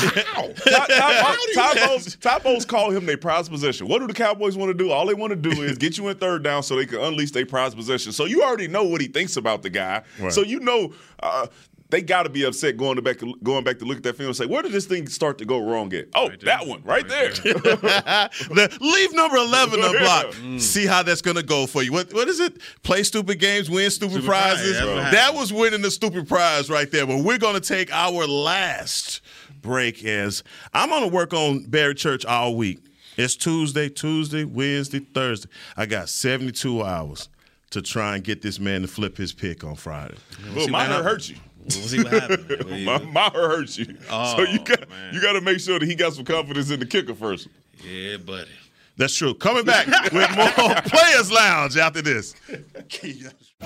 Bowles, 1.87 2.15
top 2.15 2.43
call 2.65 2.89
him 2.91 3.05
their 3.05 3.17
prize 3.17 3.49
possession. 3.49 3.89
What 3.89 3.99
do 3.99 4.07
the 4.07 4.13
Cowboys 4.13 4.55
want 4.55 4.69
to 4.69 4.73
do? 4.73 4.91
All 4.91 5.05
they 5.05 5.13
want 5.13 5.31
to 5.31 5.35
do 5.35 5.61
is 5.61 5.77
get 5.77 5.97
you 5.97 6.07
in 6.07 6.15
third 6.15 6.41
down 6.41 6.63
so 6.63 6.77
they 6.77 6.85
can 6.85 6.99
unleash 7.01 7.31
their 7.31 7.45
prize 7.45 7.75
possession. 7.75 8.13
So 8.13 8.23
you 8.23 8.43
already 8.43 8.69
know 8.69 8.85
what 8.85 9.01
he 9.01 9.07
thinks 9.07 9.35
about 9.35 9.61
the 9.61 9.69
guy. 9.69 10.03
So 10.29 10.41
you 10.41 10.61
know 10.61 10.93
uh, 11.19 11.47
they 11.91 12.01
got 12.01 12.23
to 12.23 12.29
be 12.29 12.43
upset 12.43 12.77
going 12.77 12.95
to 12.95 13.01
back 13.01 13.17
going 13.43 13.63
back 13.63 13.77
to 13.79 13.85
look 13.85 13.97
at 13.97 14.03
that 14.03 14.15
film 14.15 14.27
and 14.27 14.35
say, 14.35 14.45
where 14.45 14.63
did 14.63 14.71
this 14.71 14.85
thing 14.85 15.07
start 15.07 15.37
to 15.37 15.45
go 15.45 15.59
wrong 15.59 15.93
at? 15.93 16.07
Oh, 16.15 16.29
that 16.43 16.65
one 16.65 16.81
right, 16.83 17.07
there. 17.07 17.31
The- 17.41 18.77
leave 18.79 19.13
number 19.13 19.35
11 19.37 19.79
on 19.83 19.95
unblocked. 19.95 20.33
Mm. 20.35 20.59
See 20.59 20.85
how 20.85 21.03
that's 21.03 21.21
going 21.21 21.37
to 21.37 21.43
go 21.43 21.67
for 21.67 21.83
you. 21.83 21.91
What 21.91 22.13
What 22.13 22.27
is 22.27 22.39
it? 22.39 22.59
Play 22.83 23.03
stupid 23.03 23.39
games, 23.39 23.69
win 23.69 23.91
stupid, 23.91 24.13
Stupid 24.13 24.27
prizes. 24.27 24.73
that's 24.73 24.85
what 24.87 25.11
that 25.11 25.33
was 25.33 25.53
winning 25.53 25.81
the 25.81 25.91
stupid 25.91 26.27
prize 26.27 26.69
right 26.69 26.89
there. 26.89 27.05
But 27.05 27.19
we're 27.19 27.37
going 27.37 27.55
to 27.55 27.61
take 27.61 27.93
our 27.93 28.25
last 28.25 29.21
break 29.61 30.03
as 30.05 30.43
I'm 30.73 30.89
going 30.89 31.03
to 31.07 31.13
work 31.13 31.33
on 31.33 31.65
Barry 31.65 31.95
Church 31.95 32.25
all 32.25 32.55
week. 32.55 32.79
It's 33.17 33.35
Tuesday, 33.35 33.89
Tuesday, 33.89 34.45
Wednesday, 34.45 34.99
Thursday. 34.99 35.49
I 35.75 35.85
got 35.85 36.07
72 36.09 36.81
hours 36.81 37.27
to 37.71 37.81
try 37.81 38.15
and 38.15 38.23
get 38.23 38.41
this 38.41 38.59
man 38.59 38.81
to 38.81 38.87
flip 38.87 39.17
his 39.17 39.33
pick 39.33 39.63
on 39.63 39.75
Friday. 39.75 40.15
Well, 40.55 40.67
my 40.69 40.85
hurt 40.85 41.29
you. 41.29 41.35
We'll 41.63 41.69
see 41.71 42.03
what 42.03 42.13
happens. 42.13 42.85
My, 42.85 42.97
my 42.99 43.29
hurt 43.29 43.57
hurts 43.57 43.77
you. 43.77 43.85
so 43.85 44.41
you 44.41 44.59
oh, 44.59 44.63
got 44.63 44.89
man. 44.89 45.13
you 45.13 45.21
got 45.21 45.33
to 45.33 45.41
make 45.41 45.59
sure 45.59 45.79
that 45.79 45.85
he 45.85 45.95
got 45.95 46.13
some 46.13 46.25
confidence 46.25 46.69
in 46.71 46.79
the 46.79 46.85
kicker 46.85 47.15
first. 47.15 47.47
yeah, 47.83 48.17
buddy. 48.17 48.49
That's 48.97 49.15
true. 49.15 49.33
Coming 49.33 49.65
back 49.65 49.87
with 50.11 50.35
more 50.35 50.75
Players 50.85 51.31
Lounge 51.31 51.77
after 51.77 52.01
this. 52.01 52.35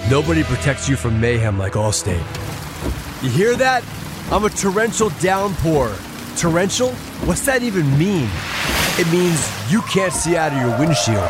Nobody 0.09 0.43
protects 0.43 0.87
you 0.87 0.95
from 0.95 1.19
mayhem 1.19 1.57
like 1.57 1.73
Allstate. 1.73 2.23
You 3.23 3.29
hear 3.29 3.55
that? 3.55 3.83
I'm 4.31 4.45
a 4.45 4.49
torrential 4.49 5.09
downpour. 5.21 5.93
Torrential? 6.37 6.91
What's 7.25 7.45
that 7.45 7.63
even 7.63 7.85
mean? 7.97 8.29
It 8.97 9.11
means 9.11 9.49
you 9.71 9.81
can't 9.81 10.13
see 10.13 10.35
out 10.37 10.53
of 10.53 10.59
your 10.59 10.77
windshield. 10.79 11.29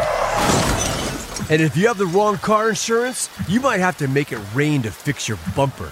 And 1.50 1.62
if 1.62 1.78
you 1.78 1.88
have 1.88 1.98
the 1.98 2.08
wrong 2.08 2.38
car 2.38 2.70
insurance, 2.70 3.30
you 3.48 3.60
might 3.60 3.80
have 3.80 3.98
to 3.98 4.08
make 4.08 4.32
it 4.32 4.40
rain 4.54 4.82
to 4.82 4.92
fix 4.92 5.28
your 5.28 5.38
bumper. 5.56 5.92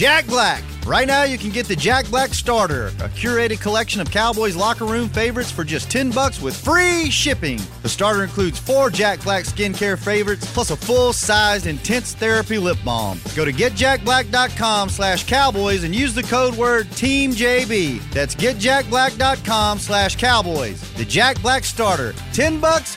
Jack 0.00 0.26
Black. 0.28 0.64
Right 0.86 1.06
now, 1.06 1.24
you 1.24 1.36
can 1.36 1.50
get 1.50 1.66
the 1.66 1.76
Jack 1.76 2.08
Black 2.08 2.32
Starter, 2.32 2.86
a 2.86 3.10
curated 3.10 3.60
collection 3.60 4.00
of 4.00 4.10
Cowboys 4.10 4.56
locker 4.56 4.86
room 4.86 5.10
favorites 5.10 5.50
for 5.50 5.62
just 5.62 5.90
10 5.90 6.10
bucks 6.10 6.40
with 6.40 6.56
free 6.56 7.10
shipping. 7.10 7.60
The 7.82 7.90
starter 7.90 8.24
includes 8.24 8.58
four 8.58 8.88
Jack 8.88 9.22
Black 9.22 9.44
skincare 9.44 9.98
favorites 9.98 10.50
plus 10.54 10.70
a 10.70 10.76
full-sized 10.76 11.66
intense 11.66 12.14
therapy 12.14 12.56
lip 12.56 12.78
balm. 12.82 13.20
Go 13.36 13.44
to 13.44 13.52
getjackblack.com 13.52 14.88
slash 14.88 15.26
cowboys 15.26 15.84
and 15.84 15.94
use 15.94 16.14
the 16.14 16.22
code 16.22 16.54
word 16.54 16.86
TEAMJB. 16.92 18.10
That's 18.10 18.34
getjackblack.com 18.34 19.78
slash 19.78 20.16
cowboys. 20.16 20.80
The 20.94 21.04
Jack 21.04 21.42
Black 21.42 21.62
Starter, 21.62 22.14
10 22.32 22.58
bucks, 22.58 22.96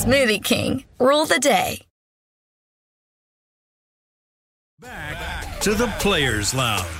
Smoothie 0.00 0.42
King, 0.42 0.84
rule 0.98 1.26
the 1.26 1.38
day. 1.38 1.82
Back 4.80 5.60
to 5.60 5.74
the 5.74 5.88
Players 5.98 6.54
Lounge. 6.54 6.99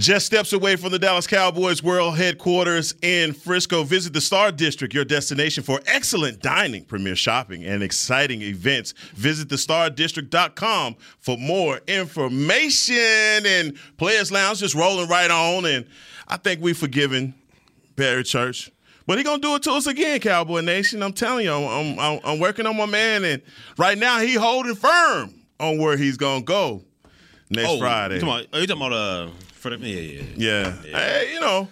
Just 0.00 0.24
steps 0.24 0.54
away 0.54 0.76
from 0.76 0.92
the 0.92 0.98
Dallas 0.98 1.26
Cowboys 1.26 1.82
World 1.82 2.16
Headquarters 2.16 2.94
in 3.02 3.34
Frisco. 3.34 3.82
Visit 3.82 4.14
the 4.14 4.20
Star 4.22 4.50
District, 4.50 4.94
your 4.94 5.04
destination 5.04 5.62
for 5.62 5.78
excellent 5.84 6.40
dining, 6.40 6.86
premier 6.86 7.14
shopping, 7.14 7.66
and 7.66 7.82
exciting 7.82 8.40
events. 8.40 8.94
Visit 9.12 9.48
thestardistrict.com 9.48 10.96
for 11.18 11.36
more 11.36 11.82
information. 11.86 12.96
And 13.44 13.76
Players 13.98 14.32
Lounge 14.32 14.60
just 14.60 14.74
rolling 14.74 15.06
right 15.06 15.30
on. 15.30 15.66
And 15.66 15.84
I 16.26 16.38
think 16.38 16.62
we've 16.62 16.78
forgiven 16.78 17.34
Barry 17.94 18.24
Church. 18.24 18.70
But 19.06 19.18
he 19.18 19.24
gonna 19.24 19.42
do 19.42 19.54
it 19.56 19.62
to 19.64 19.72
us 19.72 19.86
again, 19.86 20.18
Cowboy 20.20 20.62
Nation. 20.62 21.02
I'm 21.02 21.12
telling 21.12 21.44
you, 21.44 21.52
I'm, 21.52 21.98
I'm, 21.98 22.20
I'm 22.24 22.38
working 22.38 22.64
on 22.64 22.74
my 22.74 22.86
man, 22.86 23.22
and 23.24 23.42
right 23.76 23.98
now 23.98 24.20
he 24.20 24.32
holding 24.32 24.76
firm 24.76 25.34
on 25.58 25.76
where 25.76 25.98
he's 25.98 26.16
gonna 26.16 26.42
go 26.42 26.84
next 27.50 27.68
oh, 27.68 27.78
Friday. 27.78 28.14
You 28.14 28.20
talking 28.22 28.46
about, 28.46 28.56
are 28.56 28.60
you 28.62 28.66
talking 28.66 28.86
about 28.86 28.92
uh, 28.94 29.30
for 29.60 29.76
the, 29.76 29.76
yeah, 29.86 30.22
yeah, 30.36 30.74
Yeah. 30.84 30.98
Hey, 30.98 31.32
you 31.34 31.40
know, 31.40 31.68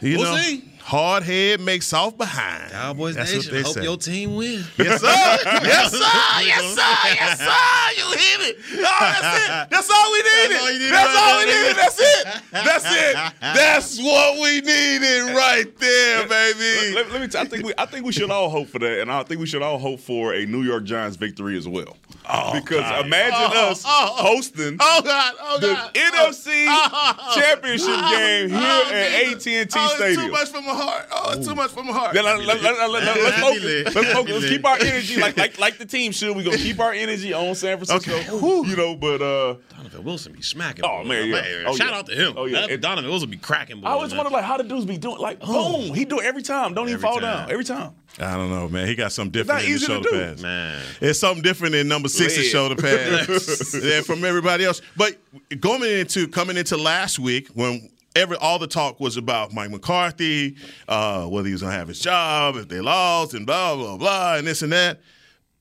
you 0.00 0.16
We'll 0.18 0.32
know, 0.32 0.38
see. 0.38 0.71
Hard 0.82 1.22
head 1.22 1.60
makes 1.60 1.86
soft 1.86 2.18
behind. 2.18 2.70
Cowboys 2.72 3.14
That's 3.14 3.32
Nation. 3.32 3.52
what 3.52 3.56
they 3.56 3.62
Hope 3.62 3.74
say. 3.74 3.82
your 3.82 3.96
team 3.96 4.34
win. 4.36 4.64
Yes, 4.78 5.00
sir. 5.00 5.06
yes, 5.62 5.92
sir. 5.92 6.42
Yes, 6.42 6.74
sir. 6.74 7.14
Yes, 7.14 7.38
sir. 7.38 7.96
You 7.96 8.10
hit 8.18 8.40
it. 8.50 8.56
Oh, 8.72 8.98
that's 9.00 9.36
it. 9.36 9.70
That's 9.70 9.90
all 9.90 10.12
we 10.12 10.18
needed. 10.22 10.56
all 10.60 10.70
you 10.72 10.78
needed 10.78 10.92
That's 10.92 11.16
all 11.16 11.38
we 11.38 11.44
needed. 11.46 11.76
That's 11.76 12.00
it. 12.00 12.42
That's 12.50 12.84
it. 12.86 13.32
That's 13.40 13.98
what 14.02 14.34
we 14.40 14.60
needed 14.60 15.34
right 15.36 15.66
there, 15.78 16.26
baby. 16.28 16.94
Let, 16.94 17.10
let 17.12 17.20
me. 17.20 17.28
T- 17.28 17.38
I 17.38 17.44
think 17.44 17.64
we. 17.64 17.72
I 17.78 17.86
think 17.86 18.04
we 18.04 18.12
should 18.12 18.30
all 18.30 18.48
hope 18.50 18.68
for 18.68 18.78
that, 18.80 19.00
and 19.00 19.10
I 19.10 19.22
think 19.22 19.40
we 19.40 19.46
should 19.46 19.62
all 19.62 19.78
hope 19.78 20.00
for 20.00 20.34
a 20.34 20.46
New 20.46 20.62
York 20.62 20.84
Giants 20.84 21.16
victory 21.16 21.56
as 21.56 21.68
well. 21.68 21.96
Oh, 22.28 22.52
because 22.54 22.80
God. 22.80 23.06
imagine 23.06 23.34
Oh, 23.56 23.70
us 23.70 23.82
oh, 23.86 24.14
oh. 24.18 24.22
hosting 24.22 24.76
Oh 24.80 25.02
God! 25.04 25.34
Oh 25.40 25.58
the 25.58 25.68
God! 25.74 25.94
NFC 25.94 26.66
Oh, 26.68 27.32
Championship 27.34 27.88
oh, 27.90 28.16
game 28.16 28.48
here 28.50 28.58
oh, 28.60 28.90
at 28.92 29.40
Jesus. 29.40 29.46
AT&T 29.46 29.68
oh, 29.76 29.94
Stadium. 29.96 30.26
too 30.26 30.30
much 30.30 30.48
for 30.48 30.60
my 30.62 30.71
heart. 30.74 31.06
Oh, 31.12 31.32
it's 31.36 31.46
too 31.46 31.54
much 31.54 31.70
for 31.70 31.82
my 31.82 31.92
heart. 31.92 32.14
Then 32.14 32.24
let, 32.24 32.38
let, 32.44 32.62
let, 32.62 32.90
let, 32.90 32.90
let, 32.90 33.16
us 33.16 33.40
focus. 33.40 33.94
Let's 33.94 34.12
focus. 34.12 34.32
Let's 34.34 34.48
keep 34.48 34.64
our 34.64 34.78
energy 34.78 35.20
like 35.20 35.36
like 35.36 35.58
like 35.58 35.78
the 35.78 35.86
team 35.86 36.12
should. 36.12 36.36
We 36.36 36.42
gonna 36.44 36.56
keep 36.56 36.80
our 36.80 36.92
energy 36.92 37.32
on 37.32 37.54
San 37.54 37.78
Francisco. 37.78 38.14
Okay. 38.14 38.68
You 38.70 38.76
know, 38.76 38.96
but 38.96 39.22
uh, 39.22 39.56
Donovan 39.76 40.04
Wilson 40.04 40.32
be 40.32 40.42
smacking. 40.42 40.84
Oh, 40.84 41.04
man, 41.04 41.28
yeah. 41.28 41.64
Oh, 41.66 41.74
Shout 41.76 41.90
yeah. 41.90 41.98
out 41.98 42.06
to 42.06 42.14
him. 42.14 42.34
Oh, 42.36 42.44
yeah. 42.46 42.62
That 42.62 42.70
And- 42.70 42.82
Donovan 42.82 43.10
Wilson 43.10 43.30
be 43.30 43.36
cracking. 43.36 43.76
Boys, 43.80 43.86
I 43.86 43.90
always 43.92 44.10
man. 44.10 44.18
wonder 44.18 44.32
like 44.32 44.44
how 44.44 44.56
the 44.56 44.64
dudes 44.64 44.84
be 44.84 44.98
doing. 44.98 45.18
Like 45.18 45.40
boom, 45.40 45.94
he 45.94 46.04
do 46.04 46.20
it 46.20 46.24
every 46.26 46.42
time. 46.42 46.74
Don't 46.74 46.88
even 46.88 47.00
fall 47.00 47.14
time. 47.14 47.22
down 47.46 47.50
every 47.50 47.64
time. 47.64 47.92
I 48.18 48.36
don't 48.36 48.50
know, 48.50 48.68
man. 48.68 48.86
He 48.86 48.94
got 48.94 49.10
something 49.12 49.46
not 49.46 49.60
different 49.60 49.64
in 49.64 49.70
the 49.70 49.74
easy 49.74 49.86
to 49.86 49.92
shoulder 49.92 50.08
do. 50.10 50.18
pads. 50.18 50.42
man. 50.42 50.82
It's 51.00 51.18
something 51.18 51.42
different 51.42 51.74
in 51.74 51.88
number 51.88 52.08
six's 52.08 52.38
Lead. 52.40 52.50
shoulder 52.50 52.76
pads 52.76 53.72
than 53.72 54.04
from 54.04 54.24
everybody 54.24 54.64
else. 54.64 54.82
But 54.96 55.16
going 55.60 55.82
into 55.82 56.28
coming 56.28 56.56
into 56.58 56.76
last 56.76 57.18
week 57.18 57.48
when 57.54 57.88
every 58.16 58.36
all 58.36 58.58
the 58.58 58.66
talk 58.66 59.00
was 59.00 59.16
about 59.16 59.52
Mike 59.52 59.70
McCarthy, 59.70 60.56
uh, 60.88 61.26
whether 61.26 61.46
he 61.46 61.52
was 61.52 61.62
gonna 61.62 61.74
have 61.74 61.88
his 61.88 62.00
job, 62.00 62.56
if 62.56 62.68
they 62.68 62.80
lost, 62.80 63.34
and 63.34 63.46
blah 63.46 63.74
blah 63.74 63.96
blah, 63.96 64.36
and 64.36 64.46
this 64.46 64.62
and 64.62 64.72
that. 64.72 65.00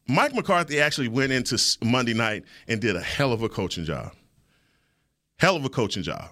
Mike 0.08 0.34
McCarthy 0.34 0.80
actually 0.82 1.08
went 1.08 1.32
into 1.32 1.58
Monday 1.84 2.14
night 2.14 2.44
and 2.68 2.82
did 2.82 2.96
a 2.96 3.02
hell 3.02 3.32
of 3.32 3.44
a 3.44 3.50
coaching 3.50 3.86
job. 3.86 4.12
Hell 5.38 5.56
of 5.56 5.64
a 5.64 5.70
coaching 5.70 6.04
job. 6.04 6.30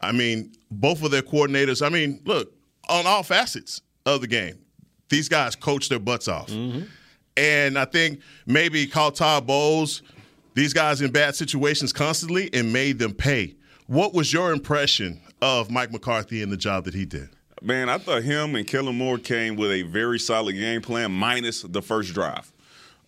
I 0.00 0.12
mean, 0.12 0.52
both 0.70 1.02
of 1.02 1.10
their 1.10 1.22
coordinators. 1.22 1.84
I 1.84 1.90
mean, 1.90 2.20
look 2.24 2.52
on 2.88 3.06
all 3.06 3.22
facets 3.22 3.82
of 4.06 4.20
the 4.20 4.26
game. 4.26 4.58
These 5.10 5.28
guys 5.28 5.54
coach 5.54 5.88
their 5.88 5.98
butts 5.98 6.28
off. 6.28 6.50
And 7.36 7.78
I 7.78 7.84
think 7.84 8.20
maybe 8.46 8.86
called 8.86 9.14
Todd 9.14 9.46
Bowles, 9.46 10.02
these 10.54 10.72
guys 10.72 11.00
in 11.00 11.10
bad 11.12 11.34
situations 11.34 11.92
constantly 11.92 12.50
and 12.52 12.72
made 12.72 12.98
them 12.98 13.14
pay. 13.14 13.54
What 13.86 14.14
was 14.14 14.32
your 14.32 14.52
impression 14.52 15.20
of 15.42 15.70
Mike 15.70 15.92
McCarthy 15.92 16.42
and 16.42 16.50
the 16.50 16.56
job 16.56 16.84
that 16.84 16.94
he 16.94 17.04
did? 17.04 17.30
Man, 17.62 17.88
I 17.88 17.98
thought 17.98 18.22
him 18.22 18.54
and 18.54 18.66
Kellen 18.66 18.96
Moore 18.96 19.18
came 19.18 19.56
with 19.56 19.70
a 19.70 19.82
very 19.82 20.18
solid 20.18 20.54
game 20.54 20.80
plan, 20.80 21.12
minus 21.12 21.62
the 21.62 21.82
first 21.82 22.14
drive. 22.14 22.50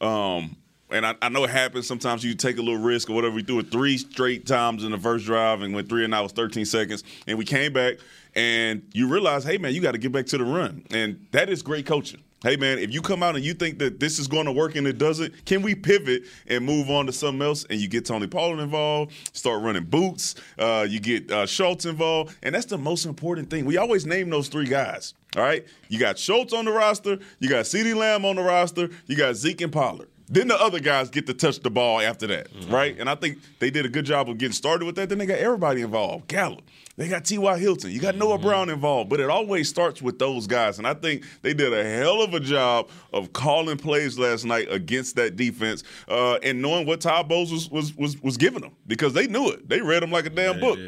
Um, 0.00 0.56
and 0.90 1.06
I, 1.06 1.14
I 1.22 1.28
know 1.30 1.44
it 1.44 1.50
happens. 1.50 1.86
Sometimes 1.86 2.22
you 2.22 2.34
take 2.34 2.58
a 2.58 2.62
little 2.62 2.80
risk 2.80 3.08
or 3.08 3.14
whatever. 3.14 3.34
We 3.34 3.42
threw 3.42 3.60
it 3.60 3.70
three 3.70 3.96
straight 3.96 4.46
times 4.46 4.84
in 4.84 4.90
the 4.90 4.98
first 4.98 5.24
drive 5.24 5.62
and 5.62 5.74
went 5.74 5.88
three 5.88 6.04
and 6.04 6.14
out 6.14 6.24
was 6.24 6.32
13 6.32 6.64
seconds. 6.66 7.02
And 7.26 7.38
we 7.38 7.44
came 7.44 7.72
back 7.72 7.94
and 8.34 8.82
you 8.92 9.08
realize, 9.08 9.44
hey, 9.44 9.58
man, 9.58 9.72
you 9.72 9.80
got 9.80 9.92
to 9.92 9.98
get 9.98 10.12
back 10.12 10.26
to 10.26 10.38
the 10.38 10.44
run. 10.44 10.84
And 10.90 11.26
that 11.32 11.48
is 11.48 11.62
great 11.62 11.86
coaching. 11.86 12.22
Hey, 12.42 12.56
man, 12.56 12.80
if 12.80 12.92
you 12.92 13.02
come 13.02 13.22
out 13.22 13.36
and 13.36 13.44
you 13.44 13.54
think 13.54 13.78
that 13.78 14.00
this 14.00 14.18
is 14.18 14.26
going 14.26 14.46
to 14.46 14.52
work 14.52 14.74
and 14.74 14.84
it 14.84 14.98
doesn't, 14.98 15.44
can 15.44 15.62
we 15.62 15.76
pivot 15.76 16.24
and 16.48 16.64
move 16.66 16.90
on 16.90 17.06
to 17.06 17.12
something 17.12 17.40
else? 17.40 17.64
And 17.70 17.80
you 17.80 17.86
get 17.86 18.04
Tony 18.04 18.26
Pollard 18.26 18.58
involved, 18.58 19.12
start 19.32 19.62
running 19.62 19.84
boots, 19.84 20.34
uh, 20.58 20.84
you 20.88 20.98
get 20.98 21.30
uh, 21.30 21.46
Schultz 21.46 21.84
involved. 21.84 22.36
And 22.42 22.52
that's 22.52 22.66
the 22.66 22.78
most 22.78 23.06
important 23.06 23.48
thing. 23.48 23.64
We 23.64 23.76
always 23.76 24.06
name 24.06 24.28
those 24.28 24.48
three 24.48 24.66
guys. 24.66 25.14
All 25.36 25.42
right? 25.42 25.64
You 25.88 26.00
got 26.00 26.18
Schultz 26.18 26.52
on 26.52 26.64
the 26.64 26.72
roster, 26.72 27.20
you 27.38 27.48
got 27.48 27.64
CeeDee 27.64 27.94
Lamb 27.94 28.24
on 28.24 28.34
the 28.34 28.42
roster, 28.42 28.90
you 29.06 29.16
got 29.16 29.36
Zeke 29.36 29.60
and 29.60 29.72
Pollard. 29.72 30.08
Then 30.28 30.48
the 30.48 30.60
other 30.60 30.80
guys 30.80 31.10
get 31.10 31.26
to 31.26 31.34
touch 31.34 31.60
the 31.60 31.70
ball 31.70 32.00
after 32.00 32.26
that, 32.28 32.48
right? 32.68 32.98
And 32.98 33.10
I 33.10 33.14
think 33.14 33.38
they 33.58 33.70
did 33.70 33.84
a 33.84 33.88
good 33.88 34.06
job 34.06 34.28
of 34.30 34.38
getting 34.38 34.52
started 34.54 34.84
with 34.86 34.94
that. 34.96 35.08
Then 35.08 35.18
they 35.18 35.26
got 35.26 35.38
everybody 35.38 35.82
involved. 35.82 36.28
Gallup. 36.28 36.62
They 36.96 37.08
got 37.08 37.24
T.Y. 37.24 37.58
Hilton. 37.58 37.90
You 37.90 38.00
got 38.00 38.16
Noah 38.16 38.36
Brown 38.38 38.68
involved. 38.68 39.08
But 39.08 39.18
it 39.20 39.30
always 39.30 39.68
starts 39.68 40.02
with 40.02 40.18
those 40.18 40.46
guys. 40.46 40.78
And 40.78 40.86
I 40.86 40.92
think 40.94 41.24
they 41.40 41.54
did 41.54 41.72
a 41.72 41.82
hell 41.82 42.20
of 42.22 42.34
a 42.34 42.40
job 42.40 42.90
of 43.12 43.32
calling 43.32 43.78
plays 43.78 44.18
last 44.18 44.44
night 44.44 44.68
against 44.70 45.16
that 45.16 45.36
defense 45.36 45.84
uh, 46.08 46.34
and 46.42 46.60
knowing 46.60 46.86
what 46.86 47.00
Todd 47.00 47.28
Bowles 47.28 47.50
was, 47.50 47.70
was, 47.70 47.96
was, 47.96 48.20
was 48.22 48.36
giving 48.36 48.60
them 48.60 48.72
because 48.86 49.14
they 49.14 49.26
knew 49.26 49.48
it. 49.48 49.68
They 49.68 49.80
read 49.80 50.02
them 50.02 50.10
like 50.12 50.26
a 50.26 50.30
damn 50.30 50.60
book. 50.60 50.78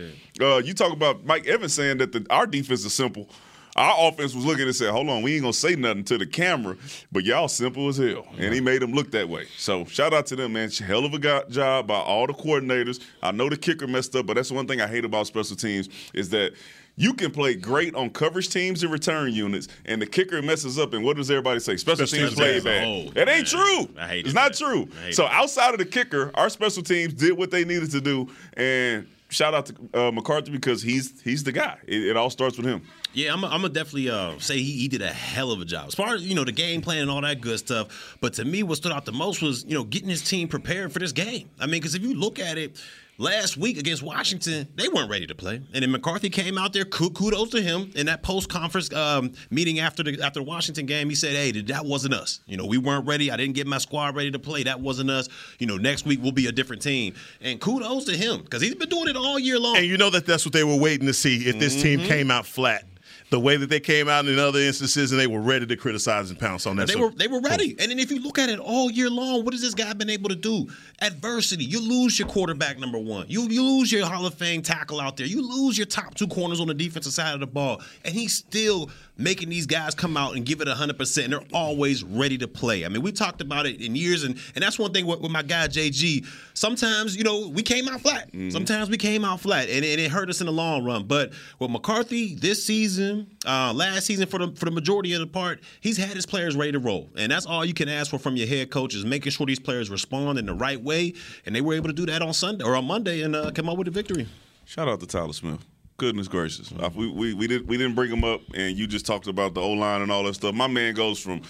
Uh, 0.41 0.59
you 0.59 0.74
talk 0.74 0.93
about 0.93 1.24
Mike 1.24 1.47
Evans 1.47 1.72
saying 1.72 1.99
that 1.99 2.12
the, 2.12 2.26
our 2.28 2.47
defense 2.47 2.85
is 2.85 2.93
simple. 2.93 3.28
Our 3.76 4.08
offense 4.08 4.34
was 4.34 4.44
looking 4.44 4.66
and 4.66 4.76
said, 4.76 4.90
"Hold 4.90 5.08
on, 5.08 5.22
we 5.22 5.34
ain't 5.34 5.42
gonna 5.42 5.52
say 5.52 5.74
nothing 5.74 6.04
to 6.04 6.18
the 6.18 6.26
camera, 6.26 6.76
but 7.10 7.24
y'all 7.24 7.48
simple 7.48 7.88
as 7.88 7.96
hell." 7.96 8.26
And 8.38 8.54
he 8.54 8.60
made 8.60 8.82
them 8.82 8.92
look 8.92 9.10
that 9.12 9.28
way. 9.28 9.46
So 9.56 9.84
shout 9.86 10.14
out 10.14 10.26
to 10.26 10.36
them, 10.36 10.52
man. 10.52 10.70
Hell 10.70 11.04
of 11.04 11.12
a 11.14 11.44
job 11.50 11.86
by 11.86 11.96
all 11.96 12.26
the 12.26 12.32
coordinators. 12.32 13.00
I 13.22 13.32
know 13.32 13.48
the 13.48 13.56
kicker 13.56 13.86
messed 13.86 14.14
up, 14.14 14.26
but 14.26 14.34
that's 14.34 14.50
one 14.50 14.66
thing 14.66 14.80
I 14.80 14.86
hate 14.86 15.04
about 15.04 15.26
special 15.26 15.56
teams 15.56 15.88
is 16.12 16.30
that 16.30 16.52
you 16.96 17.12
can 17.12 17.30
play 17.30 17.54
great 17.54 17.94
on 17.94 18.10
coverage 18.10 18.48
teams 18.50 18.82
and 18.82 18.92
return 18.92 19.32
units, 19.32 19.68
and 19.84 20.00
the 20.00 20.06
kicker 20.06 20.40
messes 20.42 20.78
up. 20.78 20.94
And 20.94 21.04
what 21.04 21.16
does 21.16 21.30
everybody 21.30 21.58
say? 21.60 21.76
Special, 21.76 22.06
Special 22.06 22.28
teams 22.28 22.34
play 22.36 22.60
bad. 22.60 23.16
It 23.16 23.28
ain't 23.28 23.46
true. 23.46 23.88
I 23.98 24.06
hated 24.06 24.26
it's 24.26 24.34
not 24.34 24.52
that. 24.52 24.58
true. 24.58 24.88
So 25.10 25.24
that. 25.24 25.32
outside 25.32 25.72
of 25.72 25.78
the 25.78 25.84
kicker, 25.84 26.30
our 26.34 26.48
special 26.48 26.82
teams 26.82 27.12
did 27.12 27.32
what 27.36 27.50
they 27.50 27.64
needed 27.64 27.90
to 27.90 28.00
do, 28.00 28.28
and 28.56 29.06
shout 29.35 29.53
out 29.55 29.66
to 29.66 29.74
uh, 29.95 30.11
McCarthy 30.11 30.51
because 30.51 30.82
he's 30.82 31.20
he's 31.22 31.45
the 31.45 31.53
guy. 31.53 31.78
It, 31.87 32.05
it 32.05 32.16
all 32.16 32.30
starts 32.30 32.57
with 32.57 32.66
him. 32.66 32.82
Yeah, 33.12 33.32
I'm 33.32 33.43
gonna 33.43 33.68
definitely 33.68 34.11
uh, 34.11 34.39
say 34.39 34.57
he, 34.59 34.72
he 34.72 34.89
did 34.89 35.03
a 35.03 35.12
hell 35.12 35.53
of 35.53 35.61
a 35.61 35.64
job. 35.64 35.89
As 35.89 35.95
far 35.95 36.14
as 36.14 36.22
you 36.22 36.35
know, 36.35 36.45
the 36.45 36.53
game 36.53 36.80
plan 36.80 37.03
and 37.03 37.11
all 37.11 37.20
that 37.20 37.41
good 37.41 37.59
stuff. 37.59 38.16
But 38.20 38.35
to 38.35 38.45
me, 38.45 38.62
what 38.62 38.76
stood 38.76 38.93
out 38.93 39.05
the 39.05 39.12
most 39.12 39.43
was 39.43 39.64
you 39.64 39.74
know 39.74 39.85
getting 39.85 40.09
his 40.09 40.22
team 40.22 40.49
prepared 40.49 40.93
for 40.93 40.99
this 40.99 41.12
game. 41.12 41.51
I 41.61 41.66
mean, 41.66 41.80
because 41.80 41.95
if 41.95 42.03
you 42.03 42.14
look 42.14 42.39
at 42.39 42.59
it, 42.59 42.80
last 43.18 43.56
week 43.56 43.78
against 43.78 44.02
Washington, 44.02 44.68
they 44.74 44.88
weren't 44.88 45.10
ready 45.10 45.26
to 45.26 45.34
play, 45.34 45.56
and 45.72 45.82
then 45.82 45.90
McCarthy 45.90 46.30
came 46.30 46.58
out 46.58 46.72
there. 46.72 46.84
Kudos 46.84 47.50
to 47.50 47.62
him 47.62 47.90
in 47.94 48.06
that 48.06 48.22
post 48.22 48.48
conference 48.48 48.92
um, 48.92 49.32
meeting 49.50 49.78
after 49.80 50.02
the 50.02 50.20
after 50.22 50.40
the 50.40 50.44
Washington 50.44 50.86
game. 50.86 51.08
He 51.08 51.14
said, 51.14 51.32
"Hey, 51.32 51.52
that 51.62 51.84
wasn't 51.84 52.14
us. 52.14 52.40
You 52.46 52.56
know, 52.56 52.66
we 52.66 52.78
weren't 52.78 53.06
ready. 53.06 53.30
I 53.30 53.36
didn't 53.36 53.54
get 53.54 53.66
my 53.66 53.78
squad 53.78 54.16
ready 54.16 54.30
to 54.30 54.38
play. 54.38 54.64
That 54.64 54.80
wasn't 54.80 55.10
us. 55.10 55.28
You 55.58 55.66
know, 55.66 55.76
next 55.76 56.06
week 56.06 56.20
we'll 56.22 56.32
be 56.32 56.46
a 56.46 56.52
different 56.52 56.82
team." 56.82 57.14
And 57.40 57.60
kudos 57.60 58.04
to 58.06 58.16
him 58.16 58.42
because 58.42 58.62
he's 58.62 58.74
been 58.74 58.88
doing 58.88 59.08
it 59.08 59.16
all 59.16 59.38
year 59.38 59.58
long. 59.58 59.76
And 59.76 59.86
you 59.86 59.96
know 59.96 60.10
that 60.10 60.26
that's 60.26 60.44
what 60.44 60.52
they 60.52 60.64
were 60.64 60.76
waiting 60.78 61.06
to 61.06 61.14
see 61.14 61.46
if 61.48 61.58
this 61.58 61.74
Mm-hmm. 61.74 61.82
team 61.82 62.00
came 62.00 62.30
out 62.30 62.46
flat. 62.46 62.84
The 63.30 63.40
way 63.40 63.56
that 63.56 63.68
they 63.68 63.80
came 63.80 64.08
out 64.08 64.26
in 64.26 64.38
other 64.38 64.60
instances, 64.60 65.10
and 65.10 65.20
they 65.20 65.26
were 65.26 65.40
ready 65.40 65.66
to 65.66 65.76
criticize 65.76 66.30
and 66.30 66.38
pounce 66.38 66.66
on 66.66 66.76
that. 66.76 66.86
They 66.86 66.92
So- 66.92 67.00
were 67.00 67.10
they 67.10 67.26
were 67.26 67.40
ready. 67.40 67.74
And 67.78 67.90
then 67.90 67.98
if 67.98 68.10
you 68.10 68.20
look 68.20 68.38
at 68.38 68.48
it 68.48 68.58
all 68.58 68.90
year 68.90 69.10
long, 69.10 69.44
what 69.44 69.54
has 69.54 69.60
this 69.62 69.74
guy 69.74 69.92
been 69.94 70.10
able 70.10 70.28
to 70.28 70.36
do? 70.36 70.68
Adversity. 71.00 71.64
You 71.64 71.80
lose 71.80 72.18
your 72.18 72.28
quarterback 72.28 72.78
number 72.78 72.98
one. 72.98 73.26
You 73.28 73.48
you 73.48 73.62
lose 73.64 73.90
your 73.90 74.06
Hall 74.06 74.26
of 74.26 74.34
Fame 74.34 74.62
tackle 74.62 75.00
out 75.00 75.16
there. 75.16 75.26
You 75.26 75.42
lose 75.42 75.76
your 75.76 75.86
top 75.86 76.14
two 76.14 76.26
corners 76.28 76.60
on 76.60 76.66
the 76.68 76.74
defensive 76.74 77.12
side 77.12 77.34
of 77.34 77.40
the 77.40 77.46
ball. 77.46 77.80
And 78.04 78.14
he's 78.14 78.34
still 78.34 78.90
making 79.16 79.48
these 79.48 79.66
guys 79.66 79.94
come 79.94 80.16
out 80.16 80.34
and 80.34 80.44
give 80.44 80.60
it 80.60 80.66
100%. 80.68 81.24
And 81.24 81.32
they're 81.32 81.40
always 81.52 82.02
ready 82.02 82.36
to 82.38 82.48
play. 82.48 82.84
I 82.84 82.88
mean, 82.88 83.02
we 83.02 83.12
talked 83.12 83.40
about 83.40 83.64
it 83.64 83.80
in 83.80 83.94
years. 83.94 84.24
And, 84.24 84.36
and 84.54 84.62
that's 84.62 84.78
one 84.78 84.92
thing 84.92 85.06
with, 85.06 85.20
with 85.20 85.30
my 85.30 85.42
guy, 85.42 85.68
JG. 85.68 86.26
Sometimes, 86.54 87.16
you 87.16 87.22
know, 87.22 87.48
we 87.48 87.62
came 87.62 87.88
out 87.88 88.00
flat. 88.00 88.28
Mm-hmm. 88.32 88.50
Sometimes 88.50 88.90
we 88.90 88.96
came 88.96 89.24
out 89.24 89.40
flat. 89.40 89.68
And, 89.68 89.84
and 89.84 90.00
it 90.00 90.10
hurt 90.10 90.30
us 90.30 90.40
in 90.40 90.46
the 90.46 90.52
long 90.52 90.84
run. 90.84 91.04
But 91.04 91.32
with 91.58 91.70
McCarthy 91.70 92.34
this 92.34 92.64
season, 92.64 93.23
uh, 93.46 93.72
last 93.74 94.06
season 94.06 94.26
for 94.26 94.38
the, 94.38 94.52
for 94.56 94.64
the 94.64 94.70
majority 94.70 95.12
of 95.12 95.20
the 95.20 95.26
part, 95.26 95.60
he's 95.80 95.96
had 95.96 96.10
his 96.10 96.26
players 96.26 96.56
ready 96.56 96.72
to 96.72 96.78
roll. 96.78 97.10
And 97.16 97.30
that's 97.30 97.46
all 97.46 97.64
you 97.64 97.74
can 97.74 97.88
ask 97.88 98.10
for 98.10 98.18
from 98.18 98.36
your 98.36 98.46
head 98.46 98.70
coach 98.70 98.94
is 98.94 99.04
making 99.04 99.32
sure 99.32 99.46
these 99.46 99.60
players 99.60 99.90
respond 99.90 100.38
in 100.38 100.46
the 100.46 100.54
right 100.54 100.80
way. 100.80 101.14
And 101.46 101.54
they 101.54 101.60
were 101.60 101.74
able 101.74 101.88
to 101.88 101.94
do 101.94 102.06
that 102.06 102.22
on 102.22 102.32
Sunday 102.32 102.64
or 102.64 102.76
on 102.76 102.84
Monday 102.86 103.22
and 103.22 103.34
uh, 103.36 103.50
come 103.50 103.68
up 103.68 103.76
with 103.76 103.88
a 103.88 103.90
victory. 103.90 104.26
Shout 104.64 104.88
out 104.88 105.00
to 105.00 105.06
Tyler 105.06 105.32
Smith. 105.32 105.64
Goodness 105.96 106.26
gracious, 106.26 106.72
we, 106.96 107.08
we 107.08 107.34
we 107.34 107.46
didn't 107.46 107.68
we 107.68 107.76
didn't 107.76 107.94
bring 107.94 108.10
him 108.10 108.24
up, 108.24 108.40
and 108.52 108.76
you 108.76 108.88
just 108.88 109.06
talked 109.06 109.28
about 109.28 109.54
the 109.54 109.60
O 109.60 109.70
line 109.70 110.02
and 110.02 110.10
all 110.10 110.24
that 110.24 110.34
stuff. 110.34 110.52
My 110.52 110.66
man 110.66 110.92
goes 110.92 111.20
from 111.20 111.42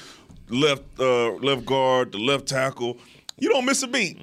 left 0.50 0.82
uh, 1.00 1.32
left 1.36 1.64
guard 1.64 2.12
to 2.12 2.18
left 2.18 2.46
tackle. 2.46 2.98
You 3.38 3.48
don't 3.48 3.64
miss 3.64 3.82
a 3.82 3.86
beat. 3.86 4.18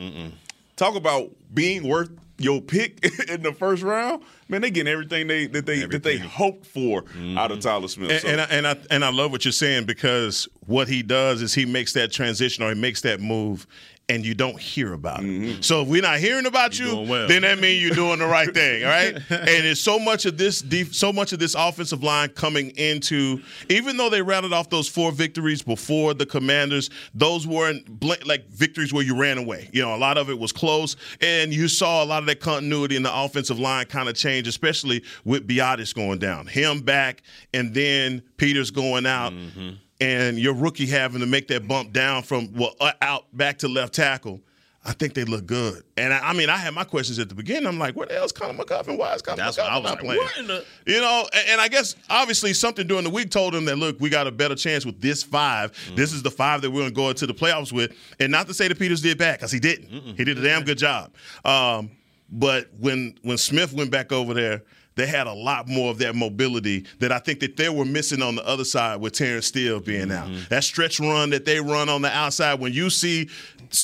Talk 0.75 0.95
about 0.95 1.31
being 1.51 1.87
worth 1.87 2.11
your 2.43 2.61
pick 2.61 3.03
in 3.29 3.43
the 3.43 3.53
first 3.53 3.83
round. 3.83 4.23
Man, 4.47 4.61
they 4.61 4.71
getting 4.71 4.91
everything 4.91 5.27
they 5.27 5.47
that 5.47 5.65
they 5.65 5.85
that 5.85 6.03
they 6.03 6.17
hoped 6.17 6.65
for 6.65 6.99
out 7.37 7.51
of 7.51 7.59
mm-hmm. 7.59 7.59
Tyler 7.59 7.87
Smith. 7.87 8.11
And, 8.11 8.21
So- 8.21 8.27
and, 8.27 8.41
I, 8.41 8.43
and 8.45 8.67
I 8.67 8.77
and 8.89 9.05
I 9.05 9.11
love 9.11 9.31
what 9.31 9.45
you're 9.45 9.51
saying 9.51 9.85
because 9.85 10.47
what 10.65 10.87
he 10.87 11.03
does 11.03 11.41
is 11.41 11.53
he 11.53 11.65
makes 11.65 11.93
that 11.93 12.11
transition 12.11 12.63
or 12.63 12.73
he 12.73 12.79
makes 12.79 13.01
that 13.01 13.19
move, 13.19 13.67
and 14.09 14.25
you 14.25 14.33
don't 14.33 14.59
hear 14.59 14.93
about 14.93 15.21
it. 15.21 15.25
Mm-hmm. 15.25 15.61
So 15.61 15.83
if 15.83 15.87
we're 15.87 16.01
not 16.01 16.19
hearing 16.19 16.45
about 16.45 16.77
you, 16.77 16.87
doing 16.87 17.09
well. 17.09 17.27
then 17.27 17.43
that 17.43 17.59
means 17.59 17.81
you're 17.81 17.95
doing 17.95 18.19
the 18.19 18.25
right 18.25 18.53
thing, 18.53 18.83
all 18.83 18.89
right? 18.89 19.15
and 19.29 19.65
it's 19.65 19.79
so 19.79 19.97
much 19.97 20.25
of 20.25 20.37
this 20.37 20.61
def- 20.61 20.93
so 20.93 21.13
much 21.13 21.31
of 21.31 21.39
this 21.39 21.55
offensive 21.55 22.03
line 22.03 22.29
coming 22.29 22.71
into, 22.71 23.41
even 23.69 23.95
though 23.95 24.09
they 24.09 24.21
rounded 24.21 24.51
off 24.51 24.69
those 24.69 24.87
four 24.87 25.11
victories 25.11 25.61
before 25.61 26.13
the 26.13 26.25
Commanders, 26.25 26.89
those 27.13 27.47
weren't 27.47 27.85
bl- 27.99 28.13
like 28.25 28.47
victories 28.49 28.91
where 28.91 29.03
you 29.03 29.15
ran 29.15 29.37
away. 29.37 29.69
You 29.71 29.81
know, 29.81 29.95
a 29.95 29.97
lot 29.97 30.17
of 30.17 30.29
it 30.29 30.37
was 30.37 30.51
close, 30.51 30.97
and 31.21 31.53
you 31.53 31.67
saw 31.67 32.03
a 32.03 32.05
lot 32.05 32.21
of 32.21 32.25
that 32.27 32.41
continuity 32.41 32.97
in 32.97 33.03
the 33.03 33.15
offensive 33.15 33.59
line 33.59 33.85
kind 33.85 34.09
of 34.09 34.15
change, 34.15 34.47
especially 34.47 35.03
with 35.23 35.47
Biadasz 35.47 35.95
going 35.95 36.19
down, 36.19 36.47
him 36.47 36.81
back, 36.81 37.21
and 37.53 37.73
then 37.73 38.21
Peters 38.37 38.71
going 38.71 39.05
out 39.05 39.31
mm-hmm. 39.31 39.75
And 40.01 40.37
your 40.39 40.53
rookie 40.55 40.87
having 40.87 41.21
to 41.21 41.27
make 41.27 41.47
that 41.49 41.67
bump 41.67 41.93
down 41.93 42.23
from 42.23 42.51
well 42.53 42.75
uh, 42.81 42.91
out 43.01 43.25
back 43.37 43.59
to 43.59 43.67
left 43.67 43.93
tackle, 43.93 44.41
I 44.83 44.93
think 44.93 45.13
they 45.13 45.25
look 45.25 45.45
good. 45.45 45.83
And 45.95 46.11
I, 46.11 46.29
I 46.31 46.33
mean, 46.33 46.49
I 46.49 46.57
had 46.57 46.73
my 46.73 46.83
questions 46.83 47.19
at 47.19 47.29
the 47.29 47.35
beginning. 47.35 47.67
I'm 47.67 47.77
like, 47.77 47.95
where 47.95 48.07
the 48.07 48.15
hell's 48.15 48.31
Connor 48.31 48.57
McGovern? 48.57 48.97
Why 48.97 49.13
is 49.13 49.21
Connor 49.21 49.37
That's 49.37 49.59
what 49.59 49.67
I 49.69 49.77
was 49.77 49.91
not 49.91 49.99
playing? 49.99 50.19
the- 50.47 50.65
You 50.87 50.99
know, 51.01 51.27
and, 51.31 51.49
and 51.49 51.61
I 51.61 51.67
guess 51.67 51.95
obviously 52.09 52.53
something 52.55 52.87
during 52.87 53.03
the 53.03 53.11
week 53.11 53.29
told 53.29 53.53
him 53.53 53.65
that 53.65 53.75
look, 53.77 53.99
we 53.99 54.09
got 54.09 54.25
a 54.25 54.31
better 54.31 54.55
chance 54.55 54.83
with 54.85 54.99
this 54.99 55.21
5 55.21 55.71
Mm-hmm. 55.71 55.95
This 55.95 56.13
is 56.13 56.23
the 56.23 56.31
five 56.31 56.61
that 56.63 56.71
we're 56.71 56.79
going 56.81 56.89
to 56.89 56.95
go 56.95 57.09
into 57.09 57.27
the 57.27 57.33
playoffs 57.35 57.71
with. 57.71 57.95
And 58.19 58.31
not 58.31 58.47
to 58.47 58.55
say 58.55 58.67
that 58.67 58.79
Peters 58.79 59.01
did 59.03 59.19
bad 59.19 59.37
because 59.37 59.51
he 59.51 59.59
didn't. 59.59 59.87
He 60.17 60.23
did 60.23 60.39
a 60.39 60.41
damn 60.41 60.63
good 60.63 60.79
job. 60.79 61.13
Um, 61.45 61.91
but 62.31 62.69
when 62.79 63.19
when 63.21 63.37
Smith 63.37 63.73
went 63.73 63.91
back 63.91 64.11
over 64.11 64.33
there, 64.33 64.63
they 64.95 65.07
had 65.07 65.27
a 65.27 65.33
lot 65.33 65.67
more 65.67 65.89
of 65.91 65.97
that 65.99 66.15
mobility 66.15 66.85
that 66.99 67.11
I 67.11 67.19
think 67.19 67.39
that 67.39 67.57
they 67.57 67.69
were 67.69 67.85
missing 67.85 68.21
on 68.21 68.35
the 68.35 68.45
other 68.45 68.65
side 68.65 69.01
with 69.01 69.13
Terence 69.13 69.47
Steele 69.47 69.79
being 69.79 70.11
out. 70.11 70.27
Mm-hmm. 70.27 70.43
That 70.49 70.63
stretch 70.63 70.99
run 70.99 71.29
that 71.31 71.45
they 71.45 71.59
run 71.59 71.89
on 71.89 72.01
the 72.01 72.15
outside, 72.15 72.59
when 72.59 72.73
you 72.73 72.89
see 72.89 73.29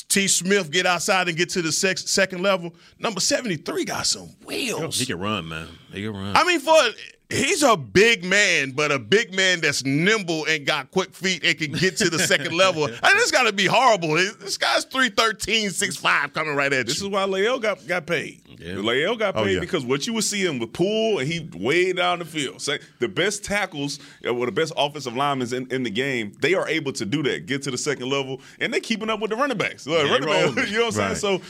T. 0.08 0.28
Smith 0.28 0.70
get 0.70 0.86
outside 0.86 1.28
and 1.28 1.36
get 1.36 1.48
to 1.50 1.62
the 1.62 1.72
sex, 1.72 2.08
second 2.10 2.42
level, 2.42 2.74
number 2.98 3.20
73 3.20 3.84
got 3.84 4.06
some 4.06 4.28
wheels. 4.44 4.98
He 4.98 5.06
can 5.06 5.18
run, 5.18 5.48
man. 5.48 5.68
He 5.92 6.02
can 6.02 6.12
run. 6.14 6.36
I 6.36 6.44
mean, 6.44 6.60
for 6.60 6.76
he's 7.30 7.62
a 7.62 7.76
big 7.76 8.24
man, 8.24 8.70
but 8.70 8.90
a 8.90 8.98
big 8.98 9.34
man 9.34 9.60
that's 9.60 9.84
nimble 9.84 10.46
and 10.46 10.64
got 10.66 10.90
quick 10.90 11.12
feet 11.14 11.44
and 11.44 11.58
can 11.58 11.72
get 11.72 11.96
to 11.98 12.08
the 12.08 12.18
second 12.18 12.52
level. 12.56 12.84
And 13.08 13.18
this 13.18 13.30
got 13.30 13.44
to 13.44 13.52
be 13.52 13.66
horrible. 13.66 14.14
This 14.14 14.56
guy's 14.58 14.84
313, 14.84 15.68
6'5 15.70 16.32
coming 16.34 16.54
right 16.54 16.72
at 16.72 16.86
This 16.86 17.00
you. 17.00 17.00
This 17.00 17.02
is 17.02 17.08
why 17.08 17.22
La'el 17.24 17.60
got 17.60 17.86
got 17.86 18.06
paid. 18.06 18.40
Yeah. 18.58 18.74
La'el 18.74 19.18
got 19.18 19.36
Oh, 19.36 19.44
paid 19.44 19.54
yeah. 19.54 19.60
because 19.60 19.84
what 19.84 20.06
you 20.06 20.12
would 20.14 20.24
see 20.24 20.44
him 20.44 20.58
with 20.58 20.72
Poole 20.72 21.18
and 21.18 21.28
he 21.28 21.48
way 21.54 21.92
down 21.92 22.18
the 22.18 22.24
field. 22.24 22.60
Say 22.62 22.78
the 22.98 23.08
best 23.08 23.44
tackles 23.44 23.98
uh, 24.24 24.30
or 24.30 24.46
the 24.46 24.52
best 24.52 24.72
offensive 24.76 25.14
linemen 25.16 25.52
in, 25.54 25.66
in 25.72 25.82
the 25.82 25.90
game, 25.90 26.32
they 26.40 26.54
are 26.54 26.68
able 26.68 26.92
to 26.92 27.04
do 27.04 27.22
that, 27.24 27.46
get 27.46 27.62
to 27.62 27.70
the 27.70 27.78
second 27.78 28.08
level, 28.08 28.40
and 28.58 28.72
they're 28.72 28.80
keeping 28.80 29.10
up 29.10 29.20
with 29.20 29.30
the 29.30 29.36
running 29.36 29.58
backs. 29.58 29.86
Look, 29.86 30.04
Yeah, 30.06 30.12
running 30.12 30.28
rolling. 30.28 30.54
backs, 30.54 30.70
you 30.70 30.78
know 30.78 30.86
what 30.86 30.94
I'm 30.94 31.00
Right. 31.00 31.16
saying? 31.16 31.40
So. 31.40 31.44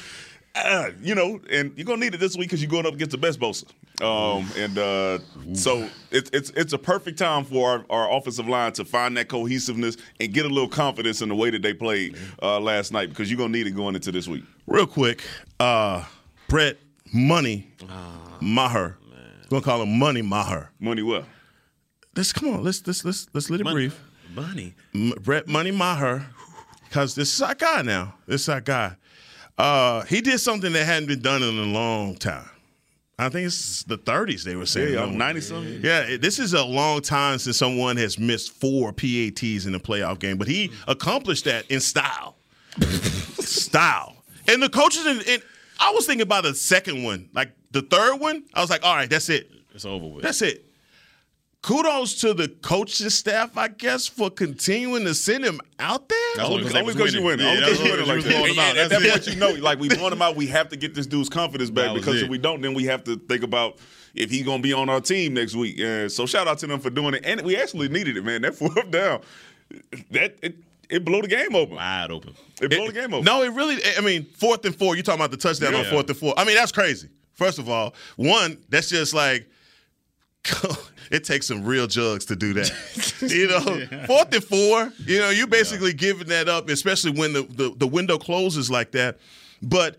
Uh, 0.64 0.90
you 1.00 1.14
know, 1.14 1.40
and 1.50 1.72
you're 1.76 1.84
gonna 1.84 2.00
need 2.00 2.14
it 2.14 2.18
this 2.18 2.36
week 2.36 2.48
because 2.48 2.60
you're 2.62 2.70
going 2.70 2.86
up 2.86 2.94
against 2.94 3.12
the 3.12 3.18
best 3.18 3.38
Bosa. 3.38 3.64
Um, 4.02 4.48
and 4.56 4.78
uh, 4.78 5.18
so 5.54 5.88
it's 6.10 6.30
it's 6.32 6.50
it's 6.50 6.72
a 6.72 6.78
perfect 6.78 7.18
time 7.18 7.44
for 7.44 7.68
our, 7.70 7.84
our 7.90 8.16
offensive 8.16 8.48
line 8.48 8.72
to 8.72 8.84
find 8.84 9.16
that 9.16 9.28
cohesiveness 9.28 9.96
and 10.20 10.32
get 10.32 10.46
a 10.46 10.48
little 10.48 10.68
confidence 10.68 11.20
in 11.22 11.28
the 11.28 11.34
way 11.34 11.50
that 11.50 11.62
they 11.62 11.74
played 11.74 12.16
uh, 12.42 12.58
last 12.60 12.92
night 12.92 13.08
because 13.08 13.30
you're 13.30 13.38
gonna 13.38 13.52
need 13.52 13.66
it 13.66 13.72
going 13.72 13.94
into 13.94 14.10
this 14.12 14.26
week. 14.28 14.44
Real 14.66 14.86
quick, 14.86 15.22
uh, 15.60 16.04
Brett 16.48 16.76
Money 17.12 17.72
Maher. 18.40 18.96
We're 19.50 19.60
gonna 19.60 19.62
call 19.62 19.82
him 19.82 19.98
Money 19.98 20.22
Maher. 20.22 20.70
Money 20.78 21.02
what? 21.02 21.24
Let's 22.16 22.32
come 22.32 22.50
on. 22.50 22.64
Let's 22.64 22.86
let's 22.86 23.04
let's 23.04 23.28
let's 23.32 23.48
let 23.50 23.60
it 23.60 23.64
breathe. 23.66 23.94
Bunny. 24.34 24.74
M- 24.94 25.12
Brett 25.22 25.48
Money 25.48 25.70
Maher, 25.70 26.26
because 26.84 27.14
this 27.14 27.32
is 27.32 27.40
our 27.42 27.54
guy 27.54 27.82
now. 27.82 28.14
This 28.26 28.42
is 28.42 28.48
our 28.48 28.60
guy. 28.60 28.96
Uh, 29.58 30.02
he 30.02 30.20
did 30.20 30.38
something 30.38 30.72
that 30.72 30.84
hadn't 30.84 31.08
been 31.08 31.20
done 31.20 31.42
in 31.42 31.58
a 31.58 31.62
long 31.62 32.14
time. 32.14 32.48
I 33.18 33.28
think 33.28 33.48
it's 33.48 33.82
the 33.82 33.98
30s. 33.98 34.44
They 34.44 34.54
were 34.54 34.66
saying 34.66 34.94
Yeah, 34.94 35.06
90 35.06 35.40
something. 35.40 35.80
Yeah, 35.82 36.16
this 36.18 36.38
is 36.38 36.52
a 36.52 36.64
long 36.64 37.00
time 37.00 37.38
since 37.38 37.56
someone 37.56 37.96
has 37.96 38.16
missed 38.16 38.52
four 38.52 38.92
PATs 38.92 39.66
in 39.66 39.74
a 39.74 39.80
playoff 39.80 40.20
game, 40.20 40.38
but 40.38 40.46
he 40.46 40.70
accomplished 40.86 41.44
that 41.46 41.68
in 41.68 41.80
style. 41.80 42.36
style. 42.80 44.14
And 44.46 44.62
the 44.62 44.68
coaches, 44.68 45.04
and, 45.04 45.20
and 45.26 45.42
I 45.80 45.90
was 45.90 46.06
thinking 46.06 46.22
about 46.22 46.44
the 46.44 46.54
second 46.54 47.02
one, 47.02 47.28
like 47.34 47.50
the 47.72 47.82
third 47.82 48.18
one. 48.20 48.44
I 48.54 48.60
was 48.60 48.70
like, 48.70 48.84
all 48.84 48.94
right, 48.94 49.10
that's 49.10 49.28
it. 49.28 49.50
It's 49.74 49.84
over 49.84 50.06
with. 50.06 50.22
That's 50.22 50.40
it. 50.42 50.64
Kudos 51.68 52.14
to 52.22 52.32
the 52.32 52.48
coaching 52.48 53.10
staff, 53.10 53.58
I 53.58 53.68
guess, 53.68 54.06
for 54.06 54.30
continuing 54.30 55.04
to 55.04 55.14
send 55.14 55.44
him 55.44 55.60
out 55.78 56.08
there. 56.08 56.18
That's 56.36 56.48
Only 56.48 56.58
because 56.60 56.72
they 56.72 56.78
only 56.80 56.86
was 56.86 56.96
because 56.96 57.14
you 57.14 57.22
win. 57.22 57.38
winning. 57.38 57.46
Yeah, 57.46 57.60
that's 57.60 57.78
you 57.78 57.84
win 57.84 57.98
what 57.98 57.98
like 58.00 58.08
you 58.08 58.14
was 58.14 58.24
that. 58.24 58.30
going 58.30 58.44
And, 58.48 58.52
about. 58.52 58.68
and 58.68 58.76
That's 58.78 58.88
that's 58.88 59.04
it. 59.28 59.30
what 59.40 59.50
you 59.50 59.58
know. 59.58 59.62
Like 59.62 59.78
we 59.78 59.88
want 60.00 60.14
him 60.14 60.22
out, 60.22 60.34
we 60.34 60.46
have 60.46 60.70
to 60.70 60.76
get 60.76 60.94
this 60.94 61.06
dude's 61.06 61.28
confidence 61.28 61.68
back 61.68 61.94
because 61.94 62.16
it. 62.22 62.24
if 62.24 62.30
we 62.30 62.38
don't, 62.38 62.62
then 62.62 62.72
we 62.72 62.84
have 62.84 63.04
to 63.04 63.16
think 63.16 63.42
about 63.42 63.76
if 64.14 64.30
he's 64.30 64.46
gonna 64.46 64.62
be 64.62 64.72
on 64.72 64.88
our 64.88 65.02
team 65.02 65.34
next 65.34 65.54
week. 65.56 65.78
Uh, 65.78 66.08
so 66.08 66.24
shout 66.24 66.48
out 66.48 66.56
to 66.60 66.66
them 66.66 66.80
for 66.80 66.88
doing 66.88 67.12
it, 67.12 67.26
and 67.26 67.42
we 67.42 67.54
actually 67.54 67.90
needed 67.90 68.16
it, 68.16 68.24
man. 68.24 68.40
That 68.40 68.54
fourth 68.56 68.90
down, 68.90 69.20
that 70.12 70.38
it, 70.42 70.56
it 70.88 71.04
blew 71.04 71.20
the 71.20 71.28
game 71.28 71.54
open. 71.54 71.76
Wide 71.76 72.10
open. 72.10 72.34
It 72.62 72.70
blew 72.70 72.86
the 72.86 72.94
game 72.94 73.12
open. 73.12 73.26
No, 73.26 73.42
it 73.42 73.52
really. 73.52 73.76
I 73.94 74.00
mean, 74.00 74.24
fourth 74.38 74.64
and 74.64 74.74
four. 74.74 74.96
You 74.96 75.02
talking 75.02 75.20
about 75.20 75.32
the 75.32 75.36
touchdown 75.36 75.74
on 75.74 75.84
fourth 75.84 76.08
and 76.08 76.16
four? 76.16 76.32
I 76.38 76.44
mean, 76.44 76.56
that's 76.56 76.72
crazy. 76.72 77.10
First 77.34 77.58
of 77.58 77.68
all, 77.68 77.94
one 78.16 78.56
that's 78.70 78.88
just 78.88 79.12
like 79.12 79.46
it 81.10 81.24
takes 81.24 81.46
some 81.46 81.64
real 81.64 81.86
jugs 81.86 82.24
to 82.26 82.36
do 82.36 82.52
that. 82.54 82.70
you 83.20 83.48
know, 83.48 84.06
fourth 84.06 84.32
and 84.34 84.44
four. 84.44 84.92
You 85.06 85.18
know, 85.20 85.30
you 85.30 85.46
basically 85.46 85.92
giving 85.92 86.28
that 86.28 86.48
up, 86.48 86.68
especially 86.68 87.12
when 87.12 87.32
the, 87.32 87.42
the 87.42 87.74
the 87.76 87.86
window 87.86 88.18
closes 88.18 88.70
like 88.70 88.92
that. 88.92 89.18
But 89.62 89.96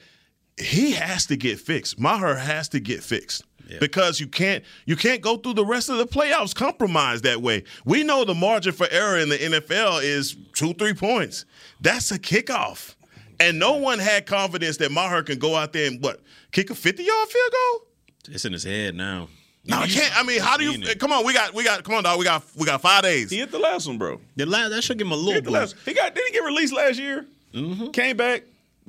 he 0.57 0.91
has 0.91 1.25
to 1.27 1.35
get 1.35 1.59
fixed. 1.59 1.99
Maher 1.99 2.35
has 2.35 2.69
to 2.69 2.79
get 2.79 3.03
fixed. 3.03 3.43
Because 3.79 4.19
you 4.19 4.27
can't 4.27 4.63
you 4.87 4.95
can't 4.95 5.21
go 5.21 5.37
through 5.37 5.53
the 5.53 5.65
rest 5.65 5.89
of 5.89 5.99
the 5.99 6.07
playoffs 6.07 6.55
compromised 6.55 7.23
that 7.23 7.43
way. 7.43 7.65
We 7.85 8.03
know 8.03 8.25
the 8.25 8.33
margin 8.33 8.73
for 8.73 8.87
error 8.89 9.19
in 9.19 9.29
the 9.29 9.37
NFL 9.37 10.01
is 10.01 10.35
two 10.53 10.73
three 10.73 10.95
points. 10.95 11.45
That's 11.79 12.11
a 12.11 12.17
kickoff, 12.17 12.95
and 13.39 13.59
no 13.59 13.73
one 13.73 13.99
had 13.99 14.25
confidence 14.25 14.77
that 14.77 14.91
Maher 14.91 15.21
can 15.21 15.37
go 15.37 15.55
out 15.55 15.73
there 15.73 15.85
and 15.85 16.01
what 16.03 16.21
kick 16.51 16.71
a 16.71 16.75
fifty 16.75 17.03
yard 17.03 17.29
field 17.29 17.51
goal. 17.51 17.87
It's 18.29 18.43
in 18.43 18.53
his 18.53 18.63
head 18.63 18.95
now. 18.95 19.27
No, 19.65 19.77
I 19.77 19.87
can't. 19.87 20.17
I 20.17 20.23
mean, 20.23 20.39
how 20.41 20.57
do 20.57 20.63
you? 20.63 20.95
Come 20.95 21.11
on, 21.11 21.25
we 21.25 21.33
got, 21.33 21.53
we 21.53 21.63
got. 21.63 21.83
Come 21.83 21.95
on, 21.95 22.03
dog. 22.03 22.17
We 22.17 22.25
got, 22.25 22.43
we 22.55 22.65
got 22.65 22.81
five 22.81 23.03
days. 23.03 23.29
He 23.29 23.37
hit 23.37 23.51
the 23.51 23.59
last 23.59 23.87
one, 23.87 23.97
bro. 23.97 24.19
The 24.35 24.45
last 24.45 24.71
that 24.71 24.83
should 24.83 24.97
give 24.97 25.07
him 25.07 25.13
a 25.13 25.15
He 25.15 25.21
little 25.21 25.33
hit 25.35 25.43
the 25.43 25.51
last. 25.51 25.75
He 25.85 25.93
got. 25.93 26.15
Did 26.15 26.23
he 26.27 26.33
get 26.33 26.43
released 26.43 26.73
last 26.73 26.97
year? 26.97 27.25
Mm-hmm. 27.53 27.87
Came 27.91 28.17
back. 28.17 28.43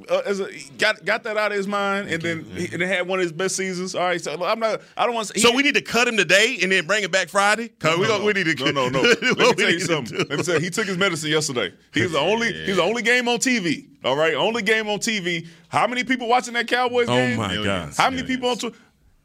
Uh, 0.09 0.23
as 0.25 0.41
a, 0.41 0.49
got 0.79 1.05
got 1.05 1.25
that 1.25 1.37
out 1.37 1.53
of 1.53 1.59
his 1.59 1.67
mind, 1.67 2.09
and 2.09 2.23
then 2.23 2.45
he, 2.57 2.65
and 2.73 2.81
then 2.81 2.89
had 2.89 3.07
one 3.07 3.19
of 3.19 3.23
his 3.23 3.33
best 3.33 3.55
seasons. 3.55 3.95
All 3.95 4.01
right, 4.03 4.19
so 4.21 4.43
I'm 4.43 4.59
not. 4.59 4.81
I 4.97 5.05
don't 5.05 5.15
want 5.15 5.29
to. 5.29 5.39
So 5.41 5.55
we 5.55 5.63
need 5.63 5.75
to 5.75 5.83
cut 5.83 6.09
him 6.09 6.17
today 6.17 6.59
and 6.63 6.73
then 6.73 6.87
bring 6.87 7.05
it 7.05 7.13
back 7.13 7.29
Friday. 7.29 7.69
Cause 7.69 7.99
we, 7.99 8.07
gonna, 8.07 8.25
we 8.25 8.33
need 8.33 8.57
to. 8.57 8.73
No, 8.73 8.89
no, 8.89 9.03
no. 9.03 9.03
Let 9.03 9.21
me 9.23 9.35
tell 9.35 9.55
we 9.57 9.63
you 9.65 9.69
need 9.73 9.79
to 9.81 9.85
something. 9.85 10.17
Let 10.17 10.31
me 10.31 10.43
tell 10.43 10.55
you, 10.55 10.61
he 10.61 10.71
took 10.71 10.87
his 10.87 10.97
medicine 10.97 11.29
yesterday. 11.31 11.75
He's 11.93 12.13
the 12.13 12.19
only. 12.19 12.51
He's 12.51 12.77
the 12.77 12.83
only 12.83 13.03
game 13.03 13.29
on 13.29 13.39
TV. 13.41 13.89
All 14.03 14.17
right, 14.17 14.33
only 14.35 14.63
game 14.63 14.89
on 14.89 15.01
TV. 15.01 15.47
How 15.69 15.87
many 15.87 16.05
people 16.05 16.29
watching 16.29 16.55
that 16.55 16.67
Cowboys 16.67 17.07
Oh 17.09 17.15
game? 17.15 17.37
my 17.37 17.55
God. 17.57 17.93
How 17.95 18.09
many 18.09 18.23
people 18.23 18.49
on? 18.49 18.57
Tw- 18.57 18.75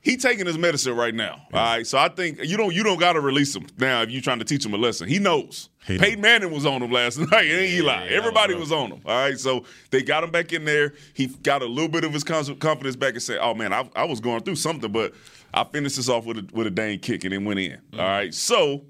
he 0.05 0.17
taking 0.17 0.45
his 0.45 0.55
medicine 0.55 0.95
right 0.95 1.15
now. 1.15 1.41
All 1.51 1.59
right, 1.59 1.85
so 1.85 1.97
I 1.97 2.09
think 2.09 2.37
you 2.43 2.57
don't 2.57 2.73
you 2.75 2.83
don't 2.83 2.99
got 2.99 3.13
to 3.13 3.21
release 3.21 3.55
him 3.55 3.65
now 3.79 4.03
if 4.03 4.11
you're 4.11 4.21
trying 4.21 4.37
to 4.37 4.45
teach 4.45 4.63
him 4.63 4.75
a 4.75 4.77
lesson. 4.77 5.07
He 5.07 5.17
knows. 5.17 5.69
He 5.87 5.97
Peyton 5.97 6.21
Manning 6.21 6.51
was 6.51 6.63
on 6.63 6.83
him 6.83 6.91
last 6.91 7.17
night, 7.31 7.47
and 7.47 7.65
Eli. 7.65 8.07
Everybody 8.09 8.53
was 8.53 8.71
on 8.71 8.91
him. 8.91 9.01
All 9.03 9.17
right, 9.17 9.39
so 9.39 9.65
they 9.89 10.03
got 10.03 10.23
him 10.23 10.29
back 10.29 10.53
in 10.53 10.63
there. 10.63 10.93
He 11.15 11.25
got 11.25 11.63
a 11.63 11.65
little 11.65 11.89
bit 11.89 12.03
of 12.03 12.13
his 12.13 12.23
confidence 12.23 12.95
back 12.95 13.13
and 13.13 13.23
said, 13.23 13.39
"Oh 13.41 13.55
man, 13.55 13.73
I, 13.73 13.89
I 13.95 14.03
was 14.03 14.19
going 14.19 14.43
through 14.43 14.57
something, 14.57 14.91
but 14.91 15.15
I 15.55 15.63
finished 15.63 15.95
this 15.95 16.07
off 16.07 16.25
with 16.25 16.37
a, 16.37 16.47
with 16.53 16.67
a 16.67 16.71
dang 16.71 16.99
kick 16.99 17.23
and 17.23 17.33
then 17.33 17.43
went 17.43 17.59
in." 17.59 17.81
Mm. 17.91 17.99
All 17.99 18.05
right, 18.05 18.33
so 18.33 18.83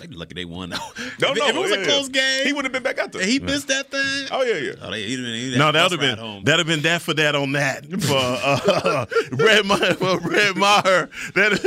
They 0.00 0.06
be 0.06 0.16
lucky 0.16 0.34
they 0.34 0.44
won 0.44 0.70
though. 0.70 0.76
no, 0.76 1.32
if, 1.32 1.38
no, 1.38 1.46
if 1.48 1.54
it 1.54 1.58
was 1.58 1.70
yeah, 1.70 1.76
a 1.76 1.84
close 1.84 2.08
game, 2.08 2.46
he 2.46 2.52
would 2.52 2.64
have 2.64 2.72
been 2.72 2.82
back 2.82 2.98
out 2.98 3.12
there. 3.12 3.24
he 3.24 3.38
missed 3.38 3.68
that 3.68 3.90
thing. 3.90 4.28
Oh 4.30 4.42
yeah, 4.42 4.56
yeah. 4.56 4.72
Oh, 4.80 4.90
they, 4.90 5.02
he'd 5.02 5.16
have 5.18 5.24
been, 5.26 5.34
he'd 5.34 5.58
No, 5.58 5.72
that 5.72 5.90
would 5.90 6.00
have 6.00 6.10
ride 6.10 6.18
home. 6.18 6.36
been 6.38 6.44
that'd 6.44 6.58
have 6.58 6.66
been 6.66 6.82
that 6.82 7.02
for 7.02 7.14
that 7.14 7.34
on 7.34 7.52
that 7.52 7.84
for 8.02 8.16
uh, 8.16 9.06
Brett 9.36 9.64
Maher 9.66 9.94
for 9.94 10.20
Brett 10.20 10.56
Maher. 10.56 11.10
That 11.34 11.60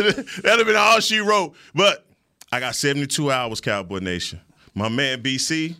that'd 0.44 0.58
have 0.60 0.68
been 0.68 0.76
all 0.76 1.00
she 1.00 1.20
wrote. 1.20 1.56
But 1.76 2.06
I 2.52 2.60
got 2.60 2.76
72 2.76 3.32
hours, 3.32 3.62
Cowboy 3.62 4.00
Nation. 4.00 4.42
My 4.76 4.90
man 4.90 5.22
BC, 5.22 5.76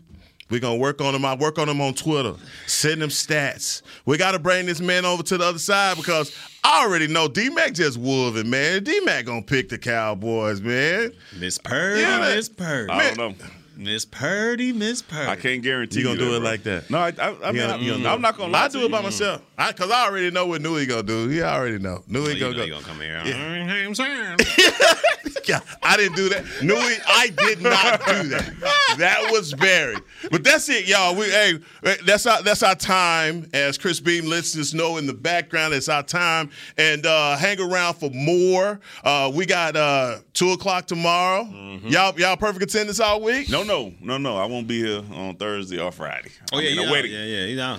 we 0.50 0.60
gonna 0.60 0.76
work 0.78 1.02
on 1.02 1.16
him. 1.16 1.26
I 1.26 1.36
work 1.36 1.58
on 1.60 1.68
him 1.70 1.82
on 1.82 1.94
Twitter, 1.94 2.36
send 2.68 3.02
him 3.02 3.10
stats. 3.10 3.82
We 4.06 4.18
gotta 4.18 4.40
bring 4.40 4.66
this 4.66 4.80
man 4.82 5.06
over 5.06 5.24
to 5.24 5.38
the 5.38 5.46
other 5.46 5.60
side 5.60 5.98
because 5.98 6.36
I 6.64 6.84
already 6.86 7.08
know 7.08 7.28
D 7.28 7.50
Mac 7.50 7.74
just 7.74 7.98
wolving, 7.98 8.50
man. 8.50 8.84
D 8.84 9.00
Mac 9.02 9.26
gonna 9.26 9.42
pick 9.42 9.70
the 9.70 9.78
Cowboys, 9.78 10.62
man. 10.62 11.12
Miss 11.40 11.58
Purdy, 11.58 12.02
Yeah, 12.02 12.20
Miss 12.36 12.50
Purdy, 12.50 12.92
I 12.92 13.14
don't 13.14 13.40
know. 13.40 13.46
Miss 13.76 14.06
Purdy, 14.06 14.72
Miss 14.72 15.02
Purdy. 15.02 15.28
I 15.32 15.36
can't 15.36 15.64
guarantee 15.64 15.98
You 16.00 16.06
gonna 16.06 16.20
do 16.20 16.30
that, 16.30 16.36
it 16.36 16.40
bro. 16.42 16.50
like 16.50 16.64
that? 16.64 16.90
No, 16.92 17.00
I, 17.00 17.08
I, 17.08 17.10
I 17.50 17.52
mean, 17.52 17.62
gonna, 17.68 17.74
I, 17.74 17.88
gonna, 17.88 18.10
I'm 18.10 18.22
not 18.22 18.38
gonna 18.38 18.52
lie 18.54 18.66
I 18.66 18.68
to 18.68 18.74
do 18.80 18.86
it 18.86 18.92
by 18.92 18.98
you. 19.00 19.04
myself. 19.06 19.42
I, 19.58 19.72
Cause 19.74 19.90
I 19.90 20.06
already 20.06 20.30
know 20.30 20.46
what 20.46 20.62
Nui 20.62 20.86
gonna 20.86 21.02
do. 21.02 21.28
He 21.28 21.42
already 21.42 21.80
know. 21.80 22.04
Nui 22.08 22.22
Oh, 22.22 22.40
gonna 22.40 22.52
know 22.52 22.54
go. 22.54 22.64
you 22.66 22.72
gonna 22.74 22.86
come 22.86 23.02
here. 23.02 23.20
Yeah. 23.26 24.36
Yeah. 24.58 24.94
Yeah, 25.54 25.60
I 25.82 25.98
didn't 25.98 26.16
do 26.16 26.30
that. 26.30 26.44
Newey, 26.62 27.00
I 27.06 27.28
did 27.36 27.62
not 27.62 28.00
do 28.06 28.30
that. 28.30 28.54
That 28.98 29.30
was 29.32 29.54
Barry. 29.54 29.98
But 30.32 30.44
that's 30.44 30.70
it, 30.70 30.88
y'all. 30.88 31.16
We 31.16 31.26
hey, 31.26 31.60
that's 32.06 32.26
our 32.26 32.42
that's 32.44 32.64
our 32.64 32.76
time. 32.76 33.50
As 33.54 33.78
Chris 33.78 34.00
Beam 34.00 34.26
lets 34.26 34.58
us 34.58 34.74
know 34.74 34.98
in 34.98 35.06
the 35.06 35.14
background, 35.14 35.74
it's 35.74 35.90
our 35.90 36.04
time. 36.04 36.50
And 36.78 37.06
uh, 37.06 37.36
hang 37.36 37.60
around 37.60 37.96
for 37.96 38.10
more. 38.12 38.80
Uh, 39.04 39.32
we 39.34 39.46
got 39.46 39.76
uh, 39.76 40.20
two 40.34 40.52
o'clock 40.52 40.86
tomorrow. 40.86 41.44
Mm-hmm. 41.44 41.90
Y'all 41.90 42.18
y'all 42.18 42.38
perfect 42.38 42.64
attendance 42.64 43.00
all 43.02 43.22
week. 43.22 43.50
No, 43.50 43.64
no, 43.64 43.94
no, 44.00 44.18
no. 44.18 44.38
I 44.38 44.46
won't 44.46 44.68
be 44.68 44.82
here 44.82 45.04
on 45.14 45.36
Thursday 45.36 45.80
or 45.80 45.92
Friday. 45.92 46.32
Oh 46.54 46.58
I'm 46.58 46.64
yeah, 46.64 46.70
in 46.70 46.80
yeah, 46.80 46.88
a 46.88 46.92
wedding. 46.92 47.12
yeah, 47.12 47.46
yeah. 47.46 47.78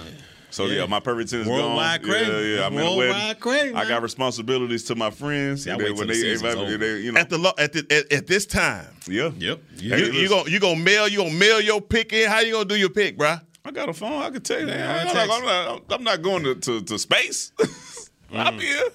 He's 0.55 0.61
out. 0.61 0.67
So 0.69 0.73
yeah, 0.73 0.81
Yeah. 0.83 0.87
my 0.87 1.01
perfect 1.01 1.33
is 1.33 1.47
Worldwide 1.47 2.03
gone. 2.03 2.11
crave. 2.11 2.29
Yeah, 2.29 2.41
yeah. 2.61 2.67
I'm 2.67 2.73
in 2.75 2.79
a 2.81 2.83
Worldwide 2.85 3.09
wedding. 3.09 3.41
crave, 3.41 3.75
I 3.77 3.89
got 3.89 4.03
responsibilities 4.03 4.85
to 4.85 4.95
my 4.95 5.11
friends. 5.11 5.67
Yeah, 5.67 5.73
and 5.75 5.83
then 5.83 5.89
when 5.97 6.07
till 6.07 6.07
the 6.07 6.13
they, 6.13 6.65
they- 6.65 6.77
they- 6.77 7.01
you 7.01 7.13
know, 7.13 7.21
At 7.21 7.29
the 7.31 7.39
lo- 7.39 7.53
at 7.59 7.73
the 7.73 7.87
at, 7.91 8.13
at 8.13 8.27
this 8.27 8.47
time, 8.47 8.87
yeah, 9.09 9.31
Yep. 9.39 9.61
you, 9.79 9.91
Hey, 9.91 9.99
you 9.99 10.13
listen. 10.13 10.29
gonna 10.29 10.51
you 10.51 10.61
gonna 10.61 10.81
mail 10.81 11.09
you 11.09 11.19
gonna 11.19 11.31
mail 11.35 11.61
your 11.61 11.81
pick 11.81 12.13
in? 12.13 12.29
How 12.31 12.41
you 12.41 12.53
gonna 12.53 12.65
do 12.65 12.77
your 12.77 12.91
pick, 12.91 13.19
bruh? 13.19 13.41
I 13.67 13.71
got 13.71 13.89
a 13.89 13.95
phone. 13.95 14.23
I 14.23 14.29
can 14.29 14.43
tell 14.43 14.61
you. 14.61 14.67
Yeah, 14.67 15.01
I'm, 15.01 15.07
text. 15.07 15.29
not, 15.29 15.31
I'm, 15.41 15.45
not, 15.47 15.83
I'm 15.91 16.05
not 16.05 16.21
going 16.23 16.45
to, 16.45 16.55
to, 16.55 16.83
to 16.83 16.99
space. 16.99 17.51
I'll 18.37 18.53
be 18.53 18.65
here. 18.67 18.91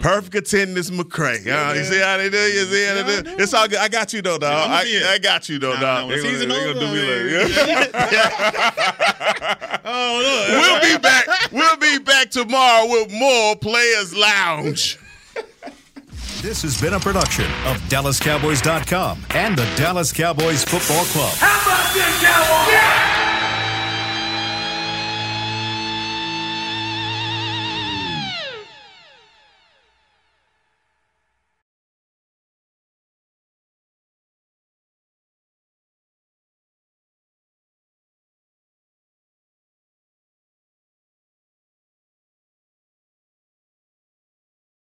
Perfect 0.00 0.34
attendance, 0.34 0.90
McCray. 0.90 1.46
Uh, 1.46 1.72
you 1.74 1.84
see 1.84 2.00
how 2.00 2.16
they 2.16 2.30
do? 2.30 2.36
You 2.38 2.64
see 2.64 2.84
how 2.86 2.94
they 3.02 3.22
do? 3.22 3.36
It's 3.42 3.52
all 3.52 3.66
good. 3.68 3.78
I 3.78 3.88
got 3.88 4.12
you 4.12 4.22
though, 4.22 4.38
dog. 4.38 4.52
I'ma 4.70 4.74
I. 4.76 5.12
I 5.14 5.18
got 5.18 5.48
you 5.48 5.58
though, 5.58 5.74
Nah, 5.74 5.80
dog. 5.80 6.02
nah, 6.02 6.06
when 6.08 6.16
the 6.22 6.22
season 6.22 6.48
They 6.48 6.54
over, 6.70 6.74
gonna 6.74 6.86
do 6.86 6.92
me 6.92 7.00
I 7.00 7.42
like, 7.42 7.48
mean, 7.48 8.12
yeah. 8.12 9.80
Oh 9.84 10.46
We'll 10.48 10.80
be 10.96 10.98
back. 11.02 11.26
We'll 11.52 11.76
be 11.76 11.98
back 11.98 12.30
tomorrow 12.30 12.86
with 12.88 13.12
more 13.12 13.56
Players 13.56 14.14
Lounge. 14.16 14.98
This 16.40 16.62
has 16.62 16.78
been 16.80 16.92
a 16.94 17.00
production 17.00 17.46
of 17.66 17.78
DallasCowboys.com 17.88 19.24
and 19.30 19.56
the 19.56 19.64
Dallas 19.76 20.12
Cowboys 20.12 20.62
Football 20.64 21.04
Club. 21.06 21.32
How 21.38 21.60
about 21.62 21.94
this, 21.94 22.22
Cowboys? 22.22 22.72
Yeah! 22.72 23.33